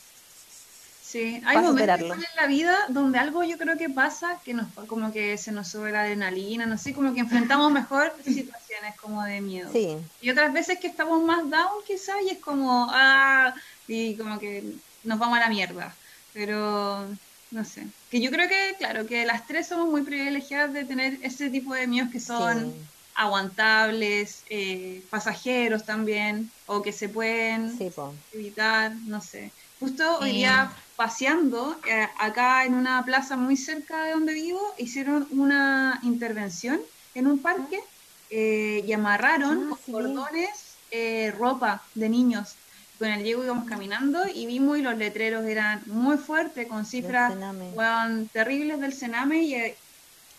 [1.02, 5.12] Sí, hay momentos en la vida donde algo yo creo que pasa, que nos como
[5.12, 9.40] que se nos sube la adrenalina, no sé, como que enfrentamos mejor situaciones como de
[9.40, 9.70] miedo.
[9.70, 9.96] Sí.
[10.20, 13.54] Y otras veces que estamos más down quizás y es como, ah,
[13.86, 14.64] y como que
[15.04, 15.94] nos vamos a la mierda.
[16.32, 17.06] Pero,
[17.52, 17.86] no sé.
[18.10, 21.74] Que yo creo que, claro, que las tres somos muy privilegiadas de tener ese tipo
[21.74, 22.74] de miedos que son
[23.14, 27.78] aguantables, eh, pasajeros también, o que se pueden
[28.32, 29.52] evitar, no sé.
[29.78, 35.26] Justo hoy día paseando, eh, acá en una plaza muy cerca de donde vivo, hicieron
[35.30, 36.80] una intervención
[37.14, 37.80] en un parque
[38.30, 40.70] eh, y amarraron ah, cordones
[41.36, 42.54] ropa de niños.
[43.00, 47.34] Con el Diego íbamos caminando y vimos y los letreros eran muy fuertes, con cifras
[48.32, 49.74] terribles del Sename y,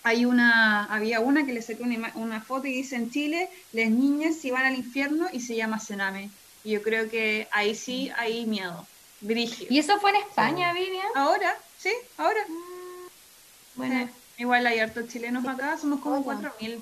[0.05, 4.35] hay una, había una que le saqué una, foto y dice en Chile, las niñas
[4.35, 6.29] se van al infierno y se llama Sename.
[6.63, 8.85] Y yo creo que ahí sí hay miedo.
[9.21, 9.73] Brígido.
[9.73, 11.07] ¿Y eso fue en España, Vivian?
[11.15, 12.39] Ahora, sí, ahora.
[12.47, 16.79] Mm, bueno, igual hay hartos chilenos acá, somos como 4.000.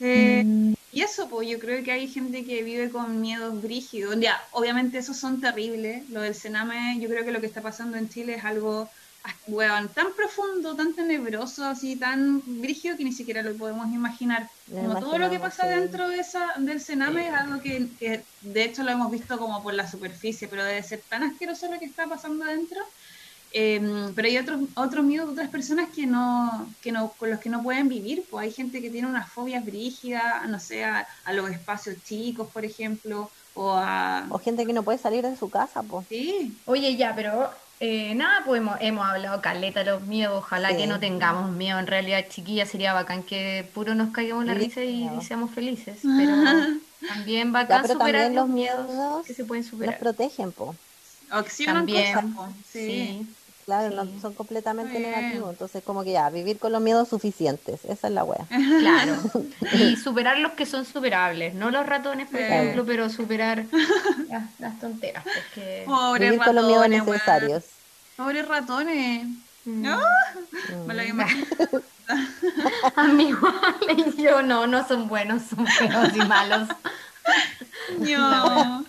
[0.00, 0.74] Eh, mm.
[0.92, 4.18] Y eso, pues yo creo que hay gente que vive con miedos brígidos.
[4.18, 6.10] Ya, obviamente esos son terribles.
[6.10, 8.90] Lo del Sename, yo creo que lo que está pasando en Chile es algo
[9.94, 14.48] tan profundo, tan tenebroso, así tan brígido que ni siquiera lo podemos imaginar.
[14.68, 17.88] como todo lo que pasa dentro de esa, del cename es algo que,
[18.40, 21.78] de hecho lo hemos visto como por la superficie, pero debe ser tan asqueroso lo
[21.78, 22.80] que está pasando adentro.
[23.52, 27.40] Em, pero hay otros otros miedos de otras personas que no, que no, con los
[27.40, 28.24] que no pueden vivir.
[28.30, 32.64] Pues hay gente que tiene unas fobias brígidas, no sé, a, los espacios chicos, por
[32.64, 34.26] ejemplo, o a...
[34.30, 36.06] O gente que no puede salir de su casa, pues.
[36.08, 36.56] Sí.
[36.64, 37.50] Oye, ya, pero
[37.80, 42.26] eh, nada, pues hemos, hablado caleta los miedos, ojalá que no tengamos miedo, en realidad
[42.28, 46.34] chiquilla sería bacán que puro nos caigamos la risa y, seamos felices, pero
[47.08, 49.94] también bacán superar los miedos, que se pueden superar.
[49.94, 50.76] Nos protegen, po.
[51.64, 52.36] también,
[52.70, 53.26] sí.
[53.70, 58.08] Claro, no son completamente negativos, entonces como que ya, vivir con los miedos suficientes, esa
[58.08, 58.44] es la wea.
[58.48, 59.16] Claro,
[59.78, 63.66] y superar los que son superables, no los ratones, por ejemplo, pero superar
[64.58, 65.22] las, tonteras.
[65.22, 65.86] Porque...
[66.18, 67.62] vivir con los miedos necesarios.
[68.16, 69.28] Pobres ratones.
[69.64, 69.86] Mm.
[70.86, 71.02] Me lo
[72.96, 73.38] Amigo,
[74.18, 76.68] yo no, no son buenos, son feos y malos.
[78.00, 78.84] No.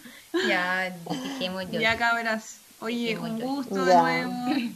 [0.47, 1.79] Ya, dijimos yo.
[1.79, 2.60] Ya cabras.
[2.81, 4.33] Oye, un gusto de nuevo.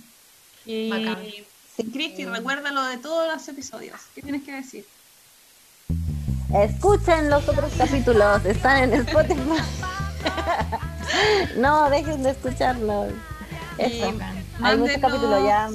[0.68, 1.46] Y
[1.92, 4.00] Cristi, recuérdalo de todos los episodios.
[4.16, 4.84] ¿Qué tienes que decir?
[6.52, 9.62] Escuchen los otros capítulos, están en Spotify.
[11.58, 13.14] no, dejen de escucharlos.
[13.78, 14.14] Eso.
[14.64, 15.70] Hay muchos capítulos ya.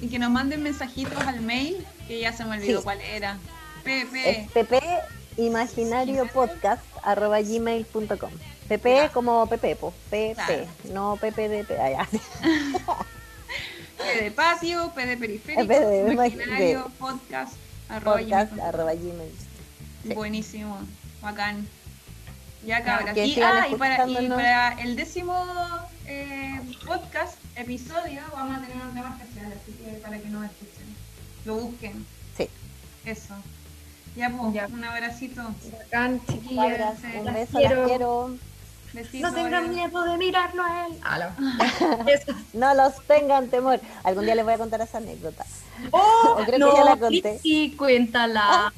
[0.00, 3.38] Y que nos manden mensajitos al mail, que ya se me olvidó cuál era.
[3.82, 4.50] PP.
[4.54, 4.80] PP
[5.38, 6.28] imaginario
[8.68, 9.94] gmail.com PP como Pepe, po.
[10.10, 12.06] PP, no PP de P, allá.
[13.96, 17.54] P de patio, P de periférico, P de imaginario, podcast,
[17.88, 19.32] arroba podcast, arroba gmail.
[20.14, 20.78] Buenísimo,
[21.22, 21.66] bacán.
[22.66, 23.16] Ya cabras.
[23.16, 25.46] Y, ah, y, para, y para el décimo
[26.06, 30.96] eh, podcast, episodio, vamos a tener un tema especial, así que para que nos escuchen.
[31.44, 32.04] Lo busquen.
[32.36, 32.48] Sí.
[33.04, 33.34] Eso.
[34.16, 34.66] Ya, pues, ya.
[34.66, 35.42] un abracito.
[35.72, 36.98] Bacán, chiquillas.
[37.14, 37.86] Un beso, quiero.
[37.86, 38.47] quiero.
[39.20, 40.98] No tengan miedo de mirarlo a él.
[42.52, 43.80] no los tengan temor.
[44.04, 45.44] Algún día les voy a contar esa anécdota.
[45.92, 47.38] Oh, creo no, que ya la conté.
[47.38, 48.72] Sí, cuéntala.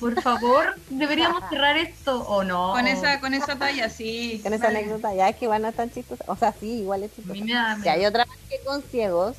[0.00, 2.72] Por favor, deberíamos cerrar esto o no.
[2.72, 4.40] Con esa, con esa talla, sí.
[4.42, 6.24] Con esa anécdota, ya es que igual no es tan chistosa.
[6.28, 7.78] O sea, sí, igual es chistosa.
[7.82, 9.36] Si hay otra que con ciegos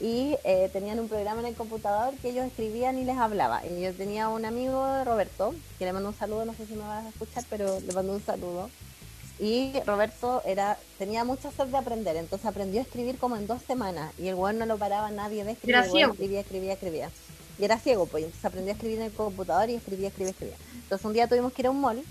[0.00, 3.62] y eh, tenían un programa en el computador que ellos escribían y les hablaba.
[3.66, 6.86] Y yo tenía un amigo, Roberto, que le mando un saludo, no sé si me
[6.86, 8.70] vas a escuchar, pero le mando un saludo.
[9.38, 13.62] Y Roberto era tenía mucha sed de aprender, entonces aprendió a escribir como en dos
[13.62, 15.76] semanas y el weón no lo paraba nadie de escribir.
[15.76, 16.12] Era ciego.
[16.12, 17.10] Escribía, escribía, escribía.
[17.58, 20.56] Y era ciego, pues entonces aprendió a escribir en el computador y escribía, escribía, escribía.
[20.74, 22.02] Entonces un día tuvimos que ir a un mall,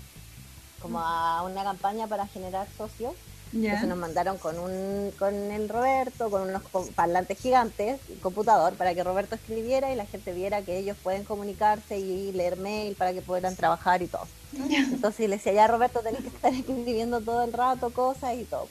[0.80, 3.14] como a una campaña para generar socios
[3.52, 6.62] entonces nos mandaron con un con el Roberto, con unos
[6.94, 11.98] parlantes gigantes, computador, para que Roberto escribiera y la gente viera que ellos pueden comunicarse
[11.98, 14.26] y leer mail para que puedan trabajar y todo.
[14.52, 18.68] Entonces le decía, ya Roberto tenés que estar escribiendo todo el rato cosas y todo.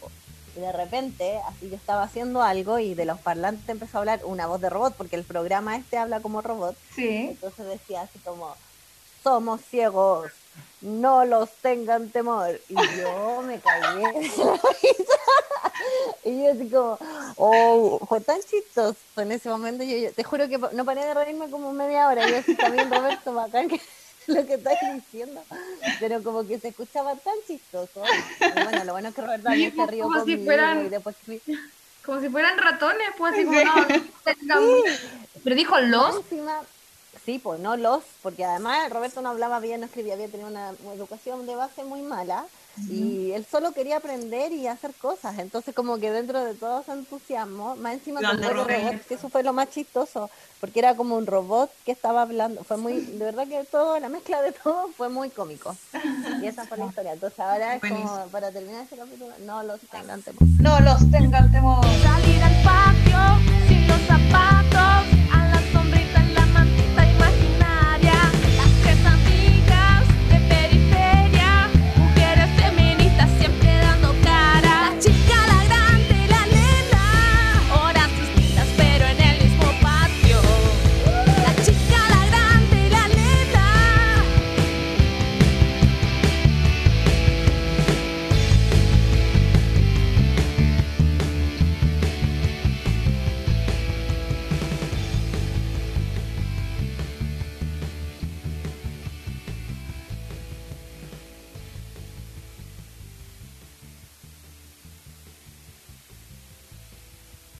[0.55, 4.21] Y de repente, así yo estaba haciendo algo y de los parlantes empezó a hablar
[4.25, 6.75] una voz de robot, porque el programa este habla como robot.
[6.95, 7.27] Sí.
[7.29, 8.55] Entonces decía así como,
[9.23, 10.31] somos ciegos,
[10.81, 12.59] no los tengan temor.
[12.69, 14.31] Y yo me caí
[16.23, 16.97] Y yo así como,
[17.37, 19.83] oh, fue tan chistoso en ese momento.
[19.83, 22.27] Yo, te juro que no paré de reírme como media hora.
[22.27, 23.79] Y yo así también, Roberto, bacán que
[24.27, 25.41] lo que estás diciendo.
[25.99, 28.03] Pero como que se escuchaba tan chistoso.
[28.39, 30.89] Y bueno, lo bueno es que Roberto también se rió como conmigo si fueran, y
[30.89, 31.15] después
[32.05, 33.61] Como si fueran ratones, pues así como,
[34.43, 34.63] no,
[35.43, 36.21] Pero dijo los.
[37.27, 40.69] Sí, pues no los, porque además Roberto no hablaba bien, no escribía bien, tenía una
[40.95, 42.45] educación de base muy mala
[42.89, 45.37] y él solo quería aprender y hacer cosas.
[45.37, 49.27] Entonces, como que dentro de todo ese entusiasmo, más encima con el robot, que eso
[49.27, 50.29] fue lo más chistoso,
[50.61, 52.63] porque era como un robot que estaba hablando.
[52.63, 55.75] Fue muy, de verdad que todo, la mezcla de todo fue muy cómico.
[56.41, 57.11] Y esa fue la historia.
[57.11, 60.43] Entonces, ahora es como para terminar ese capítulo, no los tengan temor.
[60.61, 61.85] No los tengan temor.